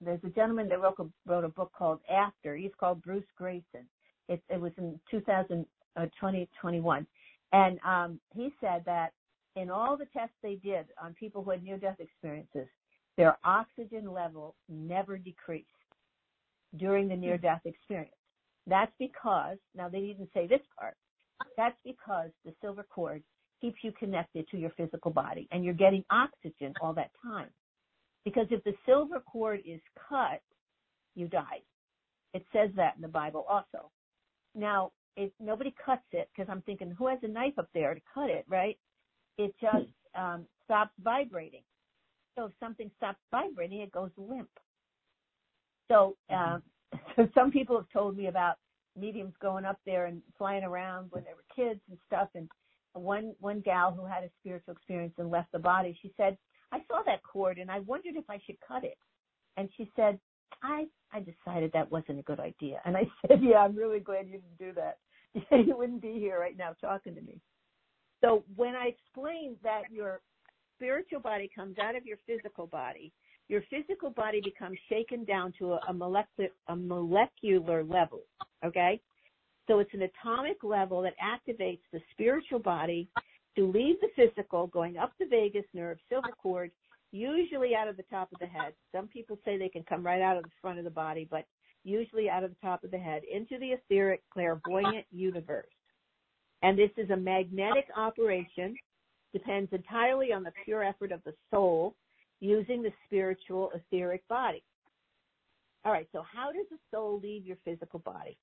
there's 0.00 0.22
a 0.24 0.30
gentleman 0.30 0.68
that 0.68 0.80
wrote 0.80 0.98
a, 0.98 1.06
wrote 1.26 1.44
a 1.44 1.48
book 1.48 1.72
called 1.76 2.00
After. 2.10 2.56
He's 2.56 2.70
called 2.78 3.02
Bruce 3.02 3.24
Greyson. 3.40 3.84
It, 4.28 4.42
it 4.48 4.60
was 4.60 4.72
in 4.78 4.98
2000, 5.10 5.66
uh, 5.96 6.04
2021. 6.04 7.06
And 7.52 7.78
um, 7.86 8.20
he 8.34 8.50
said 8.60 8.82
that 8.86 9.12
in 9.56 9.70
all 9.70 9.96
the 9.96 10.06
tests 10.16 10.34
they 10.42 10.54
did 10.54 10.86
on 11.02 11.12
people 11.14 11.42
who 11.42 11.50
had 11.50 11.62
near 11.62 11.76
death 11.76 12.00
experiences, 12.00 12.66
their 13.16 13.36
oxygen 13.44 14.10
level 14.10 14.54
never 14.68 15.18
decreased 15.18 15.68
during 16.76 17.08
the 17.08 17.16
near 17.16 17.38
death 17.38 17.60
experience. 17.64 18.14
That's 18.66 18.92
because, 18.98 19.58
now 19.74 19.88
they 19.88 20.00
didn't 20.00 20.30
say 20.32 20.46
this 20.46 20.60
part, 20.78 20.96
that's 21.56 21.76
because 21.84 22.30
the 22.44 22.54
silver 22.60 22.84
cord 22.88 23.22
keeps 23.60 23.78
you 23.82 23.92
connected 23.92 24.48
to 24.48 24.56
your 24.56 24.70
physical 24.70 25.10
body 25.10 25.48
and 25.50 25.64
you're 25.64 25.74
getting 25.74 26.04
oxygen 26.10 26.74
all 26.80 26.92
that 26.94 27.10
time. 27.22 27.48
Because 28.24 28.46
if 28.50 28.62
the 28.64 28.74
silver 28.86 29.20
cord 29.20 29.60
is 29.66 29.80
cut, 30.08 30.40
you 31.14 31.28
die. 31.28 31.60
It 32.34 32.44
says 32.52 32.70
that 32.76 32.96
in 32.96 33.02
the 33.02 33.08
Bible 33.08 33.44
also. 33.48 33.90
Now, 34.54 34.92
if 35.16 35.30
nobody 35.40 35.74
cuts 35.84 36.02
it, 36.12 36.28
because 36.34 36.50
I'm 36.50 36.62
thinking, 36.62 36.90
who 36.90 37.08
has 37.08 37.18
a 37.22 37.28
knife 37.28 37.58
up 37.58 37.68
there 37.74 37.94
to 37.94 38.00
cut 38.14 38.30
it, 38.30 38.44
right? 38.48 38.78
It 39.38 39.54
just 39.60 39.90
um, 40.16 40.46
stops 40.64 40.92
vibrating. 41.02 41.62
So 42.36 42.46
if 42.46 42.52
something 42.60 42.90
stops 42.96 43.18
vibrating, 43.30 43.80
it 43.80 43.92
goes 43.92 44.10
limp. 44.16 44.48
So, 45.88 46.16
uh, 46.34 46.58
so 47.16 47.28
some 47.34 47.50
people 47.50 47.76
have 47.76 47.88
told 47.92 48.16
me 48.16 48.26
about 48.26 48.56
mediums 48.98 49.34
going 49.40 49.64
up 49.64 49.78
there 49.86 50.06
and 50.06 50.22
flying 50.36 50.64
around 50.64 51.08
when 51.10 51.24
they 51.24 51.30
were 51.30 51.44
kids 51.54 51.80
and 51.88 51.98
stuff. 52.06 52.28
And 52.34 52.48
one 52.94 53.34
one 53.40 53.60
gal 53.60 53.92
who 53.92 54.04
had 54.04 54.24
a 54.24 54.30
spiritual 54.40 54.74
experience 54.74 55.14
and 55.18 55.30
left 55.30 55.52
the 55.52 55.58
body, 55.58 55.98
she 56.02 56.12
said, 56.16 56.36
I 56.72 56.78
saw 56.88 57.02
that 57.06 57.22
cord 57.22 57.58
and 57.58 57.70
I 57.70 57.80
wondered 57.80 58.16
if 58.16 58.28
I 58.28 58.40
should 58.44 58.56
cut 58.66 58.84
it. 58.84 58.98
And 59.56 59.68
she 59.76 59.90
said, 59.96 60.18
I 60.62 60.86
I 61.12 61.20
decided 61.20 61.72
that 61.72 61.90
wasn't 61.90 62.20
a 62.20 62.22
good 62.22 62.40
idea. 62.40 62.80
And 62.84 62.96
I 62.96 63.04
said, 63.26 63.40
Yeah, 63.42 63.58
I'm 63.58 63.76
really 63.76 64.00
glad 64.00 64.26
you 64.26 64.32
didn't 64.32 64.58
do 64.58 64.72
that. 64.74 64.98
you 65.66 65.76
wouldn't 65.76 66.02
be 66.02 66.14
here 66.14 66.38
right 66.38 66.56
now 66.56 66.74
talking 66.80 67.14
to 67.14 67.22
me. 67.22 67.40
So 68.22 68.44
when 68.54 68.76
I 68.76 68.86
explained 68.86 69.56
that 69.62 69.82
your 69.90 70.20
spiritual 70.76 71.20
body 71.20 71.50
comes 71.54 71.78
out 71.78 71.96
of 71.96 72.06
your 72.06 72.18
physical 72.26 72.66
body, 72.66 73.12
your 73.52 73.62
physical 73.68 74.08
body 74.08 74.40
becomes 74.42 74.78
shaken 74.88 75.24
down 75.26 75.52
to 75.58 75.74
a, 75.74 75.80
a, 75.88 75.92
molecular, 75.92 76.48
a 76.68 76.74
molecular 76.74 77.84
level. 77.84 78.22
Okay? 78.64 78.98
So 79.68 79.78
it's 79.78 79.92
an 79.92 80.02
atomic 80.02 80.64
level 80.64 81.02
that 81.02 81.12
activates 81.22 81.82
the 81.92 82.00
spiritual 82.12 82.60
body 82.60 83.10
to 83.56 83.70
leave 83.70 83.96
the 84.00 84.08
physical, 84.16 84.68
going 84.68 84.96
up 84.96 85.12
the 85.20 85.26
vagus 85.26 85.66
nerve, 85.74 85.98
silver 86.08 86.30
cord, 86.42 86.70
usually 87.12 87.74
out 87.76 87.88
of 87.88 87.98
the 87.98 88.04
top 88.04 88.32
of 88.32 88.38
the 88.38 88.46
head. 88.46 88.72
Some 88.90 89.06
people 89.06 89.38
say 89.44 89.58
they 89.58 89.68
can 89.68 89.84
come 89.84 90.04
right 90.04 90.22
out 90.22 90.38
of 90.38 90.44
the 90.44 90.50
front 90.62 90.78
of 90.78 90.84
the 90.84 90.90
body, 90.90 91.28
but 91.30 91.44
usually 91.84 92.30
out 92.30 92.44
of 92.44 92.50
the 92.50 92.66
top 92.66 92.82
of 92.84 92.90
the 92.90 92.98
head, 92.98 93.20
into 93.30 93.58
the 93.58 93.72
etheric, 93.72 94.22
clairvoyant 94.32 95.04
universe. 95.10 95.66
And 96.62 96.78
this 96.78 96.90
is 96.96 97.10
a 97.10 97.16
magnetic 97.16 97.84
operation, 97.98 98.74
depends 99.34 99.70
entirely 99.72 100.32
on 100.32 100.42
the 100.42 100.52
pure 100.64 100.82
effort 100.82 101.12
of 101.12 101.22
the 101.24 101.34
soul 101.50 101.94
using 102.42 102.82
the 102.82 102.92
spiritual 103.06 103.70
etheric 103.72 104.26
body. 104.26 104.64
All 105.84 105.92
right, 105.92 106.08
so 106.12 106.22
how 106.22 106.50
does 106.50 106.66
the 106.70 106.78
soul 106.90 107.20
leave 107.22 107.46
your 107.46 107.56
physical 107.64 108.00
body? 108.00 108.36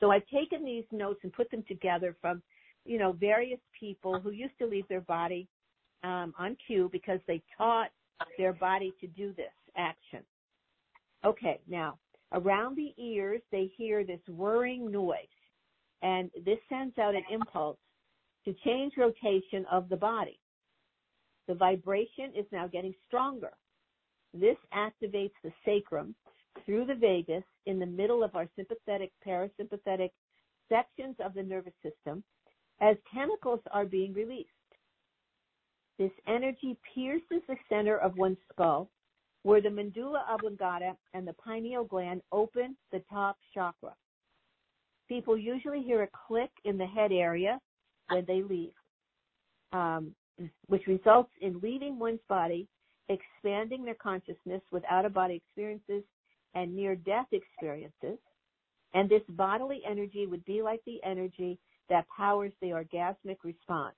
So 0.00 0.10
I've 0.10 0.26
taken 0.26 0.64
these 0.64 0.84
notes 0.90 1.20
and 1.22 1.32
put 1.32 1.50
them 1.52 1.64
together 1.68 2.16
from, 2.20 2.42
you 2.84 2.98
know, 2.98 3.12
various 3.12 3.60
people 3.78 4.20
who 4.20 4.30
used 4.30 4.58
to 4.58 4.66
leave 4.66 4.86
their 4.88 5.00
body 5.00 5.48
um, 6.02 6.34
on 6.38 6.56
cue 6.66 6.90
because 6.92 7.20
they 7.28 7.40
taught 7.56 7.90
their 8.36 8.52
body 8.52 8.92
to 9.00 9.06
do 9.06 9.32
this 9.36 9.46
action. 9.76 10.20
Okay, 11.24 11.60
now 11.68 11.98
around 12.32 12.76
the 12.76 12.92
ears 13.02 13.40
they 13.52 13.70
hear 13.76 14.04
this 14.04 14.20
whirring 14.28 14.90
noise, 14.90 15.16
and 16.02 16.30
this 16.44 16.58
sends 16.68 16.98
out 16.98 17.14
an 17.14 17.22
impulse 17.30 17.78
to 18.44 18.54
change 18.64 18.94
rotation 18.96 19.64
of 19.70 19.88
the 19.88 19.96
body. 19.96 20.38
The 21.48 21.54
vibration 21.54 22.32
is 22.36 22.46
now 22.52 22.66
getting 22.66 22.94
stronger. 23.06 23.52
This 24.34 24.56
activates 24.74 25.34
the 25.42 25.52
sacrum 25.64 26.14
through 26.64 26.86
the 26.86 26.94
vagus 26.94 27.44
in 27.66 27.78
the 27.78 27.86
middle 27.86 28.24
of 28.24 28.34
our 28.34 28.48
sympathetic, 28.56 29.12
parasympathetic 29.26 30.10
sections 30.68 31.16
of 31.24 31.34
the 31.34 31.42
nervous 31.42 31.74
system 31.82 32.24
as 32.80 32.96
chemicals 33.12 33.60
are 33.72 33.86
being 33.86 34.12
released. 34.12 34.50
This 35.98 36.10
energy 36.26 36.76
pierces 36.94 37.42
the 37.48 37.56
center 37.68 37.96
of 37.98 38.16
one's 38.16 38.38
skull 38.52 38.90
where 39.42 39.62
the 39.62 39.70
medulla 39.70 40.24
oblongata 40.28 40.96
and 41.14 41.26
the 41.26 41.32
pineal 41.34 41.84
gland 41.84 42.20
open 42.32 42.76
the 42.90 43.00
top 43.08 43.38
chakra. 43.54 43.94
People 45.08 45.38
usually 45.38 45.82
hear 45.82 46.02
a 46.02 46.08
click 46.26 46.50
in 46.64 46.76
the 46.76 46.86
head 46.86 47.12
area 47.12 47.60
when 48.08 48.24
they 48.26 48.42
leave. 48.42 48.72
Um, 49.72 50.14
which 50.66 50.86
results 50.86 51.30
in 51.40 51.60
leaving 51.60 51.98
one's 51.98 52.20
body, 52.28 52.68
expanding 53.08 53.84
their 53.84 53.94
consciousness 53.94 54.62
with 54.70 54.82
out 54.90 55.04
of 55.04 55.14
body 55.14 55.34
experiences 55.34 56.02
and 56.54 56.74
near 56.74 56.96
death 56.96 57.26
experiences. 57.32 58.18
And 58.94 59.08
this 59.08 59.22
bodily 59.30 59.82
energy 59.88 60.26
would 60.26 60.44
be 60.44 60.62
like 60.62 60.80
the 60.86 61.00
energy 61.04 61.58
that 61.88 62.06
powers 62.14 62.52
the 62.60 62.68
orgasmic 62.68 63.36
response. 63.44 63.94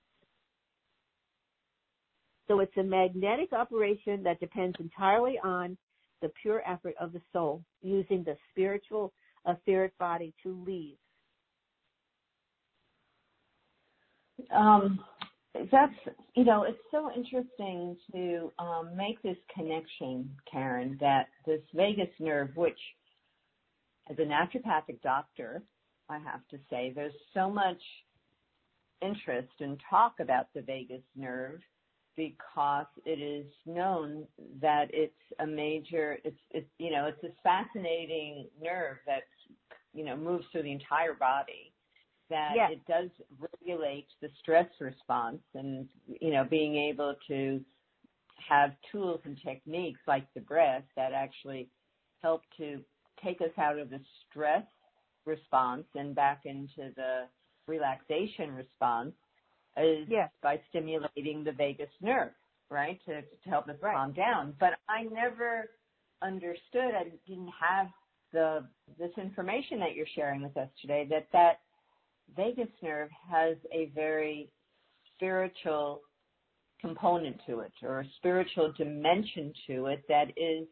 So 2.47 2.59
it's 2.59 2.75
a 2.77 2.83
magnetic 2.83 3.53
operation 3.53 4.23
that 4.23 4.39
depends 4.39 4.75
entirely 4.79 5.39
on 5.43 5.77
the 6.21 6.31
pure 6.41 6.63
effort 6.67 6.95
of 6.99 7.13
the 7.13 7.21
soul 7.31 7.63
using 7.81 8.23
the 8.23 8.35
spiritual 8.51 9.13
etheric 9.47 9.97
body 9.97 10.33
to 10.43 10.61
leave. 10.65 10.97
Um, 14.53 14.99
that's 15.71 15.93
you 16.35 16.43
know 16.45 16.63
it's 16.63 16.79
so 16.91 17.09
interesting 17.15 17.97
to 18.11 18.51
um, 18.59 18.95
make 18.95 19.21
this 19.21 19.37
connection, 19.53 20.29
Karen, 20.51 20.97
that 21.01 21.27
this 21.45 21.61
vagus 21.73 22.09
nerve, 22.19 22.49
which 22.55 22.79
as 24.09 24.17
a 24.17 24.21
naturopathic 24.21 25.01
doctor, 25.03 25.61
I 26.09 26.17
have 26.19 26.47
to 26.49 26.57
say, 26.69 26.91
there's 26.93 27.13
so 27.33 27.49
much 27.49 27.81
interest 29.01 29.53
and 29.59 29.79
talk 29.89 30.15
about 30.19 30.47
the 30.53 30.61
vagus 30.61 31.03
nerve 31.15 31.59
because 32.17 32.87
it 33.05 33.21
is 33.21 33.45
known 33.65 34.25
that 34.61 34.87
it's 34.91 35.13
a 35.39 35.47
major, 35.47 36.17
it's, 36.25 36.39
it's, 36.51 36.67
you 36.79 36.91
know, 36.91 37.05
it's 37.05 37.21
this 37.21 37.31
fascinating 37.43 38.47
nerve 38.61 38.97
that, 39.05 39.23
you 39.93 40.03
know, 40.03 40.17
moves 40.17 40.45
through 40.51 40.63
the 40.63 40.71
entire 40.71 41.13
body 41.13 41.68
that 42.29 42.55
Yes. 42.55 42.71
it 42.71 42.85
does 42.87 43.09
regulate 43.39 44.07
the 44.21 44.29
stress 44.41 44.67
response 44.79 45.41
and, 45.55 45.87
you 46.21 46.31
know, 46.31 46.43
being 46.49 46.75
able 46.75 47.15
to 47.27 47.61
have 48.47 48.71
tools 48.91 49.19
and 49.25 49.37
techniques 49.43 49.99
like 50.07 50.25
the 50.33 50.41
breath 50.41 50.83
that 50.95 51.13
actually 51.13 51.69
help 52.21 52.41
to 52.57 52.79
take 53.23 53.41
us 53.41 53.51
out 53.57 53.77
of 53.77 53.89
the 53.89 53.99
stress 54.29 54.63
response 55.25 55.85
and 55.95 56.15
back 56.15 56.41
into 56.45 56.91
the 56.95 57.25
relaxation 57.67 58.51
response 58.53 59.13
is 59.77 60.07
Yes. 60.07 60.29
by 60.41 60.59
stimulating 60.69 61.43
the 61.43 61.51
vagus 61.51 61.89
nerve, 62.01 62.31
right? 62.69 62.99
To, 63.05 63.21
to 63.21 63.49
help 63.49 63.67
us 63.69 63.75
Right. 63.81 63.93
calm 63.93 64.13
down. 64.13 64.55
But 64.59 64.71
I 64.87 65.03
never 65.03 65.69
understood, 66.21 66.93
I 66.95 67.11
didn't 67.27 67.51
have 67.59 67.87
the, 68.33 68.65
this 68.97 69.11
information 69.17 69.79
that 69.79 69.95
you're 69.95 70.07
sharing 70.15 70.41
with 70.41 70.55
us 70.57 70.69
today, 70.81 71.07
that 71.09 71.27
that 71.33 71.59
vagus 72.35 72.69
nerve 72.81 73.09
has 73.29 73.57
a 73.73 73.91
very 73.95 74.49
spiritual 75.15 76.01
component 76.81 77.37
to 77.45 77.59
it 77.59 77.73
or 77.83 77.99
a 77.99 78.05
spiritual 78.17 78.71
dimension 78.77 79.53
to 79.67 79.87
it 79.87 80.03
that 80.07 80.27
is 80.37 80.65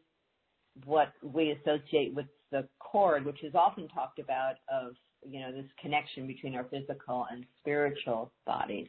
what 0.84 1.12
we 1.22 1.50
associate 1.50 2.14
with 2.14 2.26
the 2.50 2.66
cord, 2.78 3.24
which 3.24 3.42
is 3.44 3.54
often 3.54 3.88
talked 3.88 4.18
about 4.18 4.54
of, 4.72 4.92
you 5.28 5.40
know, 5.40 5.52
this 5.52 5.66
connection 5.80 6.26
between 6.26 6.54
our 6.54 6.64
physical 6.64 7.26
and 7.30 7.44
spiritual 7.60 8.32
bodies. 8.46 8.88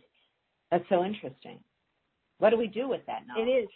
That's 0.72 0.86
so 0.90 1.04
interesting. 1.04 1.60
What 2.38 2.52
do 2.52 2.58
we 2.58 2.68
do 2.68 2.88
with 2.88 3.02
that 3.08 3.24
knowledge? 3.28 3.48
It 3.48 3.52
is. 3.64 3.70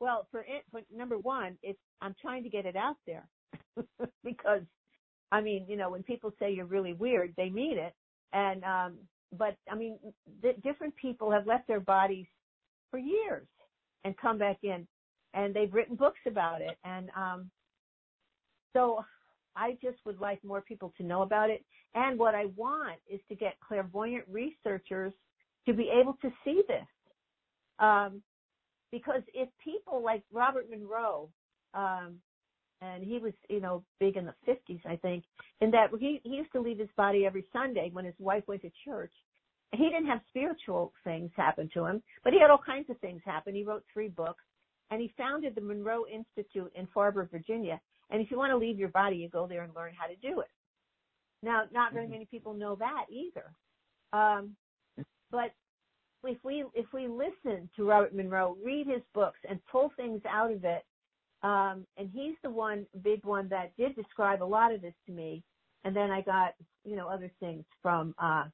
Well, 0.00 0.28
for 0.30 0.40
it, 0.40 0.64
for 0.70 0.80
number 0.94 1.18
one, 1.18 1.56
it's 1.62 1.78
I'm 2.00 2.14
trying 2.20 2.44
to 2.44 2.48
get 2.48 2.66
it 2.66 2.76
out 2.76 2.96
there 3.06 3.26
because, 4.24 4.62
I 5.30 5.40
mean, 5.40 5.66
you 5.68 5.76
know, 5.76 5.90
when 5.90 6.02
people 6.02 6.32
say 6.38 6.52
you're 6.52 6.66
really 6.66 6.94
weird, 6.94 7.34
they 7.36 7.50
mean 7.50 7.78
it. 7.78 7.94
And 8.32 8.64
um, 8.64 8.94
but 9.36 9.56
I 9.70 9.74
mean, 9.74 9.98
th- 10.42 10.60
different 10.62 10.94
people 10.96 11.30
have 11.30 11.46
left 11.46 11.66
their 11.66 11.80
bodies 11.80 12.26
for 12.90 12.98
years 12.98 13.46
and 14.04 14.16
come 14.16 14.38
back 14.38 14.58
in, 14.62 14.86
and 15.34 15.54
they've 15.54 15.72
written 15.72 15.96
books 15.96 16.20
about 16.26 16.60
it. 16.60 16.76
And 16.84 17.10
um, 17.16 17.50
so, 18.74 19.04
I 19.56 19.76
just 19.82 19.98
would 20.04 20.20
like 20.20 20.42
more 20.44 20.60
people 20.60 20.92
to 20.98 21.02
know 21.02 21.22
about 21.22 21.50
it. 21.50 21.64
And 21.94 22.18
what 22.18 22.34
I 22.34 22.46
want 22.56 22.98
is 23.10 23.20
to 23.28 23.34
get 23.34 23.56
clairvoyant 23.66 24.24
researchers 24.30 25.12
to 25.66 25.74
be 25.74 25.90
able 26.00 26.16
to 26.22 26.30
see 26.44 26.62
this. 26.68 26.86
Um, 27.80 28.22
because 28.92 29.22
if 29.34 29.48
people 29.62 30.02
like 30.02 30.22
Robert 30.32 30.70
Monroe, 30.70 31.28
um, 31.74 32.16
and 32.80 33.02
he 33.02 33.18
was, 33.18 33.32
you 33.48 33.60
know, 33.60 33.82
big 33.98 34.16
in 34.16 34.26
the 34.26 34.34
50s, 34.46 34.84
I 34.86 34.96
think, 34.96 35.24
in 35.60 35.70
that 35.72 35.88
he, 35.98 36.20
he 36.22 36.30
used 36.30 36.52
to 36.52 36.60
leave 36.60 36.78
his 36.78 36.88
body 36.96 37.26
every 37.26 37.44
Sunday 37.52 37.90
when 37.92 38.04
his 38.04 38.14
wife 38.18 38.44
went 38.46 38.62
to 38.62 38.70
church. 38.84 39.12
He 39.72 39.84
didn't 39.84 40.06
have 40.06 40.20
spiritual 40.28 40.92
things 41.04 41.30
happen 41.36 41.68
to 41.74 41.84
him, 41.84 42.02
but 42.24 42.32
he 42.32 42.40
had 42.40 42.50
all 42.50 42.60
kinds 42.64 42.88
of 42.88 42.98
things 43.00 43.20
happen. 43.24 43.54
He 43.54 43.64
wrote 43.64 43.84
three 43.92 44.08
books, 44.08 44.42
and 44.90 45.00
he 45.00 45.12
founded 45.18 45.54
the 45.54 45.60
Monroe 45.60 46.04
Institute 46.06 46.72
in 46.74 46.86
Faber, 46.94 47.28
Virginia. 47.30 47.80
And 48.10 48.22
if 48.22 48.30
you 48.30 48.38
want 48.38 48.50
to 48.50 48.56
leave 48.56 48.78
your 48.78 48.88
body, 48.88 49.16
you 49.16 49.28
go 49.28 49.46
there 49.46 49.64
and 49.64 49.74
learn 49.74 49.92
how 49.98 50.06
to 50.06 50.16
do 50.16 50.40
it. 50.40 50.48
Now, 51.42 51.64
not 51.72 51.92
very 51.92 52.08
many 52.08 52.24
people 52.24 52.54
know 52.54 52.76
that 52.76 53.04
either. 53.10 53.52
Um, 54.12 54.56
but 55.30 55.52
if 56.24 56.38
we 56.42 56.64
if 56.74 56.86
we 56.92 57.06
listen 57.06 57.68
to 57.76 57.84
Robert 57.84 58.14
Monroe, 58.14 58.56
read 58.64 58.86
his 58.86 59.02
books, 59.14 59.38
and 59.48 59.60
pull 59.70 59.92
things 59.96 60.22
out 60.28 60.50
of 60.50 60.64
it, 60.64 60.84
um, 61.42 61.86
and 61.96 62.10
he's 62.12 62.34
the 62.42 62.50
one 62.50 62.86
big 63.02 63.24
one 63.24 63.48
that 63.48 63.76
did 63.76 63.94
describe 63.94 64.42
a 64.42 64.44
lot 64.44 64.74
of 64.74 64.82
this 64.82 64.94
to 65.06 65.12
me. 65.12 65.42
And 65.84 65.94
then 65.94 66.10
I 66.10 66.22
got 66.22 66.54
you 66.84 66.96
know 66.96 67.08
other 67.08 67.30
things 67.40 67.64
from 67.82 68.14
uh, 68.18 68.44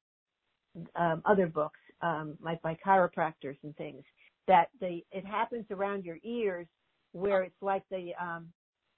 um, 0.97 1.23
other 1.25 1.47
books, 1.47 1.81
um, 2.03 2.37
like 2.43 2.61
by 2.63 2.77
chiropractors 2.85 3.57
and 3.63 3.75
things. 3.77 4.03
That 4.47 4.67
the 4.81 5.03
it 5.11 5.25
happens 5.25 5.65
around 5.71 6.05
your 6.05 6.19
ears, 6.23 6.67
where 7.13 7.43
it's 7.43 7.63
like 7.63 7.85
the 7.91 8.13
um, 8.21 8.49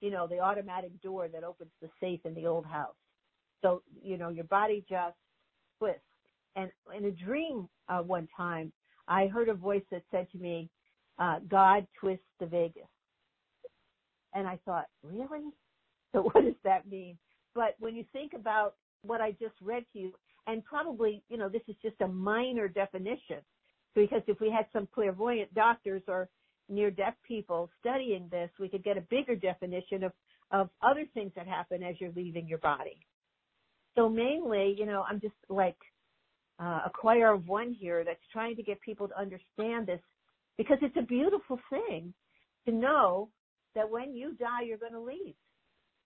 you 0.01 0.11
know 0.11 0.27
the 0.27 0.39
automatic 0.39 0.99
door 1.01 1.29
that 1.29 1.43
opens 1.43 1.71
the 1.81 1.89
safe 2.01 2.19
in 2.25 2.33
the 2.33 2.45
old 2.47 2.65
house. 2.65 2.95
So 3.61 3.81
you 4.03 4.17
know 4.17 4.29
your 4.29 4.45
body 4.45 4.83
just 4.89 5.15
twists. 5.79 6.01
And 6.57 6.71
in 6.97 7.05
a 7.05 7.11
dream 7.11 7.69
uh, 7.87 7.99
one 7.99 8.27
time, 8.35 8.73
I 9.07 9.27
heard 9.27 9.47
a 9.47 9.53
voice 9.53 9.83
that 9.91 10.03
said 10.11 10.27
to 10.31 10.37
me, 10.37 10.69
uh, 11.19 11.39
"God 11.47 11.87
twists 11.99 12.25
the 12.39 12.47
vagus." 12.47 12.83
And 14.37 14.47
I 14.47 14.59
thought, 14.65 14.85
really? 15.03 15.41
So 16.13 16.21
what 16.21 16.45
does 16.45 16.55
that 16.63 16.87
mean? 16.89 17.17
But 17.53 17.75
when 17.79 17.93
you 17.93 18.05
think 18.13 18.31
about 18.33 18.75
what 19.01 19.19
I 19.19 19.31
just 19.31 19.55
read 19.61 19.83
to 19.91 19.99
you, 19.99 20.13
and 20.47 20.63
probably, 20.63 21.21
you 21.27 21.37
know, 21.37 21.49
this 21.49 21.61
is 21.67 21.75
just 21.81 21.99
a 21.99 22.07
minor 22.07 22.69
definition, 22.69 23.41
because 23.93 24.21
if 24.25 24.39
we 24.39 24.49
had 24.49 24.67
some 24.71 24.87
clairvoyant 24.95 25.53
doctors 25.53 26.01
or 26.07 26.29
near 26.69 26.89
deaf 26.89 27.13
people 27.27 27.69
studying 27.81 28.29
this, 28.31 28.49
we 28.57 28.69
could 28.69 28.85
get 28.85 28.97
a 28.97 29.01
bigger 29.01 29.35
definition 29.35 30.05
of, 30.05 30.13
of 30.51 30.69
other 30.81 31.05
things 31.13 31.33
that 31.35 31.45
happen 31.45 31.83
as 31.83 31.95
you're 31.99 32.13
leaving 32.15 32.47
your 32.47 32.59
body. 32.59 32.97
So 33.97 34.07
mainly, 34.07 34.75
you 34.79 34.85
know, 34.85 35.03
I'm 35.07 35.19
just 35.19 35.35
like 35.49 35.77
uh, 36.59 36.81
a 36.85 36.91
choir 36.93 37.33
of 37.33 37.47
one 37.47 37.73
here 37.73 38.03
that's 38.05 38.19
trying 38.31 38.55
to 38.55 38.63
get 38.63 38.79
people 38.81 39.09
to 39.09 39.19
understand 39.19 39.87
this 39.87 40.01
because 40.57 40.77
it's 40.81 40.97
a 40.97 41.05
beautiful 41.05 41.59
thing 41.69 42.13
to 42.65 42.71
know 42.71 43.29
that 43.77 43.89
when 43.89 44.15
you 44.15 44.33
die, 44.33 44.63
you're 44.65 44.77
going 44.77 44.93
to 44.93 44.99
leave. 44.99 45.35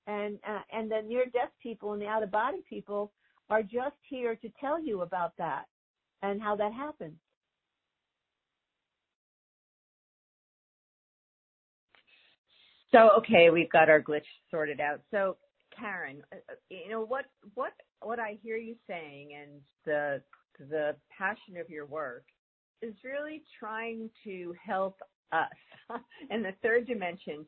And, 0.07 0.37
uh, 0.47 0.59
and 0.71 0.91
the 0.91 1.01
near 1.07 1.25
death 1.25 1.51
people 1.63 1.93
and 1.93 2.01
the 2.01 2.07
out 2.07 2.21
of 2.21 2.31
body 2.31 2.63
people 2.69 3.11
are 3.49 3.63
just 3.63 3.95
here 4.09 4.35
to 4.35 4.49
tell 4.59 4.83
you 4.83 5.01
about 5.01 5.33
that 5.37 5.65
and 6.21 6.41
how 6.41 6.55
that 6.57 6.73
happens. 6.73 7.15
So 12.91 13.09
okay, 13.19 13.49
we've 13.49 13.71
got 13.71 13.89
our 13.89 14.01
glitch 14.01 14.27
sorted 14.49 14.81
out. 14.81 14.99
So 15.11 15.37
Karen, 15.77 16.21
uh, 16.33 16.37
uh, 16.49 16.55
you 16.69 16.89
know 16.89 17.05
what 17.05 17.25
what 17.53 17.71
what 18.01 18.19
I 18.19 18.37
hear 18.43 18.57
you 18.57 18.75
saying 18.85 19.29
and 19.39 19.61
the 19.85 20.21
the 20.69 20.95
passion 21.17 21.55
of 21.57 21.69
your 21.69 21.85
work 21.85 22.25
is 22.81 22.93
really 23.05 23.43
trying 23.57 24.09
to 24.25 24.53
help 24.63 24.97
us 25.31 25.47
in 26.29 26.43
the 26.43 26.51
third 26.61 26.85
dimension 26.85 27.45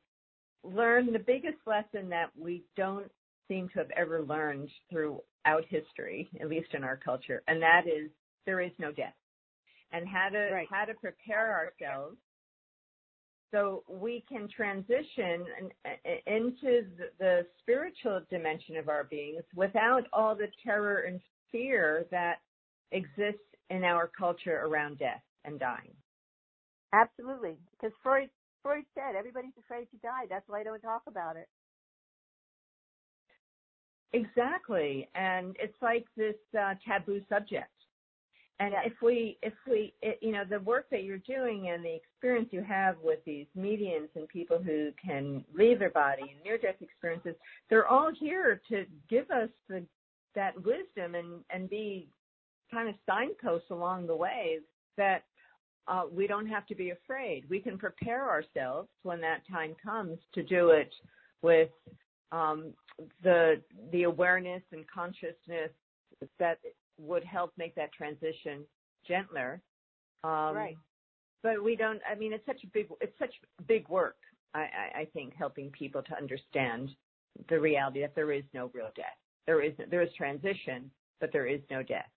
learn 0.63 1.11
the 1.11 1.19
biggest 1.19 1.57
lesson 1.65 2.09
that 2.09 2.29
we 2.37 2.63
don't 2.75 3.11
seem 3.47 3.69
to 3.69 3.79
have 3.79 3.91
ever 3.91 4.21
learned 4.23 4.69
throughout 4.89 5.65
history, 5.69 6.29
at 6.39 6.49
least 6.49 6.73
in 6.73 6.83
our 6.83 6.97
culture, 6.97 7.43
and 7.47 7.61
that 7.61 7.87
is 7.87 8.09
there 8.45 8.61
is 8.61 8.71
no 8.79 8.91
death. 8.91 9.13
And 9.91 10.07
how 10.07 10.29
to 10.29 10.49
Right. 10.51 10.67
how 10.69 10.85
to 10.85 10.93
prepare 10.95 11.53
ourselves 11.53 12.17
so 13.51 13.83
we 13.87 14.23
can 14.27 14.47
transition 14.49 15.45
uh, 15.85 15.89
into 16.25 16.85
the 17.19 17.45
spiritual 17.59 18.21
dimension 18.29 18.77
of 18.77 18.89
our 18.89 19.03
beings 19.03 19.43
without 19.55 20.07
all 20.11 20.35
the 20.35 20.47
terror 20.63 21.01
and 21.01 21.21
fear 21.51 22.05
that 22.09 22.37
exists 22.91 23.39
in 23.69 23.83
our 23.83 24.07
culture 24.07 24.61
around 24.65 24.97
death 24.97 25.21
and 25.45 25.59
dying. 25.59 25.93
Absolutely. 26.93 27.57
Because 27.71 27.95
Freud, 28.01 28.29
Freud 28.63 28.85
said 28.95 29.15
everybody's 29.15 29.57
afraid 29.59 29.87
to 29.91 29.97
die. 29.97 30.25
That's 30.29 30.47
why 30.47 30.61
I 30.61 30.63
don't 30.63 30.79
talk 30.79 31.03
about 31.07 31.35
it. 31.35 31.47
Exactly. 34.13 35.09
And 35.15 35.55
it's 35.59 35.79
like 35.81 36.05
this 36.15 36.35
uh, 36.57 36.75
taboo 36.87 37.21
subject. 37.29 37.69
And 38.59 38.71
Yes. 38.71 38.83
if 38.85 39.01
we, 39.01 39.37
if 39.41 39.53
we, 39.67 39.93
it, 40.01 40.19
you 40.21 40.31
know, 40.31 40.43
the 40.47 40.59
work 40.59 40.85
that 40.91 41.03
you're 41.03 41.17
doing 41.17 41.69
and 41.69 41.83
the 41.83 41.95
experience 41.95 42.49
you 42.51 42.61
have 42.61 42.95
with 43.03 43.19
these 43.25 43.47
mediums 43.55 44.09
and 44.15 44.27
people 44.29 44.61
who 44.61 44.91
can 45.03 45.43
leave 45.53 45.79
their 45.79 45.89
body 45.89 46.21
and 46.21 46.43
near-death 46.43 46.75
experiences, 46.79 47.35
they're 47.69 47.87
all 47.87 48.11
here 48.17 48.61
to 48.69 48.85
give 49.09 49.29
us 49.31 49.49
the, 49.67 49.83
that 50.35 50.55
wisdom 50.63 51.15
and, 51.15 51.43
and 51.49 51.69
be 51.69 52.07
kind 52.71 52.87
of 52.87 52.95
signposts 53.07 53.71
along 53.71 54.05
the 54.07 54.15
way 54.15 54.59
that 54.97 55.23
uh, 55.87 56.03
we 56.11 56.27
don't 56.27 56.47
have 56.47 56.65
to 56.67 56.75
be 56.75 56.91
afraid. 56.91 57.45
We 57.49 57.59
can 57.59 57.77
prepare 57.77 58.29
ourselves 58.29 58.89
when 59.03 59.19
that 59.21 59.41
time 59.49 59.75
comes 59.83 60.17
to 60.33 60.43
do 60.43 60.69
it 60.69 60.91
with 61.41 61.69
um, 62.31 62.73
the 63.21 63.61
the 63.91 64.03
awareness 64.03 64.63
and 64.71 64.85
consciousness 64.87 65.71
that 66.39 66.59
would 66.99 67.23
help 67.23 67.51
make 67.57 67.75
that 67.75 67.91
transition 67.91 68.61
gentler. 69.07 69.61
Um, 70.23 70.55
Right. 70.55 70.77
But 71.41 71.61
we 71.61 71.75
don't. 71.75 71.99
I 72.09 72.15
mean, 72.15 72.31
it's 72.31 72.45
such 72.45 72.63
a 72.63 72.67
big. 72.67 72.87
It's 73.01 73.17
such 73.19 73.33
big 73.67 73.87
work. 73.89 74.15
I, 74.53 74.59
I, 74.59 74.99
I 74.99 75.07
think 75.13 75.33
helping 75.35 75.69
people 75.71 76.01
to 76.03 76.15
understand 76.15 76.89
the 77.49 77.59
reality 77.59 78.01
that 78.01 78.15
there 78.15 78.31
is 78.31 78.43
no 78.53 78.71
real 78.73 78.91
death. 78.95 79.17
There 79.45 79.61
is 79.61 79.73
there 79.89 80.01
is 80.01 80.09
transition, 80.15 80.89
but 81.19 81.33
there 81.33 81.45
is 81.45 81.59
no 81.69 81.83
death. 81.83 82.09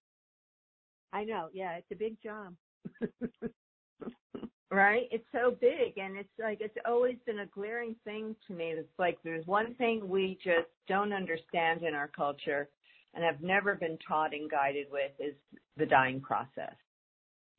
I 1.12 1.24
know. 1.24 1.48
Yeah, 1.52 1.72
it's 1.72 1.90
a 1.90 1.96
big 1.96 2.22
job. 2.22 2.54
right? 4.70 5.08
It's 5.10 5.26
so 5.32 5.56
big 5.60 5.96
and 5.96 6.16
it's 6.16 6.28
like 6.38 6.58
it's 6.60 6.76
always 6.86 7.16
been 7.26 7.40
a 7.40 7.46
glaring 7.46 7.96
thing 8.04 8.36
to 8.46 8.54
me. 8.54 8.66
It's 8.66 8.88
like 8.98 9.18
there's 9.24 9.46
one 9.46 9.74
thing 9.74 10.08
we 10.08 10.38
just 10.42 10.68
don't 10.88 11.12
understand 11.12 11.82
in 11.82 11.94
our 11.94 12.08
culture 12.08 12.68
and 13.14 13.24
have 13.24 13.40
never 13.40 13.74
been 13.74 13.98
taught 14.06 14.34
and 14.34 14.50
guided 14.50 14.86
with 14.90 15.12
is 15.18 15.34
the 15.76 15.86
dying 15.86 16.20
process 16.20 16.74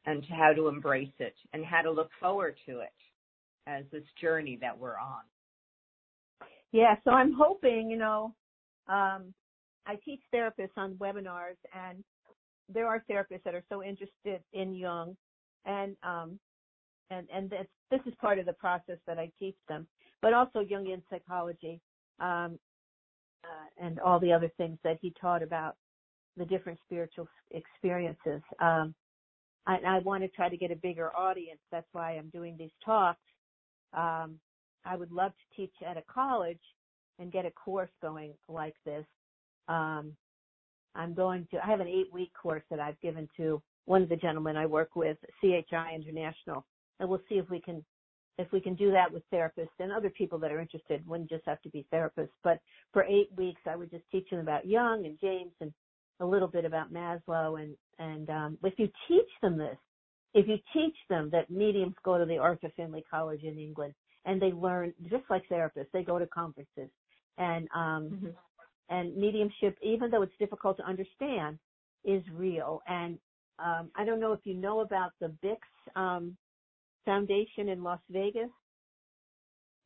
and 0.05 0.23
how 0.29 0.53
to 0.53 0.67
embrace 0.67 1.13
it 1.19 1.35
and 1.53 1.65
how 1.65 1.81
to 1.81 1.91
look 1.91 2.09
forward 2.19 2.55
to 2.65 2.79
it 2.79 2.93
as 3.65 3.83
this 3.91 4.03
journey 4.21 4.57
that 4.61 4.77
we're 4.77 4.97
on. 4.97 5.21
Yeah, 6.71 6.95
so 7.03 7.11
I'm 7.11 7.33
hoping, 7.33 7.89
you 7.89 7.97
know, 7.97 8.33
um, 8.87 9.33
I 9.85 9.95
teach 10.03 10.21
therapists 10.33 10.77
on 10.77 10.95
webinars 10.95 11.57
and 11.73 12.03
there 12.73 12.87
are 12.87 13.03
therapists 13.09 13.43
that 13.45 13.55
are 13.55 13.63
so 13.69 13.83
interested 13.83 14.41
in 14.53 14.73
Jung 14.73 15.15
and 15.65 15.95
um, 16.03 16.39
and 17.09 17.27
and 17.33 17.49
this 17.49 17.67
this 17.91 18.01
is 18.05 18.13
part 18.19 18.39
of 18.39 18.45
the 18.45 18.53
process 18.53 18.97
that 19.07 19.17
I 19.17 19.31
teach 19.39 19.55
them, 19.69 19.87
but 20.21 20.33
also 20.33 20.59
Jungian 20.59 21.01
psychology 21.09 21.79
um, 22.19 22.59
uh, 23.43 23.67
and 23.81 23.99
all 23.99 24.19
the 24.19 24.33
other 24.33 24.51
things 24.57 24.77
that 24.83 24.97
he 25.01 25.13
taught 25.19 25.41
about 25.41 25.75
the 26.35 26.45
different 26.45 26.79
spiritual 26.85 27.27
experiences. 27.51 28.41
Um, 28.59 28.93
I, 29.65 29.77
I 29.85 29.99
want 29.99 30.23
to 30.23 30.29
try 30.29 30.49
to 30.49 30.57
get 30.57 30.71
a 30.71 30.75
bigger 30.75 31.15
audience. 31.15 31.59
That's 31.71 31.87
why 31.91 32.11
I'm 32.11 32.29
doing 32.29 32.55
these 32.57 32.71
talks. 32.83 33.19
Um, 33.93 34.39
I 34.85 34.95
would 34.95 35.11
love 35.11 35.31
to 35.31 35.55
teach 35.55 35.73
at 35.87 35.97
a 35.97 36.03
college 36.13 36.59
and 37.19 37.31
get 37.31 37.45
a 37.45 37.51
course 37.51 37.89
going 38.01 38.33
like 38.47 38.75
this. 38.85 39.05
Um, 39.67 40.13
I'm 40.97 41.13
going 41.13 41.47
to. 41.51 41.63
I 41.63 41.67
have 41.69 41.79
an 41.79 41.87
eight-week 41.87 42.31
course 42.41 42.63
that 42.69 42.79
I've 42.79 42.99
given 43.01 43.29
to 43.37 43.61
one 43.85 44.01
of 44.01 44.09
the 44.09 44.15
gentlemen 44.15 44.57
I 44.57 44.65
work 44.65 44.95
with, 44.95 45.17
CHI 45.39 45.93
International, 45.95 46.65
and 46.99 47.07
we'll 47.07 47.21
see 47.29 47.35
if 47.35 47.49
we 47.49 47.61
can 47.61 47.83
if 48.37 48.51
we 48.51 48.59
can 48.61 48.75
do 48.75 48.91
that 48.91 49.11
with 49.11 49.23
therapists 49.33 49.79
and 49.79 49.91
other 49.91 50.09
people 50.09 50.37
that 50.39 50.51
are 50.51 50.59
interested. 50.59 51.07
Wouldn't 51.07 51.29
just 51.29 51.45
have 51.45 51.61
to 51.61 51.69
be 51.69 51.85
therapists, 51.93 52.29
but 52.43 52.59
for 52.93 53.03
eight 53.03 53.29
weeks 53.35 53.61
I 53.65 53.75
would 53.75 53.91
just 53.91 54.03
teach 54.11 54.29
them 54.29 54.39
about 54.39 54.67
Jung 54.67 55.05
and 55.05 55.17
James 55.19 55.53
and 55.61 55.73
a 56.19 56.25
little 56.25 56.47
bit 56.47 56.65
about 56.65 56.93
Maslow 56.93 57.61
and 57.61 57.75
and 57.99 58.29
um, 58.29 58.57
if 58.63 58.73
you 58.77 58.89
teach 59.07 59.29
them 59.41 59.57
this, 59.57 59.77
if 60.33 60.47
you 60.47 60.57
teach 60.73 60.95
them 61.09 61.29
that 61.31 61.49
mediums 61.49 61.95
go 62.03 62.17
to 62.17 62.25
the 62.25 62.37
Arthur 62.37 62.71
Findlay 62.75 63.03
College 63.09 63.43
in 63.43 63.57
England 63.57 63.93
and 64.25 64.41
they 64.41 64.51
learn 64.51 64.93
just 65.09 65.23
like 65.29 65.43
therapists, 65.49 65.91
they 65.93 66.03
go 66.03 66.19
to 66.19 66.27
conferences 66.27 66.89
and 67.37 67.67
um, 67.75 68.09
mm-hmm. 68.11 68.27
And 68.89 69.15
mediumship, 69.15 69.77
even 69.81 70.09
though 70.09 70.21
it's 70.21 70.37
difficult 70.39 70.77
to 70.77 70.85
understand, 70.85 71.59
is 72.05 72.23
real. 72.33 72.81
And 72.87 73.17
um, 73.59 73.89
I 73.95 74.05
don't 74.05 74.19
know 74.19 74.33
if 74.33 74.39
you 74.43 74.53
know 74.53 74.81
about 74.81 75.11
the 75.19 75.33
Bix 75.43 75.57
um, 75.95 76.37
Foundation 77.05 77.69
in 77.69 77.83
Las 77.83 77.99
Vegas. 78.09 78.49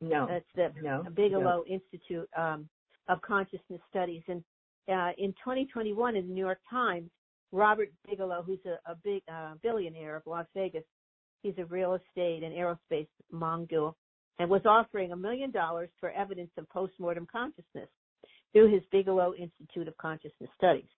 No, 0.00 0.26
that's 0.28 0.44
the 0.56 0.72
no, 0.82 1.04
Bigelow 1.14 1.64
no. 1.68 1.72
Institute 1.72 2.28
um, 2.36 2.68
of 3.08 3.20
Consciousness 3.22 3.80
Studies. 3.90 4.22
And 4.28 4.42
uh, 4.88 5.10
in 5.18 5.30
2021, 5.32 6.16
in 6.16 6.28
the 6.28 6.34
New 6.34 6.44
York 6.44 6.58
Times, 6.68 7.08
Robert 7.52 7.92
Bigelow, 8.08 8.42
who's 8.44 8.58
a, 8.66 8.90
a 8.90 8.96
big 9.04 9.22
uh, 9.32 9.54
billionaire 9.62 10.16
of 10.16 10.22
Las 10.26 10.46
Vegas, 10.54 10.82
he's 11.42 11.54
a 11.58 11.64
real 11.66 11.94
estate 11.94 12.42
and 12.42 12.52
aerospace 12.52 13.06
mongoose, 13.30 13.94
and 14.38 14.50
was 14.50 14.62
offering 14.64 15.12
a 15.12 15.16
million 15.16 15.50
dollars 15.50 15.90
for 16.00 16.10
evidence 16.10 16.50
of 16.56 16.68
postmortem 16.68 17.26
consciousness 17.30 17.88
through 18.52 18.72
his 18.72 18.82
Bigelow 18.90 19.34
Institute 19.34 19.88
of 19.88 19.96
Consciousness 19.96 20.50
Studies. 20.56 20.88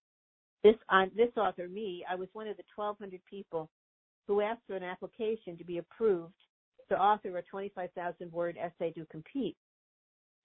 This, 0.63 0.75
uh, 0.89 1.07
this 1.15 1.31
author, 1.37 1.69
me, 1.69 2.05
I 2.11 2.15
was 2.15 2.29
one 2.33 2.49
of 2.49 2.57
the 2.57 2.65
1,200 2.75 3.21
people 3.29 3.69
who 4.27 4.41
asked 4.41 4.63
for 4.67 4.77
an 4.77 4.83
application 4.83 5.57
to 5.59 5.65
be 5.65 5.79
approved 5.79 6.33
to 6.89 6.97
author 6.97 7.37
a 7.37 7.43
25,000 7.43 8.33
word 8.33 8.57
essay 8.59 8.91
to 8.93 9.05
compete. 9.07 9.57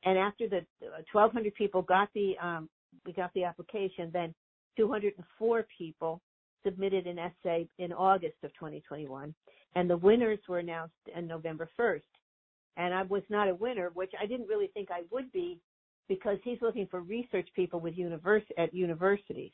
And 0.03 0.17
after 0.17 0.47
the 0.47 0.65
1,200 1.11 1.53
people 1.55 1.81
got 1.81 2.09
the, 2.13 2.35
um, 2.41 2.69
we 3.05 3.13
got 3.13 3.31
the 3.33 3.43
application, 3.43 4.09
then 4.13 4.33
204 4.77 5.65
people 5.77 6.21
submitted 6.65 7.07
an 7.07 7.19
essay 7.19 7.67
in 7.77 7.91
August 7.93 8.35
of 8.43 8.53
2021, 8.53 9.33
and 9.75 9.89
the 9.89 9.97
winners 9.97 10.39
were 10.47 10.59
announced 10.59 10.93
on 11.15 11.27
November 11.27 11.69
1st. 11.79 12.01
And 12.77 12.93
I 12.93 13.03
was 13.03 13.23
not 13.29 13.49
a 13.49 13.55
winner, 13.55 13.91
which 13.93 14.11
I 14.21 14.25
didn't 14.25 14.47
really 14.47 14.67
think 14.73 14.89
I 14.91 15.01
would 15.11 15.31
be, 15.31 15.59
because 16.09 16.37
he's 16.43 16.61
looking 16.61 16.87
for 16.87 17.01
research 17.01 17.47
people 17.55 17.79
with 17.79 17.95
univers- 17.95 18.43
at 18.57 18.73
universities. 18.73 19.53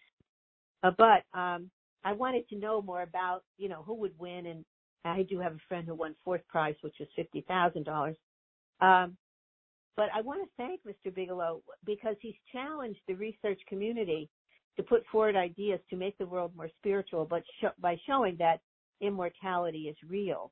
Uh, 0.81 0.91
but 0.97 1.23
um, 1.37 1.69
I 2.03 2.13
wanted 2.13 2.49
to 2.49 2.55
know 2.57 2.81
more 2.81 3.03
about, 3.03 3.43
you 3.57 3.69
know, 3.69 3.83
who 3.83 3.93
would 3.95 4.17
win, 4.17 4.47
and 4.47 4.65
I 5.03 5.23
do 5.23 5.39
have 5.39 5.53
a 5.53 5.59
friend 5.67 5.85
who 5.85 5.93
won 5.93 6.15
fourth 6.23 6.41
prize, 6.47 6.75
which 6.81 6.95
was 6.99 7.09
fifty 7.15 7.41
thousand 7.47 7.87
um, 7.87 7.93
dollars. 8.81 9.11
But 9.95 10.09
I 10.13 10.21
want 10.21 10.41
to 10.43 10.49
thank 10.57 10.81
Mr. 10.83 11.13
Bigelow 11.13 11.61
because 11.85 12.15
he's 12.21 12.35
challenged 12.51 12.99
the 13.07 13.13
research 13.15 13.59
community 13.67 14.29
to 14.77 14.83
put 14.83 15.05
forward 15.11 15.35
ideas 15.35 15.79
to 15.89 15.95
make 15.95 16.17
the 16.17 16.25
world 16.25 16.51
more 16.55 16.69
spiritual, 16.79 17.25
but 17.25 17.43
sh- 17.61 17.79
by 17.79 17.97
showing 18.05 18.35
that 18.39 18.59
immortality 19.01 19.83
is 19.83 19.95
real. 20.09 20.51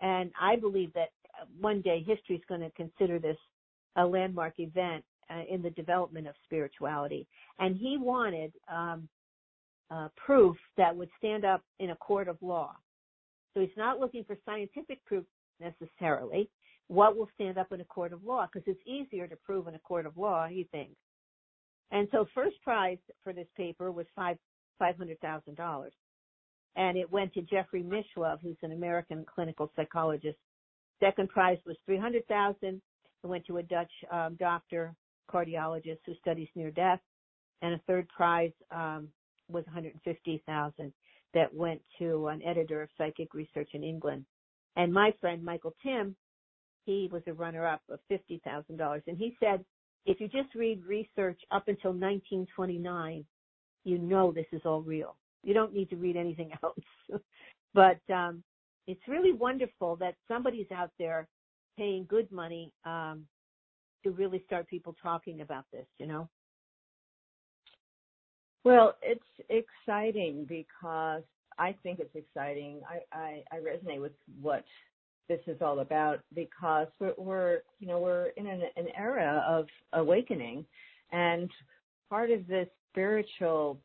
And 0.00 0.30
I 0.40 0.56
believe 0.56 0.92
that 0.94 1.10
one 1.58 1.80
day 1.80 2.04
history 2.06 2.36
is 2.36 2.42
going 2.48 2.60
to 2.60 2.70
consider 2.70 3.18
this 3.18 3.36
a 3.96 4.04
landmark 4.04 4.54
event 4.58 5.04
uh, 5.32 5.42
in 5.48 5.62
the 5.62 5.70
development 5.70 6.26
of 6.26 6.34
spirituality. 6.44 7.26
And 7.58 7.76
he 7.76 7.96
wanted 7.98 8.52
um, 8.72 9.08
uh, 9.90 10.08
proof 10.16 10.56
that 10.76 10.94
would 10.94 11.10
stand 11.18 11.44
up 11.44 11.62
in 11.78 11.90
a 11.90 11.96
court 11.96 12.28
of 12.28 12.36
law. 12.42 12.74
So 13.54 13.60
he's 13.60 13.70
not 13.76 14.00
looking 14.00 14.24
for 14.24 14.36
scientific 14.44 15.04
proof 15.04 15.24
necessarily. 15.60 16.48
What 16.88 17.16
will 17.16 17.28
stand 17.34 17.58
up 17.58 17.72
in 17.72 17.80
a 17.80 17.84
court 17.84 18.12
of 18.12 18.24
law? 18.24 18.46
Because 18.52 18.66
it's 18.66 18.86
easier 18.86 19.26
to 19.26 19.36
prove 19.36 19.68
in 19.68 19.74
a 19.74 19.78
court 19.78 20.06
of 20.06 20.16
law, 20.16 20.46
he 20.46 20.68
thinks. 20.72 20.96
And 21.90 22.08
so 22.10 22.26
first 22.34 22.56
prize 22.62 22.98
for 23.22 23.32
this 23.32 23.46
paper 23.56 23.92
was 23.92 24.06
five 24.16 24.38
five 24.78 24.96
hundred 24.96 25.20
thousand 25.20 25.56
dollars. 25.56 25.92
And 26.74 26.96
it 26.96 27.10
went 27.10 27.34
to 27.34 27.42
Jeffrey 27.42 27.82
Mishlove, 27.82 28.40
who's 28.42 28.56
an 28.62 28.72
American 28.72 29.24
clinical 29.32 29.70
psychologist. 29.76 30.38
Second 31.00 31.28
prize 31.28 31.58
was 31.66 31.76
three 31.84 31.98
hundred 31.98 32.26
thousand. 32.28 32.80
It 33.22 33.26
went 33.26 33.46
to 33.46 33.58
a 33.58 33.62
Dutch 33.62 33.92
um, 34.10 34.36
doctor, 34.40 34.94
cardiologist 35.30 35.98
who 36.06 36.14
studies 36.20 36.48
near 36.54 36.70
death. 36.70 37.00
And 37.62 37.74
a 37.74 37.80
third 37.86 38.08
prize 38.08 38.52
um, 38.70 39.08
was 39.48 39.64
150,000 39.66 40.92
that 41.34 41.54
went 41.54 41.80
to 41.98 42.28
an 42.28 42.42
editor 42.42 42.82
of 42.82 42.88
psychic 42.98 43.34
research 43.34 43.70
in 43.74 43.82
England. 43.84 44.24
And 44.76 44.92
my 44.92 45.12
friend 45.20 45.44
Michael 45.44 45.74
Tymn, 45.82 46.16
he 46.84 47.08
was 47.12 47.22
a 47.26 47.32
runner 47.32 47.66
up 47.66 47.82
of 47.90 48.00
$50,000 48.10 49.02
and 49.06 49.16
he 49.16 49.36
said 49.38 49.64
if 50.04 50.20
you 50.20 50.26
just 50.28 50.54
read 50.54 50.84
research 50.84 51.40
up 51.52 51.68
until 51.68 51.92
1929, 51.92 53.24
you 53.84 53.98
know 53.98 54.32
this 54.32 54.46
is 54.52 54.62
all 54.64 54.82
real. 54.82 55.16
You 55.42 55.54
don't 55.54 55.72
need 55.72 55.90
to 55.90 55.96
read 55.96 56.16
anything 56.16 56.50
else. 56.62 57.20
but 57.74 58.00
um, 58.12 58.42
it's 58.86 59.06
really 59.06 59.32
wonderful 59.32 59.96
that 59.96 60.14
somebody's 60.28 60.70
out 60.74 60.90
there 60.98 61.28
paying 61.78 62.06
good 62.08 62.30
money 62.32 62.72
um, 62.84 63.24
to 64.04 64.10
really 64.10 64.42
start 64.46 64.68
people 64.68 64.94
talking 65.02 65.40
about 65.40 65.64
this, 65.72 65.86
you 65.98 66.06
know? 66.06 66.28
Well, 68.64 68.94
it's 69.02 69.20
exciting 69.48 70.46
because 70.48 71.22
I 71.58 71.74
think 71.82 71.98
it's 71.98 72.14
exciting. 72.14 72.80
I, 72.88 73.16
I, 73.16 73.42
I 73.52 73.56
resonate 73.56 74.00
with 74.00 74.12
what 74.40 74.64
this 75.28 75.40
is 75.46 75.60
all 75.60 75.80
about 75.80 76.20
because 76.34 76.88
we're, 77.00 77.14
we're 77.16 77.58
you 77.80 77.88
know 77.88 77.98
we're 78.00 78.28
in 78.36 78.46
an, 78.46 78.62
an 78.76 78.86
era 78.96 79.44
of 79.48 79.66
awakening, 79.92 80.64
and 81.10 81.50
part 82.08 82.30
of 82.30 82.46
this 82.46 82.68
spiritual 82.90 83.80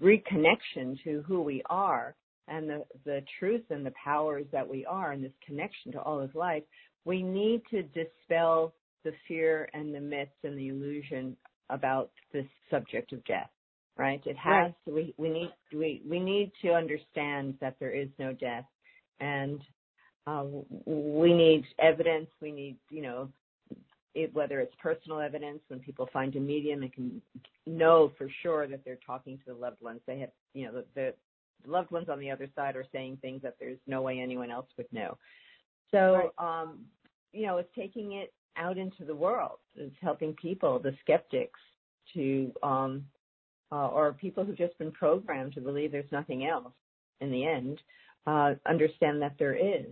reconnection 0.00 1.02
to 1.02 1.24
who 1.26 1.42
we 1.42 1.62
are 1.68 2.14
and 2.46 2.68
the 2.68 2.84
the 3.04 3.22
truth 3.38 3.64
and 3.70 3.84
the 3.84 3.92
powers 4.02 4.46
that 4.52 4.68
we 4.68 4.84
are 4.86 5.12
and 5.12 5.24
this 5.24 5.32
connection 5.44 5.92
to 5.92 6.00
all 6.00 6.20
of 6.20 6.34
life, 6.34 6.62
we 7.04 7.22
need 7.22 7.62
to 7.70 7.82
dispel 7.82 8.72
the 9.08 9.16
fear 9.26 9.70
and 9.72 9.94
the 9.94 10.00
myths 10.00 10.30
and 10.44 10.58
the 10.58 10.68
illusion 10.68 11.34
about 11.70 12.10
this 12.32 12.44
subject 12.70 13.12
of 13.14 13.24
death 13.24 13.48
right 13.96 14.20
it 14.26 14.36
has 14.36 14.72
right. 14.86 14.94
we, 14.94 15.14
we 15.16 15.30
need 15.30 15.50
we 15.72 16.02
we 16.08 16.20
need 16.20 16.52
to 16.60 16.72
understand 16.72 17.54
that 17.60 17.76
there 17.80 17.90
is 17.90 18.08
no 18.18 18.32
death 18.34 18.66
and 19.20 19.60
uh, 20.26 20.44
we 20.84 21.32
need 21.32 21.64
evidence 21.78 22.28
we 22.42 22.52
need 22.52 22.76
you 22.90 23.00
know 23.00 23.28
it, 24.14 24.34
whether 24.34 24.60
it's 24.60 24.74
personal 24.82 25.20
evidence 25.20 25.60
when 25.68 25.80
people 25.80 26.08
find 26.12 26.36
a 26.36 26.40
medium 26.40 26.80
they 26.80 26.88
can 26.88 27.22
know 27.66 28.12
for 28.18 28.28
sure 28.42 28.66
that 28.66 28.84
they're 28.84 28.98
talking 29.06 29.38
to 29.38 29.54
the 29.54 29.58
loved 29.58 29.80
ones 29.80 30.00
they 30.06 30.18
have 30.18 30.30
you 30.52 30.66
know 30.66 30.72
the, 30.72 30.84
the 30.94 31.14
loved 31.66 31.90
ones 31.90 32.08
on 32.10 32.20
the 32.20 32.30
other 32.30 32.48
side 32.54 32.76
are 32.76 32.86
saying 32.92 33.16
things 33.22 33.40
that 33.42 33.56
there's 33.58 33.78
no 33.86 34.02
way 34.02 34.20
anyone 34.20 34.50
else 34.50 34.66
would 34.76 34.90
know 34.92 35.16
so 35.90 36.30
right. 36.38 36.62
um 36.62 36.80
you 37.32 37.46
know 37.46 37.56
it's 37.56 37.74
taking 37.74 38.12
it 38.12 38.32
out 38.58 38.78
into 38.78 39.04
the 39.04 39.14
world. 39.14 39.58
It's 39.76 39.94
helping 40.00 40.34
people, 40.34 40.78
the 40.78 40.94
skeptics, 41.02 41.60
to 42.14 42.52
um, 42.62 43.04
uh, 43.70 43.88
or 43.88 44.12
people 44.12 44.44
who've 44.44 44.56
just 44.56 44.78
been 44.78 44.92
programmed 44.92 45.54
to 45.54 45.60
believe 45.60 45.92
there's 45.92 46.10
nothing 46.10 46.46
else, 46.46 46.72
in 47.20 47.30
the 47.30 47.44
end, 47.44 47.80
uh, 48.26 48.54
understand 48.66 49.20
that 49.20 49.34
there 49.38 49.54
is. 49.54 49.86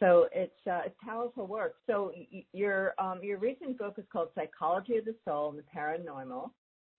So 0.00 0.28
it's 0.32 0.66
uh, 0.66 0.82
it's 0.86 0.96
powerful 1.04 1.46
work. 1.46 1.74
So 1.86 2.12
your 2.52 2.94
um, 2.98 3.20
your 3.22 3.38
recent 3.38 3.78
book 3.78 3.94
is 3.98 4.04
called 4.12 4.28
Psychology 4.34 4.96
of 4.96 5.04
the 5.04 5.14
Soul 5.24 5.50
and 5.50 5.58
the 5.58 5.64
Paranormal. 5.76 6.50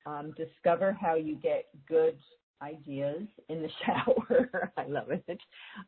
Um, 0.06 0.34
discover 0.38 0.92
how 1.00 1.16
you 1.16 1.36
get 1.36 1.66
good 1.88 2.18
ideas 2.62 3.24
in 3.48 3.62
the 3.62 3.70
shower. 3.86 4.72
I 4.78 4.86
love 4.86 5.12
it. 5.12 5.40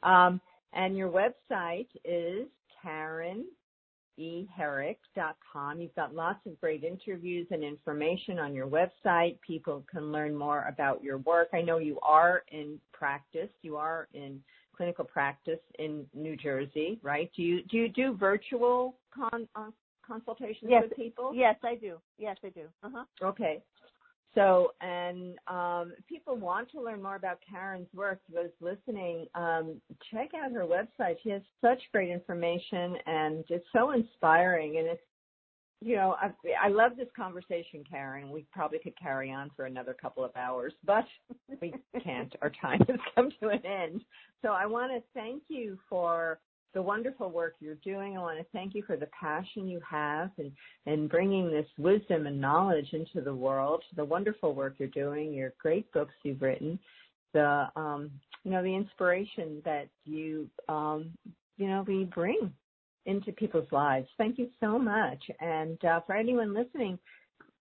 Um, 0.03 0.39
and 0.73 0.95
your 0.95 1.09
website 1.09 1.87
is 2.05 2.47
Karen 2.81 3.45
eherrick.com. 4.19 5.81
You've 5.81 5.95
got 5.95 6.13
lots 6.13 6.45
of 6.45 6.59
great 6.59 6.83
interviews 6.83 7.47
and 7.51 7.63
information 7.63 8.39
on 8.39 8.53
your 8.53 8.67
website. 8.67 9.39
People 9.41 9.83
can 9.89 10.11
learn 10.11 10.35
more 10.35 10.65
about 10.67 11.03
your 11.03 11.19
work. 11.19 11.49
I 11.53 11.61
know 11.61 11.77
you 11.77 11.99
are 12.01 12.43
in 12.51 12.79
practice. 12.93 13.49
You 13.61 13.77
are 13.77 14.07
in 14.13 14.41
clinical 14.75 15.05
practice 15.05 15.59
in 15.79 16.05
New 16.13 16.35
Jersey, 16.35 16.99
right? 17.03 17.29
Do 17.35 17.43
you 17.43 17.63
do 17.63 17.77
you 17.77 17.89
do 17.89 18.15
virtual 18.15 18.95
con, 19.13 19.47
uh, 19.55 19.69
consultations 20.05 20.69
yes. 20.69 20.83
with 20.83 20.97
people? 20.97 21.33
Yes, 21.35 21.55
I 21.63 21.75
do. 21.75 21.97
Yes, 22.17 22.37
I 22.43 22.49
do. 22.49 22.63
Uh-huh. 22.83 23.03
Okay. 23.23 23.61
So, 24.33 24.71
and 24.79 25.37
um, 25.47 25.93
if 25.97 26.07
people 26.07 26.37
want 26.37 26.71
to 26.71 26.81
learn 26.81 27.01
more 27.01 27.15
about 27.15 27.39
Karen's 27.49 27.87
work, 27.93 28.19
those 28.33 28.49
listening, 28.61 29.25
um, 29.35 29.81
check 30.09 30.29
out 30.33 30.51
her 30.51 30.65
website. 30.65 31.17
She 31.21 31.29
has 31.31 31.41
such 31.59 31.79
great 31.91 32.09
information 32.09 32.95
and 33.05 33.43
it's 33.49 33.65
so 33.73 33.91
inspiring. 33.91 34.77
And 34.77 34.87
it's, 34.87 35.01
you 35.81 35.95
know, 35.95 36.15
I, 36.21 36.31
I 36.63 36.69
love 36.69 36.93
this 36.95 37.09
conversation, 37.15 37.83
Karen. 37.89 38.31
We 38.31 38.45
probably 38.53 38.79
could 38.79 38.97
carry 38.97 39.31
on 39.31 39.51
for 39.55 39.65
another 39.65 39.93
couple 39.99 40.23
of 40.23 40.31
hours, 40.37 40.73
but 40.85 41.05
we 41.61 41.73
can't. 42.01 42.33
Our 42.41 42.51
time 42.61 42.79
has 42.87 42.99
come 43.13 43.31
to 43.41 43.49
an 43.49 43.65
end. 43.65 44.01
So 44.41 44.49
I 44.49 44.65
want 44.65 44.93
to 44.93 45.03
thank 45.13 45.43
you 45.49 45.77
for 45.89 46.39
the 46.73 46.81
wonderful 46.81 47.29
work 47.29 47.55
you're 47.59 47.75
doing. 47.75 48.17
I 48.17 48.21
want 48.21 48.39
to 48.39 48.45
thank 48.53 48.73
you 48.73 48.83
for 48.83 48.95
the 48.95 49.07
passion 49.07 49.67
you 49.67 49.81
have 49.89 50.31
and, 50.37 50.51
and 50.85 51.09
bringing 51.09 51.51
this 51.51 51.65
wisdom 51.77 52.27
and 52.27 52.39
knowledge 52.39 52.93
into 52.93 53.21
the 53.21 53.33
world, 53.33 53.83
the 53.95 54.05
wonderful 54.05 54.53
work 54.53 54.75
you're 54.77 54.87
doing, 54.89 55.33
your 55.33 55.53
great 55.59 55.91
books 55.91 56.13
you've 56.23 56.41
written, 56.41 56.79
the, 57.33 57.67
um, 57.75 58.09
you 58.43 58.51
know, 58.51 58.63
the 58.63 58.73
inspiration 58.73 59.61
that 59.65 59.87
you, 60.05 60.49
um, 60.69 61.11
you 61.57 61.67
know, 61.67 61.83
we 61.87 62.05
bring 62.05 62.51
into 63.05 63.31
people's 63.33 63.71
lives. 63.71 64.07
Thank 64.17 64.37
you 64.37 64.47
so 64.59 64.79
much. 64.79 65.21
And 65.39 65.83
uh, 65.83 66.01
for 66.05 66.15
anyone 66.15 66.53
listening, 66.53 66.99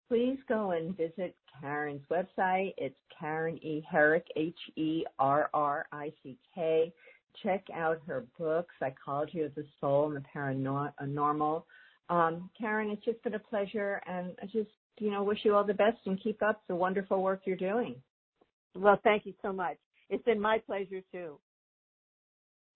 please 0.09 0.39
go 0.49 0.73
and 0.73 0.97
visit 0.97 1.35
Karen's 1.61 2.03
website. 2.11 2.75
It's 2.77 2.95
Karen 3.19 3.59
E. 3.59 3.85
Herrick, 3.91 4.27
H-E-R-R-I-C-K 4.37 5.03
check 7.43 7.65
out 7.75 8.01
her 8.07 8.25
book, 8.39 8.69
Psychology 8.79 9.41
of 9.41 9.55
the 9.55 9.65
Soul 9.81 10.07
and 10.07 10.17
the 10.17 10.25
Paranormal. 10.35 11.63
Um, 12.09 12.51
Karen, 12.59 12.91
it's 12.91 13.05
just 13.05 13.23
been 13.23 13.35
a 13.35 13.39
pleasure, 13.39 14.01
and 14.07 14.33
I 14.43 14.47
just, 14.47 14.71
you 14.99 15.11
know, 15.11 15.23
wish 15.23 15.39
you 15.45 15.55
all 15.55 15.65
the 15.65 15.75
best 15.75 15.99
and 16.07 16.23
keep 16.23 16.43
up 16.43 16.63
the 16.69 16.75
wonderful 16.75 17.23
work 17.23 17.43
you're 17.45 17.57
doing. 17.57 17.97
Well, 18.75 18.99
thank 19.03 19.27
you 19.27 19.35
so 19.43 19.53
much. 19.53 19.77
It's 20.11 20.25
been 20.25 20.41
my 20.41 20.59
pleasure 20.59 21.01
too. 21.11 21.39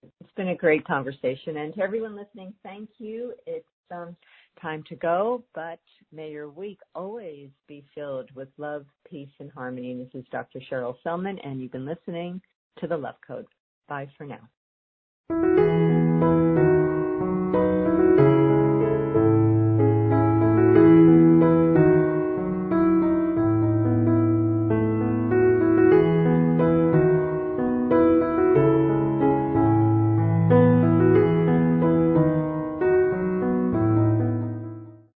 It's 0.02 0.32
been 0.36 0.48
a 0.48 0.56
great 0.56 0.86
conversation, 0.86 1.58
and 1.58 1.74
to 1.74 1.80
everyone 1.80 2.16
listening, 2.16 2.54
thank 2.62 2.88
you. 2.98 3.34
It's 3.46 3.66
um, 3.90 4.16
time 4.60 4.84
to 4.88 4.96
go, 4.96 5.42
but 5.54 5.80
may 6.12 6.30
your 6.30 6.48
week 6.48 6.78
always 6.94 7.48
be 7.66 7.84
filled 7.94 8.30
with 8.34 8.48
love, 8.58 8.86
peace, 9.08 9.28
and 9.40 9.50
harmony. 9.50 9.94
This 9.94 10.20
is 10.20 10.26
Dr. 10.30 10.60
Cheryl 10.70 10.96
Selman, 11.02 11.38
and 11.40 11.60
you've 11.60 11.72
been 11.72 11.86
listening 11.86 12.40
to 12.78 12.86
the 12.86 12.96
Love 12.96 13.16
Code. 13.26 13.46
Bye 13.88 14.08
for 14.16 14.26
now. 14.26 14.48